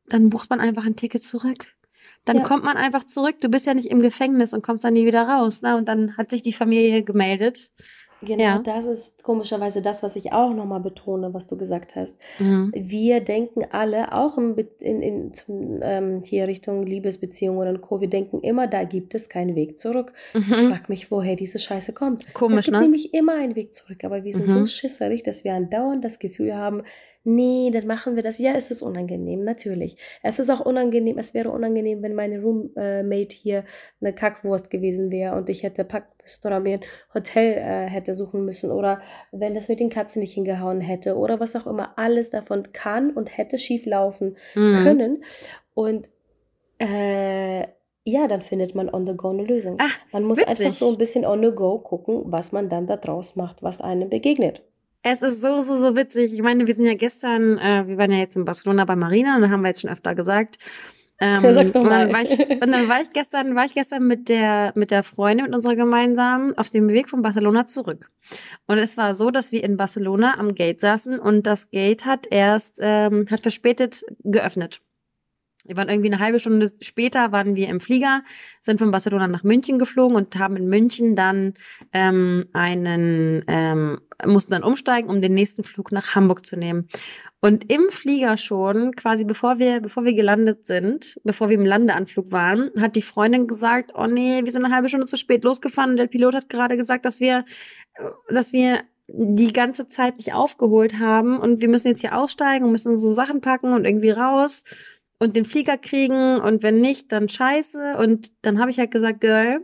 dann 0.08 0.28
bucht 0.28 0.50
man 0.50 0.60
einfach 0.60 0.84
ein 0.84 0.96
Ticket 0.96 1.22
zurück. 1.22 1.68
Dann 2.24 2.38
Ja. 2.38 2.42
kommt 2.42 2.64
man 2.64 2.76
einfach 2.76 3.04
zurück. 3.04 3.36
Du 3.40 3.48
bist 3.48 3.66
ja 3.66 3.74
nicht 3.74 3.90
im 3.90 4.00
Gefängnis 4.00 4.52
und 4.52 4.62
kommst 4.62 4.84
dann 4.84 4.92
nie 4.94 5.06
wieder 5.06 5.22
raus. 5.22 5.62
Ne? 5.62 5.76
Und 5.76 5.88
dann 5.88 6.16
hat 6.16 6.30
sich 6.30 6.42
die 6.42 6.52
Familie 6.52 7.02
gemeldet. 7.02 7.72
Genau, 8.22 8.42
Ja. 8.42 8.58
das 8.58 8.84
ist 8.84 9.22
komischerweise 9.24 9.80
das, 9.80 10.02
was 10.02 10.14
ich 10.14 10.30
auch 10.30 10.52
nochmal 10.52 10.80
betone, 10.80 11.32
was 11.32 11.46
du 11.46 11.56
gesagt 11.56 11.96
hast. 11.96 12.14
Mhm. 12.38 12.70
Wir 12.76 13.20
denken 13.20 13.64
alle, 13.70 14.12
auch 14.12 14.36
in, 14.36 14.54
in, 14.80 15.00
in 15.00 15.32
zum, 15.32 15.80
ähm, 15.82 16.20
hier 16.22 16.46
Richtung 16.46 16.84
Liebesbeziehungen 16.84 17.66
und 17.66 17.80
Co., 17.80 18.02
wir 18.02 18.10
denken 18.10 18.40
immer, 18.42 18.66
da 18.66 18.84
gibt 18.84 19.14
es 19.14 19.30
keinen 19.30 19.54
Weg 19.56 19.78
zurück. 19.78 20.12
Ich 20.34 20.46
Mhm. 20.46 20.52
frage 20.68 20.84
mich, 20.88 21.10
woher 21.10 21.34
diese 21.34 21.58
Scheiße 21.58 21.94
kommt. 21.94 22.26
es 22.26 22.34
Komisch, 22.34 22.66
gibt 22.66 22.76
ne? 22.76 22.82
nämlich 22.82 23.14
immer 23.14 23.36
einen 23.36 23.56
Weg 23.56 23.72
zurück, 23.72 24.04
aber 24.04 24.22
wir 24.22 24.34
sind 24.34 24.48
Mhm. 24.48 24.52
so 24.52 24.66
schisserig, 24.66 25.22
dass 25.22 25.44
wir 25.44 25.54
andauernd 25.54 26.04
das 26.04 26.18
Gefühl 26.18 26.54
haben, 26.54 26.82
nee, 27.24 27.70
dann 27.72 27.86
machen 27.86 28.16
wir 28.16 28.22
das. 28.22 28.38
Ja, 28.38 28.52
es 28.54 28.70
ist 28.70 28.82
unangenehm, 28.82 29.44
natürlich. 29.44 29.96
Es 30.22 30.38
ist 30.38 30.48
auch 30.50 30.60
unangenehm, 30.60 31.18
es 31.18 31.34
wäre 31.34 31.50
unangenehm, 31.50 32.02
wenn 32.02 32.14
meine 32.14 32.40
Roommate 32.40 33.34
hier 33.36 33.64
eine 34.00 34.14
Kackwurst 34.14 34.70
gewesen 34.70 35.10
wäre 35.12 35.36
und 35.36 35.48
ich 35.50 35.62
hätte 35.62 35.84
packen 35.84 36.12
müssen 36.22 36.46
oder 36.46 36.60
mir 36.60 36.74
ein 36.78 36.80
Hotel 37.14 37.52
äh, 37.58 37.88
hätte 37.90 38.14
suchen 38.14 38.44
müssen 38.44 38.70
oder 38.70 39.00
wenn 39.32 39.54
das 39.54 39.68
mit 39.68 39.80
den 39.80 39.90
Katzen 39.90 40.20
nicht 40.20 40.32
hingehauen 40.34 40.80
hätte 40.80 41.16
oder 41.16 41.40
was 41.40 41.54
auch 41.56 41.66
immer. 41.66 41.92
Alles 41.98 42.30
davon 42.30 42.72
kann 42.72 43.10
und 43.10 43.36
hätte 43.36 43.58
schief 43.58 43.86
laufen 43.86 44.36
Mhm. 44.54 44.72
können. 44.82 45.24
Und 45.74 46.08
äh, 46.78 47.60
ja, 48.04 48.26
dann 48.28 48.40
findet 48.40 48.74
man 48.74 48.88
on 48.92 49.06
the 49.06 49.14
go 49.14 49.28
eine 49.28 49.44
Lösung. 49.44 49.76
Ah, 49.78 49.88
man 50.12 50.24
muss 50.24 50.38
witzig. 50.38 50.48
einfach 50.66 50.74
so 50.74 50.90
ein 50.90 50.98
bisschen 50.98 51.24
on 51.26 51.42
the 51.42 51.50
go 51.50 51.78
gucken, 51.78 52.22
was 52.26 52.52
man 52.52 52.68
dann 52.70 52.86
da 52.86 52.96
draus 52.96 53.36
macht, 53.36 53.62
was 53.62 53.80
einem 53.80 54.08
begegnet. 54.08 54.62
Es 55.02 55.22
ist 55.22 55.40
so, 55.40 55.62
so, 55.62 55.78
so 55.78 55.96
witzig. 55.96 56.32
Ich 56.34 56.42
meine, 56.42 56.66
wir 56.66 56.74
sind 56.74 56.84
ja 56.84 56.94
gestern, 56.94 57.56
äh, 57.58 57.86
wir 57.86 57.96
waren 57.96 58.12
ja 58.12 58.18
jetzt 58.18 58.36
in 58.36 58.44
Barcelona 58.44 58.84
bei 58.84 58.96
Marina 58.96 59.36
und 59.36 59.42
da 59.42 59.50
haben 59.50 59.62
wir 59.62 59.68
jetzt 59.68 59.80
schon 59.80 59.90
öfter 59.90 60.14
gesagt. 60.14 60.58
Ähm, 61.20 61.42
Ja, 61.42 61.52
sag's 61.52 61.72
doch 61.72 61.82
und, 61.82 61.90
dann 61.90 62.08
mal. 62.08 62.14
war 62.14 62.22
ich, 62.22 62.38
und 62.38 62.70
dann 62.70 62.88
war 62.88 63.00
ich 63.00 63.10
gestern, 63.12 63.54
war 63.54 63.64
ich 63.64 63.74
gestern 63.74 64.06
mit 64.06 64.28
der, 64.28 64.72
mit 64.74 64.90
der 64.90 65.02
Freundin, 65.02 65.46
mit 65.46 65.54
unserer 65.54 65.76
gemeinsamen, 65.76 66.56
auf 66.56 66.70
dem 66.70 66.88
Weg 66.88 67.08
von 67.08 67.22
Barcelona 67.22 67.66
zurück. 67.66 68.10
Und 68.66 68.78
es 68.78 68.96
war 68.96 69.14
so, 69.14 69.30
dass 69.30 69.52
wir 69.52 69.62
in 69.64 69.76
Barcelona 69.76 70.38
am 70.38 70.54
Gate 70.54 70.80
saßen 70.80 71.18
und 71.18 71.46
das 71.46 71.70
Gate 71.70 72.04
hat 72.04 72.26
erst, 72.30 72.76
ähm, 72.80 73.26
hat 73.30 73.40
verspätet 73.40 74.02
geöffnet. 74.24 74.80
Wir 75.66 75.76
waren 75.76 75.90
irgendwie 75.90 76.10
eine 76.10 76.20
halbe 76.20 76.40
Stunde 76.40 76.72
später, 76.80 77.32
waren 77.32 77.54
wir 77.54 77.68
im 77.68 77.80
Flieger, 77.80 78.22
sind 78.62 78.78
von 78.78 78.90
Barcelona 78.90 79.28
nach 79.28 79.44
München 79.44 79.78
geflogen 79.78 80.16
und 80.16 80.36
haben 80.36 80.56
in 80.56 80.68
München 80.68 81.14
dann 81.14 81.52
ähm, 81.92 82.46
einen, 82.54 83.44
ähm, 83.46 84.00
mussten 84.24 84.52
dann 84.52 84.62
umsteigen, 84.62 85.10
um 85.10 85.20
den 85.20 85.34
nächsten 85.34 85.62
Flug 85.62 85.92
nach 85.92 86.14
Hamburg 86.14 86.46
zu 86.46 86.56
nehmen. 86.56 86.88
Und 87.40 87.70
im 87.70 87.90
Flieger 87.90 88.38
schon, 88.38 88.96
quasi 88.96 89.24
bevor 89.24 89.58
wir, 89.58 89.80
bevor 89.80 90.04
wir 90.04 90.14
gelandet 90.14 90.66
sind, 90.66 91.20
bevor 91.24 91.50
wir 91.50 91.56
im 91.56 91.66
Landeanflug 91.66 92.32
waren, 92.32 92.70
hat 92.80 92.96
die 92.96 93.02
Freundin 93.02 93.46
gesagt, 93.46 93.92
oh 93.94 94.06
nee, 94.06 94.42
wir 94.42 94.52
sind 94.52 94.64
eine 94.64 94.74
halbe 94.74 94.88
Stunde 94.88 95.06
zu 95.06 95.18
spät 95.18 95.44
losgefahren 95.44 95.90
und 95.90 95.96
der 95.98 96.06
Pilot 96.06 96.34
hat 96.34 96.48
gerade 96.48 96.78
gesagt, 96.78 97.04
dass 97.04 97.20
wir, 97.20 97.44
dass 98.30 98.54
wir 98.54 98.80
die 99.08 99.52
ganze 99.52 99.88
Zeit 99.88 100.18
nicht 100.18 100.32
aufgeholt 100.32 100.98
haben 100.98 101.38
und 101.38 101.60
wir 101.60 101.68
müssen 101.68 101.88
jetzt 101.88 102.00
hier 102.00 102.16
aussteigen 102.16 102.64
und 102.64 102.72
müssen 102.72 102.92
unsere 102.92 103.12
Sachen 103.12 103.40
packen 103.40 103.72
und 103.72 103.84
irgendwie 103.84 104.10
raus 104.10 104.64
und 105.20 105.36
den 105.36 105.44
Flieger 105.44 105.78
kriegen 105.78 106.40
und 106.40 106.64
wenn 106.64 106.80
nicht, 106.80 107.12
dann 107.12 107.28
scheiße. 107.28 107.96
Und 107.98 108.32
dann 108.42 108.58
habe 108.58 108.70
ich 108.70 108.78
halt 108.78 108.90
gesagt, 108.90 109.20
Girl, 109.20 109.60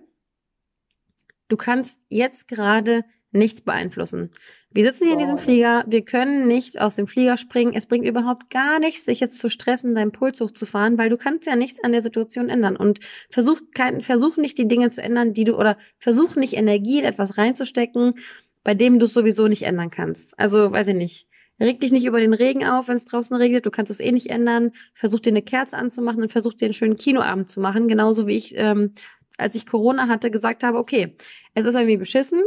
du 1.49 1.57
kannst 1.57 1.99
jetzt 2.09 2.47
gerade 2.47 3.03
nichts 3.33 3.62
beeinflussen. 3.62 4.31
Wir 4.71 4.85
sitzen 4.85 5.05
hier 5.05 5.14
in 5.14 5.19
diesem 5.19 5.38
Flieger, 5.38 5.85
wir 5.87 6.05
können 6.05 6.47
nicht 6.47 6.81
aus 6.81 6.95
dem 6.95 7.07
Flieger 7.07 7.37
springen. 7.37 7.73
Es 7.75 7.87
bringt 7.87 8.07
überhaupt 8.07 8.51
gar 8.51 8.79
nichts, 8.79 9.07
sich 9.07 9.21
jetzt 9.21 9.40
zu 9.40 9.49
stressen, 9.49 9.95
deinen 9.95 10.12
Puls 10.12 10.40
hochzufahren, 10.40 10.99
weil 10.99 11.09
du 11.09 11.16
kannst 11.16 11.47
ja 11.47 11.57
nichts 11.57 11.83
an 11.83 11.92
der 11.92 12.03
Situation 12.03 12.49
ändern. 12.49 12.77
Und 12.77 13.01
versuch 13.31 13.61
kein, 13.75 14.03
versuch 14.03 14.37
nicht 14.37 14.59
die 14.59 14.69
Dinge 14.69 14.90
zu 14.90 15.03
ändern, 15.03 15.33
die 15.33 15.45
du, 15.45 15.57
oder 15.57 15.79
versuch 15.99 16.37
nicht 16.37 16.55
Energie 16.55 16.99
in 16.99 17.05
etwas 17.05 17.38
reinzustecken, 17.38 18.14
bei 18.62 18.75
dem 18.75 18.99
du 18.99 19.07
es 19.07 19.14
sowieso 19.14 19.49
nicht 19.49 19.62
ändern 19.62 19.90
kannst. 19.90 20.38
Also, 20.38 20.71
weiß 20.71 20.88
ich 20.88 20.95
nicht. 20.95 21.29
Reg 21.61 21.81
dich 21.81 21.90
nicht 21.92 22.05
über 22.05 22.21
den 22.21 22.35
Regen 22.35 22.64
auf, 22.66 22.88
wenn 22.88 22.97
es 22.97 23.07
draußen 23.07 23.35
regnet. 23.37 23.64
Du 23.64 23.71
kannst 23.71 23.90
es 23.90 24.01
eh 24.01 24.12
nicht 24.12 24.29
ändern. 24.31 24.73
Versuch 24.95 25.21
dir 25.21 25.31
eine 25.31 25.42
Kerze 25.42 25.77
anzumachen 25.77 26.23
und 26.23 26.33
versuch 26.33 26.55
dir 26.55 26.66
einen 26.66 26.75
schönen 26.75 26.97
Kinoabend 26.97 27.49
zu 27.49 27.61
machen. 27.61 27.88
Genauso 27.88 28.27
wie 28.27 28.37
ich, 28.37 28.55
ähm, 28.57 28.92
als 29.38 29.55
ich 29.55 29.66
Corona 29.66 30.09
hatte, 30.09 30.31
gesagt 30.31 30.62
habe, 30.62 30.79
okay, 30.79 31.16
es 31.55 31.64
ist 31.64 31.75
irgendwie 31.75 31.97
beschissen. 31.97 32.42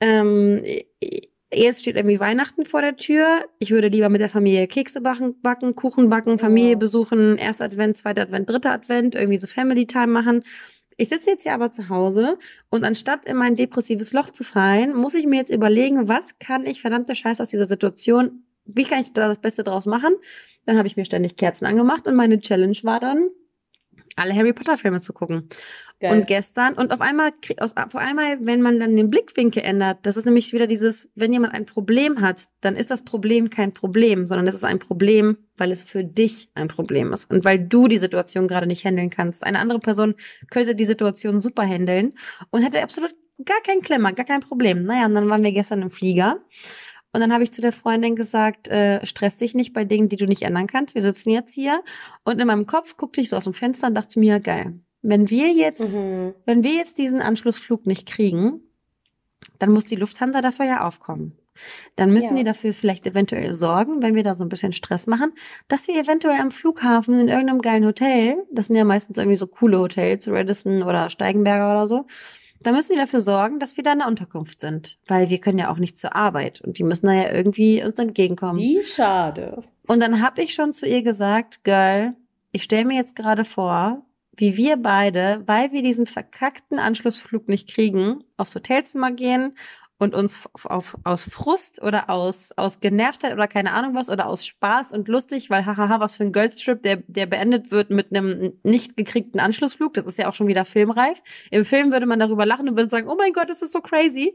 Ähm, 0.00 0.62
jetzt 1.54 1.80
steht 1.80 1.96
irgendwie 1.96 2.20
Weihnachten 2.20 2.64
vor 2.64 2.82
der 2.82 2.96
Tür. 2.96 3.44
Ich 3.58 3.70
würde 3.70 3.88
lieber 3.88 4.08
mit 4.08 4.20
der 4.20 4.28
Familie 4.28 4.66
Kekse 4.66 5.00
backen, 5.00 5.40
backen 5.40 5.74
Kuchen 5.74 6.08
backen, 6.08 6.38
Familie 6.38 6.72
Ja. 6.72 6.76
besuchen, 6.78 7.36
erster 7.36 7.64
Advent, 7.64 7.96
zweiter 7.96 8.22
Advent, 8.22 8.50
dritter 8.50 8.72
Advent, 8.72 9.14
irgendwie 9.14 9.38
so 9.38 9.46
Family 9.46 9.86
Time 9.86 10.08
machen. 10.08 10.42
Ich 10.96 11.10
sitze 11.10 11.30
jetzt 11.30 11.44
hier 11.44 11.54
aber 11.54 11.70
zu 11.70 11.88
Hause 11.88 12.38
und 12.70 12.82
anstatt 12.84 13.24
in 13.24 13.36
mein 13.36 13.54
depressives 13.54 14.12
Loch 14.12 14.30
zu 14.30 14.42
fallen, 14.42 14.94
muss 14.96 15.14
ich 15.14 15.26
mir 15.26 15.36
jetzt 15.36 15.52
überlegen, 15.52 16.08
was 16.08 16.40
kann 16.40 16.66
ich 16.66 16.80
verdammte 16.80 17.14
Scheiße 17.14 17.40
aus 17.40 17.50
dieser 17.50 17.66
Situation, 17.66 18.42
wie 18.68 18.84
kann 18.84 19.00
ich 19.00 19.12
da 19.12 19.28
das 19.28 19.38
Beste 19.38 19.64
draus 19.64 19.86
machen? 19.86 20.14
Dann 20.66 20.78
habe 20.78 20.86
ich 20.86 20.96
mir 20.96 21.04
ständig 21.04 21.36
Kerzen 21.36 21.64
angemacht 21.66 22.06
und 22.06 22.14
meine 22.14 22.38
Challenge 22.40 22.78
war 22.82 23.00
dann, 23.00 23.30
alle 24.16 24.34
Harry 24.34 24.52
Potter 24.52 24.76
Filme 24.76 25.00
zu 25.00 25.12
gucken. 25.12 25.48
Geil. 26.00 26.12
Und 26.12 26.26
gestern, 26.26 26.74
und 26.74 26.92
auf 26.92 27.00
einmal, 27.00 27.32
aus, 27.58 27.76
auf 27.76 27.96
einmal, 27.96 28.38
wenn 28.40 28.62
man 28.62 28.78
dann 28.78 28.94
den 28.94 29.10
Blickwinkel 29.10 29.62
ändert, 29.62 29.98
das 30.02 30.16
ist 30.16 30.26
nämlich 30.26 30.52
wieder 30.52 30.66
dieses, 30.66 31.10
wenn 31.16 31.32
jemand 31.32 31.54
ein 31.54 31.66
Problem 31.66 32.20
hat, 32.20 32.44
dann 32.60 32.76
ist 32.76 32.90
das 32.90 33.02
Problem 33.02 33.50
kein 33.50 33.74
Problem, 33.74 34.26
sondern 34.26 34.46
es 34.46 34.54
ist 34.54 34.64
ein 34.64 34.78
Problem, 34.78 35.38
weil 35.56 35.72
es 35.72 35.84
für 35.84 36.04
dich 36.04 36.50
ein 36.54 36.68
Problem 36.68 37.12
ist 37.12 37.30
und 37.30 37.44
weil 37.44 37.58
du 37.58 37.88
die 37.88 37.98
Situation 37.98 38.46
gerade 38.46 38.66
nicht 38.66 38.84
handeln 38.84 39.10
kannst. 39.10 39.44
Eine 39.44 39.58
andere 39.58 39.80
Person 39.80 40.14
könnte 40.50 40.76
die 40.76 40.84
Situation 40.84 41.40
super 41.40 41.64
handeln 41.64 42.14
und 42.50 42.62
hätte 42.62 42.82
absolut 42.82 43.14
gar 43.44 43.60
kein 43.62 43.80
Klemmer, 43.80 44.12
gar 44.12 44.26
kein 44.26 44.40
Problem. 44.40 44.84
Naja, 44.84 45.06
und 45.06 45.14
dann 45.14 45.28
waren 45.28 45.42
wir 45.42 45.52
gestern 45.52 45.82
im 45.82 45.90
Flieger 45.90 46.40
und 47.12 47.20
dann 47.20 47.32
habe 47.32 47.42
ich 47.42 47.52
zu 47.52 47.60
der 47.60 47.72
Freundin 47.72 48.16
gesagt, 48.16 48.68
äh, 48.68 49.04
stress 49.06 49.36
dich 49.36 49.54
nicht 49.54 49.72
bei 49.72 49.84
Dingen, 49.84 50.08
die 50.08 50.16
du 50.16 50.26
nicht 50.26 50.42
ändern 50.42 50.66
kannst. 50.66 50.94
Wir 50.94 51.02
sitzen 51.02 51.30
jetzt 51.30 51.52
hier 51.54 51.82
und 52.24 52.40
in 52.40 52.46
meinem 52.46 52.66
Kopf 52.66 52.96
guckte 52.96 53.20
ich 53.20 53.28
so 53.30 53.36
aus 53.36 53.44
dem 53.44 53.54
Fenster 53.54 53.86
und 53.88 53.94
dachte 53.94 54.18
mir, 54.20 54.40
geil, 54.40 54.78
wenn 55.02 55.30
wir 55.30 55.48
jetzt 55.52 55.94
Mhm. 55.94 56.34
wenn 56.44 56.62
wir 56.64 56.72
jetzt 56.74 56.98
diesen 56.98 57.20
Anschlussflug 57.22 57.86
nicht 57.86 58.06
kriegen, 58.08 58.60
dann 59.58 59.70
muss 59.72 59.84
die 59.84 59.96
Lufthansa 59.96 60.40
dafür 60.42 60.66
ja 60.66 60.86
aufkommen. 60.86 61.32
Dann 61.96 62.12
müssen 62.12 62.30
Ja. 62.36 62.36
die 62.36 62.44
dafür 62.44 62.72
vielleicht 62.72 63.04
eventuell 63.06 63.52
sorgen, 63.52 64.00
wenn 64.00 64.14
wir 64.14 64.22
da 64.22 64.36
so 64.36 64.44
ein 64.44 64.48
bisschen 64.48 64.72
Stress 64.72 65.08
machen, 65.08 65.32
dass 65.66 65.88
wir 65.88 65.96
eventuell 66.00 66.40
am 66.40 66.52
Flughafen 66.52 67.18
in 67.18 67.26
irgendeinem 67.28 67.60
geilen 67.62 67.84
Hotel, 67.84 68.44
das 68.52 68.66
sind 68.66 68.76
ja 68.76 68.84
meistens 68.84 69.18
irgendwie 69.18 69.36
so 69.36 69.48
coole 69.48 69.80
Hotels, 69.80 70.28
Radisson 70.28 70.84
oder 70.84 71.10
Steigenberger 71.10 71.70
oder 71.72 71.88
so, 71.88 72.06
da 72.60 72.72
müssen 72.72 72.92
die 72.92 72.98
dafür 72.98 73.20
sorgen, 73.20 73.60
dass 73.60 73.76
wir 73.76 73.84
da 73.84 73.92
in 73.92 73.98
der 73.98 74.08
Unterkunft 74.08 74.60
sind. 74.60 74.98
Weil 75.06 75.30
wir 75.30 75.38
können 75.38 75.58
ja 75.58 75.70
auch 75.70 75.78
nicht 75.78 75.98
zur 75.98 76.14
Arbeit 76.14 76.60
und 76.60 76.78
die 76.78 76.84
müssen 76.84 77.06
da 77.06 77.12
ja 77.12 77.32
irgendwie 77.32 77.82
uns 77.84 77.98
entgegenkommen. 77.98 78.58
Wie 78.58 78.82
schade. 78.82 79.62
Und 79.86 80.00
dann 80.00 80.22
habe 80.22 80.42
ich 80.42 80.54
schon 80.54 80.72
zu 80.72 80.86
ihr 80.86 81.02
gesagt, 81.02 81.64
Girl, 81.64 82.14
ich 82.52 82.62
stelle 82.62 82.84
mir 82.84 82.96
jetzt 82.96 83.16
gerade 83.16 83.44
vor, 83.44 84.02
wie 84.36 84.56
wir 84.56 84.76
beide, 84.76 85.42
weil 85.46 85.72
wir 85.72 85.82
diesen 85.82 86.06
verkackten 86.06 86.78
Anschlussflug 86.78 87.48
nicht 87.48 87.68
kriegen, 87.68 88.24
aufs 88.36 88.54
Hotelzimmer 88.54 89.10
gehen 89.12 89.54
und 89.98 90.14
uns 90.14 90.48
auf, 90.64 90.96
aus 91.04 91.28
Frust 91.30 91.82
oder 91.82 92.10
aus, 92.10 92.50
aus 92.56 92.80
Genervtheit 92.80 93.32
oder 93.32 93.48
keine 93.48 93.72
Ahnung 93.72 93.94
was 93.94 94.10
oder 94.10 94.26
aus 94.26 94.46
Spaß 94.46 94.92
und 94.92 95.08
lustig, 95.08 95.50
weil 95.50 95.64
hahaha, 95.66 96.00
was 96.00 96.16
für 96.16 96.24
ein 96.24 96.32
Girlstrip, 96.32 96.82
der, 96.82 97.02
der 97.06 97.26
beendet 97.26 97.70
wird 97.70 97.90
mit 97.90 98.14
einem 98.14 98.52
nicht 98.62 98.96
gekriegten 98.96 99.40
Anschlussflug. 99.40 99.94
Das 99.94 100.06
ist 100.06 100.18
ja 100.18 100.28
auch 100.28 100.34
schon 100.34 100.48
wieder 100.48 100.64
filmreif. 100.64 101.22
Im 101.50 101.64
Film 101.64 101.92
würde 101.92 102.06
man 102.06 102.18
darüber 102.18 102.46
lachen 102.46 102.68
und 102.68 102.76
würde 102.76 102.90
sagen, 102.90 103.08
oh 103.08 103.16
mein 103.16 103.32
Gott, 103.32 103.50
das 103.50 103.62
ist 103.62 103.72
so 103.72 103.80
crazy. 103.80 104.34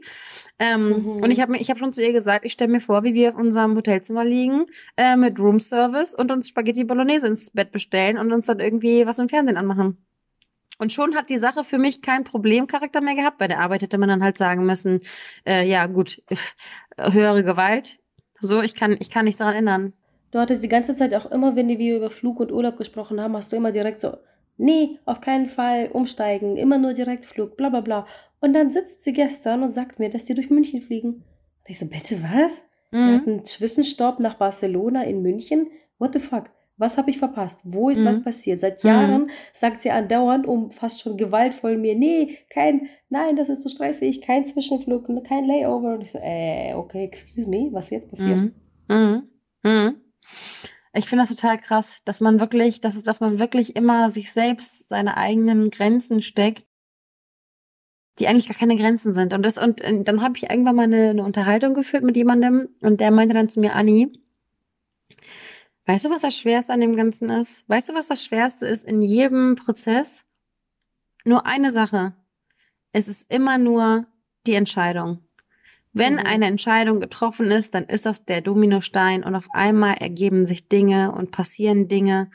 Ähm, 0.58 1.04
Mhm. 1.04 1.22
Und 1.22 1.30
ich 1.30 1.40
habe 1.40 1.52
mir, 1.52 1.60
ich 1.60 1.70
habe 1.70 1.78
schon 1.78 1.92
zu 1.92 2.02
ihr 2.02 2.12
gesagt, 2.12 2.44
ich 2.44 2.52
stelle 2.52 2.72
mir 2.72 2.80
vor, 2.80 3.04
wie 3.04 3.14
wir 3.14 3.30
auf 3.30 3.36
unserem 3.36 3.76
Hotelzimmer 3.76 4.24
liegen 4.24 4.66
äh, 4.96 5.16
mit 5.16 5.38
Roomservice 5.38 6.14
und 6.14 6.30
uns 6.30 6.48
Spaghetti 6.48 6.84
Bolognese 6.84 7.26
ins 7.26 7.50
Bett 7.50 7.72
bestellen 7.72 8.18
und 8.18 8.32
uns 8.32 8.46
dann 8.46 8.60
irgendwie 8.60 9.06
was 9.06 9.18
im 9.18 9.28
Fernsehen 9.28 9.56
anmachen. 9.56 10.04
Und 10.78 10.92
schon 10.92 11.14
hat 11.14 11.30
die 11.30 11.38
Sache 11.38 11.64
für 11.64 11.78
mich 11.78 12.02
keinen 12.02 12.24
Problemcharakter 12.24 13.00
mehr 13.00 13.14
gehabt. 13.14 13.38
Bei 13.38 13.48
der 13.48 13.60
Arbeit 13.60 13.82
hätte 13.82 13.98
man 13.98 14.08
dann 14.08 14.24
halt 14.24 14.38
sagen 14.38 14.66
müssen, 14.66 15.00
äh, 15.46 15.66
ja 15.66 15.86
gut, 15.86 16.22
höhere 16.98 17.44
Gewalt. 17.44 18.00
So, 18.40 18.60
ich 18.60 18.74
kann, 18.74 18.96
ich 18.98 19.10
kann 19.10 19.24
nichts 19.24 19.38
daran 19.38 19.54
ändern. 19.54 19.92
Du 20.30 20.40
hattest 20.40 20.64
die 20.64 20.68
ganze 20.68 20.96
Zeit 20.96 21.14
auch 21.14 21.30
immer, 21.30 21.54
wenn 21.54 21.68
wir 21.68 21.96
über 21.96 22.10
Flug 22.10 22.40
und 22.40 22.50
Urlaub 22.50 22.76
gesprochen 22.76 23.20
haben, 23.20 23.36
hast 23.36 23.52
du 23.52 23.56
immer 23.56 23.70
direkt 23.70 24.00
so, 24.00 24.16
nee, 24.56 24.98
auf 25.04 25.20
keinen 25.20 25.46
Fall 25.46 25.90
umsteigen, 25.92 26.56
immer 26.56 26.76
nur 26.76 26.92
Direktflug, 26.92 27.56
bla 27.56 27.68
bla 27.68 27.80
bla. 27.80 28.06
Und 28.40 28.52
dann 28.52 28.70
sitzt 28.72 29.04
sie 29.04 29.12
gestern 29.12 29.62
und 29.62 29.70
sagt 29.70 30.00
mir, 30.00 30.10
dass 30.10 30.24
die 30.24 30.34
durch 30.34 30.50
München 30.50 30.82
fliegen. 30.82 31.08
Und 31.14 31.68
ich 31.68 31.78
so, 31.78 31.86
bitte 31.86 32.20
was? 32.22 32.64
Mhm. 32.90 33.08
Wir 33.08 33.14
hatten 33.16 33.44
Zwischenstopp 33.44 34.18
nach 34.18 34.34
Barcelona 34.34 35.04
in 35.04 35.22
München. 35.22 35.68
What 35.98 36.12
the 36.12 36.20
fuck? 36.20 36.50
Was 36.76 36.98
habe 36.98 37.10
ich 37.10 37.18
verpasst? 37.18 37.60
Wo 37.64 37.88
ist 37.88 38.00
mhm. 38.00 38.06
was 38.06 38.22
passiert? 38.22 38.58
Seit 38.58 38.82
Jahren 38.82 39.22
mhm. 39.22 39.30
sagt 39.52 39.82
sie 39.82 39.90
andauernd 39.90 40.46
um 40.46 40.70
fast 40.70 41.00
schon 41.00 41.16
gewaltvoll 41.16 41.76
mir, 41.76 41.94
nee, 41.94 42.38
kein, 42.50 42.88
nein, 43.08 43.36
das 43.36 43.48
ist 43.48 43.62
so 43.62 43.68
stressig, 43.68 44.20
kein 44.22 44.46
Zwischenflug, 44.46 45.06
kein 45.24 45.46
Layover. 45.46 45.94
Und 45.94 46.02
ich 46.02 46.10
so, 46.10 46.18
äh, 46.20 46.74
okay, 46.74 47.04
excuse 47.04 47.48
me, 47.48 47.68
was 47.70 47.90
jetzt 47.90 48.10
passiert? 48.10 48.36
Mhm. 48.38 48.52
mhm. 48.88 49.28
mhm. 49.62 49.94
Ich 50.96 51.06
finde 51.06 51.24
das 51.24 51.30
total 51.30 51.58
krass, 51.58 51.98
dass 52.04 52.20
man 52.20 52.38
wirklich, 52.38 52.80
dass, 52.80 53.02
dass 53.02 53.20
man 53.20 53.40
wirklich 53.40 53.74
immer 53.74 54.10
sich 54.10 54.32
selbst 54.32 54.88
seine 54.88 55.16
eigenen 55.16 55.70
Grenzen 55.70 56.22
steckt, 56.22 56.64
die 58.20 58.28
eigentlich 58.28 58.46
gar 58.46 58.56
keine 58.56 58.76
Grenzen 58.76 59.12
sind. 59.12 59.32
Und 59.32 59.44
das, 59.44 59.58
und, 59.58 59.80
und 59.80 60.06
dann 60.06 60.22
habe 60.22 60.36
ich 60.36 60.48
irgendwann 60.50 60.76
mal 60.76 60.84
eine, 60.84 61.10
eine 61.10 61.24
Unterhaltung 61.24 61.74
geführt 61.74 62.04
mit 62.04 62.16
jemandem 62.16 62.68
und 62.80 63.00
der 63.00 63.10
meinte 63.10 63.34
dann 63.34 63.48
zu 63.48 63.58
mir, 63.58 63.74
Anni, 63.74 64.12
weißt 65.86 66.04
du, 66.04 66.10
was 66.10 66.22
das 66.22 66.36
Schwerste 66.36 66.72
an 66.72 66.80
dem 66.80 66.96
Ganzen 66.96 67.30
ist? 67.30 67.68
Weißt 67.68 67.88
du, 67.88 67.94
was 67.94 68.08
das 68.08 68.24
Schwerste 68.24 68.66
ist 68.66 68.84
in 68.84 69.02
jedem 69.02 69.56
Prozess? 69.56 70.24
Nur 71.24 71.46
eine 71.46 71.70
Sache. 71.70 72.14
Es 72.92 73.08
ist 73.08 73.30
immer 73.32 73.58
nur 73.58 74.06
die 74.46 74.54
Entscheidung. 74.54 75.24
Wenn 75.92 76.14
mhm. 76.14 76.26
eine 76.26 76.46
Entscheidung 76.46 77.00
getroffen 77.00 77.50
ist, 77.50 77.74
dann 77.74 77.84
ist 77.84 78.04
das 78.04 78.24
der 78.24 78.40
Dominostein 78.40 79.22
und 79.22 79.34
auf 79.34 79.46
einmal 79.52 79.94
ergeben 79.94 80.44
sich 80.44 80.68
Dinge 80.68 81.12
und 81.12 81.30
passieren 81.30 81.88
Dinge, 81.88 82.30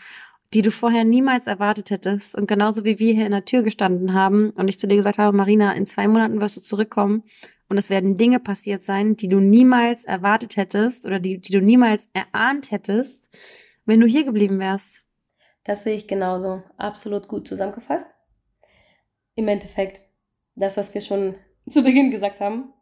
die 0.54 0.62
du 0.62 0.72
vorher 0.72 1.04
niemals 1.04 1.47
erwartet 1.47 1.91
hättest. 1.91 2.36
Und 2.36 2.47
genauso 2.47 2.84
wie 2.84 3.00
wir 3.00 3.14
hier 3.14 3.26
in 3.26 3.32
der 3.32 3.45
Tür 3.45 3.64
gestanden 3.64 4.14
haben 4.14 4.50
und 4.52 4.68
ich 4.68 4.80
zu 4.80 4.88
dir 4.88 4.95
gesagt 4.95 5.18
habe, 5.18 5.36
Marina, 5.36 5.74
in 5.74 5.86
zwei 5.86 6.08
Monaten 6.08 6.41
wirst 6.41 6.58
du 6.58 6.62
zurückkommen 6.62 7.24
und 7.68 7.78
es 7.78 7.89
werden 7.89 8.18
Dinge 8.18 8.39
passiert 8.39 8.84
sein, 8.84 9.16
die 9.16 9.30
du 9.30 9.39
niemals 9.39 10.06
erwartet 10.06 10.58
hättest 10.58 11.06
oder 11.06 11.20
die, 11.20 11.39
die 11.39 11.52
du 11.52 11.62
niemals 11.62 12.10
erahnt 12.14 12.72
hättest, 12.72 13.30
wenn 13.86 14.00
du 14.00 14.08
hier 14.08 14.26
geblieben 14.26 14.60
wärst. 14.60 15.06
Das 15.64 15.84
sehe 15.84 15.93
ich 15.93 16.08
genauso. 16.08 16.64
Absolut 16.78 17.28
gut 17.28 17.47
zusammengefasst. 17.47 18.16
Im 19.36 19.47
Endeffekt, 19.47 20.02
das, 20.56 20.78
was 20.78 20.93
wir 20.93 21.02
schon 21.02 21.36
zu 21.70 21.84
Beginn 21.84 22.10
gesagt 22.10 22.41
haben, 22.41 22.74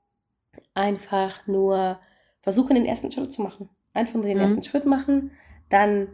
einfach 0.74 1.46
nur 1.48 2.00
versuchen, 2.42 2.76
den 2.76 2.86
ersten 2.86 3.12
Schritt 3.12 3.34
zu 3.34 3.42
machen. 3.42 3.70
Einfach 3.94 4.16
nur 4.16 4.24
den 4.24 4.38
mhm. 4.38 4.44
ersten 4.44 4.64
Schritt 4.64 4.86
machen, 4.86 5.32
dann 5.70 6.08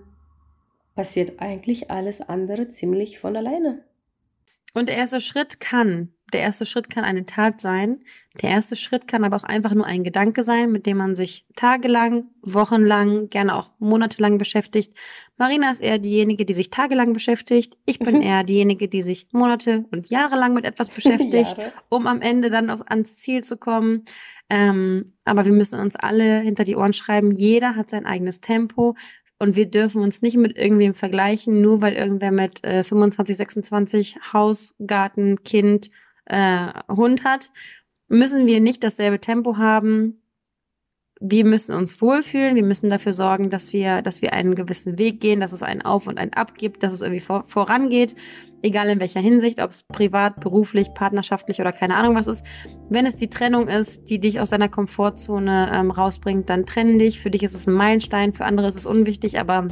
passiert 0.96 1.40
eigentlich 1.40 1.92
alles 1.92 2.22
andere 2.22 2.70
ziemlich 2.70 3.20
von 3.20 3.36
alleine. 3.36 3.84
Und 4.74 4.90
der 4.90 4.98
erste 4.98 5.22
Schritt 5.22 5.60
kann, 5.60 6.14
der 6.34 6.42
erste 6.42 6.66
Schritt 6.66 6.90
kann 6.90 7.04
eine 7.04 7.28
Tat 7.28 7.62
sein. 7.62 8.00
Der 8.42 8.50
erste 8.50 8.76
Schritt 8.76 9.08
kann 9.08 9.24
aber 9.24 9.38
auch 9.38 9.44
einfach 9.44 9.76
nur 9.76 9.86
ein 9.86 10.04
Gedanke 10.04 10.44
sein, 10.44 10.72
mit 10.72 10.88
dem 10.88 10.98
man 10.98 11.16
sich 11.16 11.46
tagelang, 11.56 12.26
wochenlang, 12.42 13.30
gerne 13.30 13.56
auch 13.56 13.70
monatelang 13.78 14.40
beschäftigt. 14.40 14.98
Marina 15.38 15.70
ist 15.70 15.80
eher 15.80 16.00
diejenige, 16.00 16.44
die 16.44 16.56
sich 16.56 16.72
tagelang 16.72 17.14
beschäftigt. 17.14 17.78
Ich 17.86 18.00
bin 18.00 18.22
eher 18.22 18.44
diejenige, 18.44 18.88
die 18.88 19.04
sich 19.04 19.28
Monate 19.32 19.86
und 19.92 20.10
Jahre 20.10 20.36
lang 20.36 20.56
mit 20.56 20.66
etwas 20.66 20.90
beschäftigt, 20.96 21.56
um 21.90 22.08
am 22.08 22.22
Ende 22.22 22.50
dann 22.50 22.72
auf, 22.72 22.82
ans 22.90 23.18
Ziel 23.18 23.44
zu 23.44 23.56
kommen. 23.56 24.04
Ähm, 24.50 25.14
aber 25.26 25.46
wir 25.46 25.54
müssen 25.54 25.80
uns 25.80 25.96
alle 25.96 26.40
hinter 26.40 26.64
die 26.64 26.76
Ohren 26.76 26.94
schreiben. 26.94 27.32
Jeder 27.32 27.76
hat 27.76 27.92
sein 27.92 28.08
eigenes 28.08 28.42
Tempo. 28.42 28.96
Und 29.44 29.58
wir 29.58 29.66
dürfen 29.66 30.02
uns 30.02 30.22
nicht 30.22 30.38
mit 30.38 30.58
irgendwem 30.58 30.94
vergleichen, 30.94 31.60
nur 31.60 31.82
weil 31.82 31.96
irgendwer 31.96 32.32
mit 32.32 32.64
äh, 32.64 32.82
25, 32.82 33.36
26 33.36 34.18
Haus, 34.32 34.74
Garten, 34.88 35.44
Kind, 35.44 35.92
äh, 36.24 36.68
Hund 36.88 37.26
hat, 37.26 37.52
müssen 38.08 38.48
wir 38.48 38.62
nicht 38.62 38.86
dasselbe 38.86 39.20
Tempo 39.20 39.58
haben. 39.58 40.23
Wir 41.26 41.46
müssen 41.46 41.72
uns 41.72 42.02
wohlfühlen, 42.02 42.56
wir 42.56 42.66
müssen 42.66 42.90
dafür 42.90 43.14
sorgen, 43.14 43.50
dass 43.50 43.72
wir, 43.72 44.02
dass 44.02 44.22
wir 44.22 44.34
einen 44.34 44.56
gewissen 44.56 44.98
Weg 44.98 45.22
gehen, 45.22 45.40
dass 45.40 45.54
es 45.54 45.64
einen 45.64 45.82
Auf 45.82 46.06
und 46.06 46.18
ein 46.18 46.34
Ab 46.34 46.56
gibt, 46.58 46.84
dass 46.84 46.92
es 46.92 47.00
irgendwie 47.00 47.22
vor, 47.22 47.46
vorangeht, 47.48 48.14
egal 48.62 48.90
in 48.90 49.00
welcher 49.00 49.22
Hinsicht, 49.22 49.62
ob 49.62 49.70
es 49.70 49.84
privat, 49.84 50.42
beruflich, 50.42 50.94
partnerschaftlich 50.94 51.62
oder 51.62 51.72
keine 51.72 51.96
Ahnung 51.96 52.16
was 52.16 52.28
ist. 52.28 52.46
Wenn 52.90 53.06
es 53.06 53.16
die 53.16 53.30
Trennung 53.30 53.70
ist, 53.70 54.10
die 54.10 54.20
dich 54.20 54.42
aus 54.42 54.50
deiner 54.50 54.68
Komfortzone 54.68 55.72
ähm, 55.74 55.92
rausbringt, 55.92 56.50
dann 56.50 56.66
trenn 56.66 57.00
dich. 57.00 57.22
Für 57.22 57.32
dich 57.32 57.44
ist 57.44 57.54
es 57.54 57.68
ein 57.68 57.74
Meilenstein, 57.74 58.34
für 58.34 58.44
andere 58.44 58.68
ist 58.68 58.76
es 58.76 58.86
unwichtig, 58.86 59.40
aber 59.40 59.70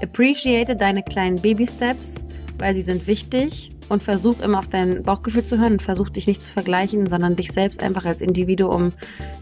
appreciate 0.00 0.76
deine 0.76 1.02
kleinen 1.02 1.42
Baby-Steps, 1.42 2.24
weil 2.58 2.74
sie 2.74 2.82
sind 2.82 3.06
wichtig 3.06 3.72
und 3.88 4.02
versuch 4.02 4.40
immer 4.40 4.58
auf 4.58 4.68
dein 4.68 5.02
Bauchgefühl 5.02 5.44
zu 5.44 5.58
hören 5.58 5.74
und 5.74 5.82
versuch 5.82 6.10
dich 6.10 6.26
nicht 6.26 6.42
zu 6.42 6.50
vergleichen, 6.50 7.08
sondern 7.08 7.36
dich 7.36 7.52
selbst 7.52 7.82
einfach 7.82 8.04
als 8.04 8.20
Individuum 8.20 8.92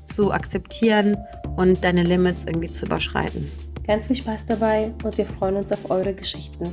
zu 0.06 0.32
akzeptieren 0.32 1.16
und 1.56 1.82
deine 1.84 2.02
Limits 2.02 2.44
irgendwie 2.44 2.70
zu 2.70 2.86
überschreiten. 2.86 3.50
Ganz 3.86 4.06
viel 4.06 4.16
Spaß 4.16 4.46
dabei 4.46 4.92
und 5.02 5.16
wir 5.18 5.26
freuen 5.26 5.56
uns 5.56 5.72
auf 5.72 5.90
eure 5.90 6.14
Geschichten. 6.14 6.72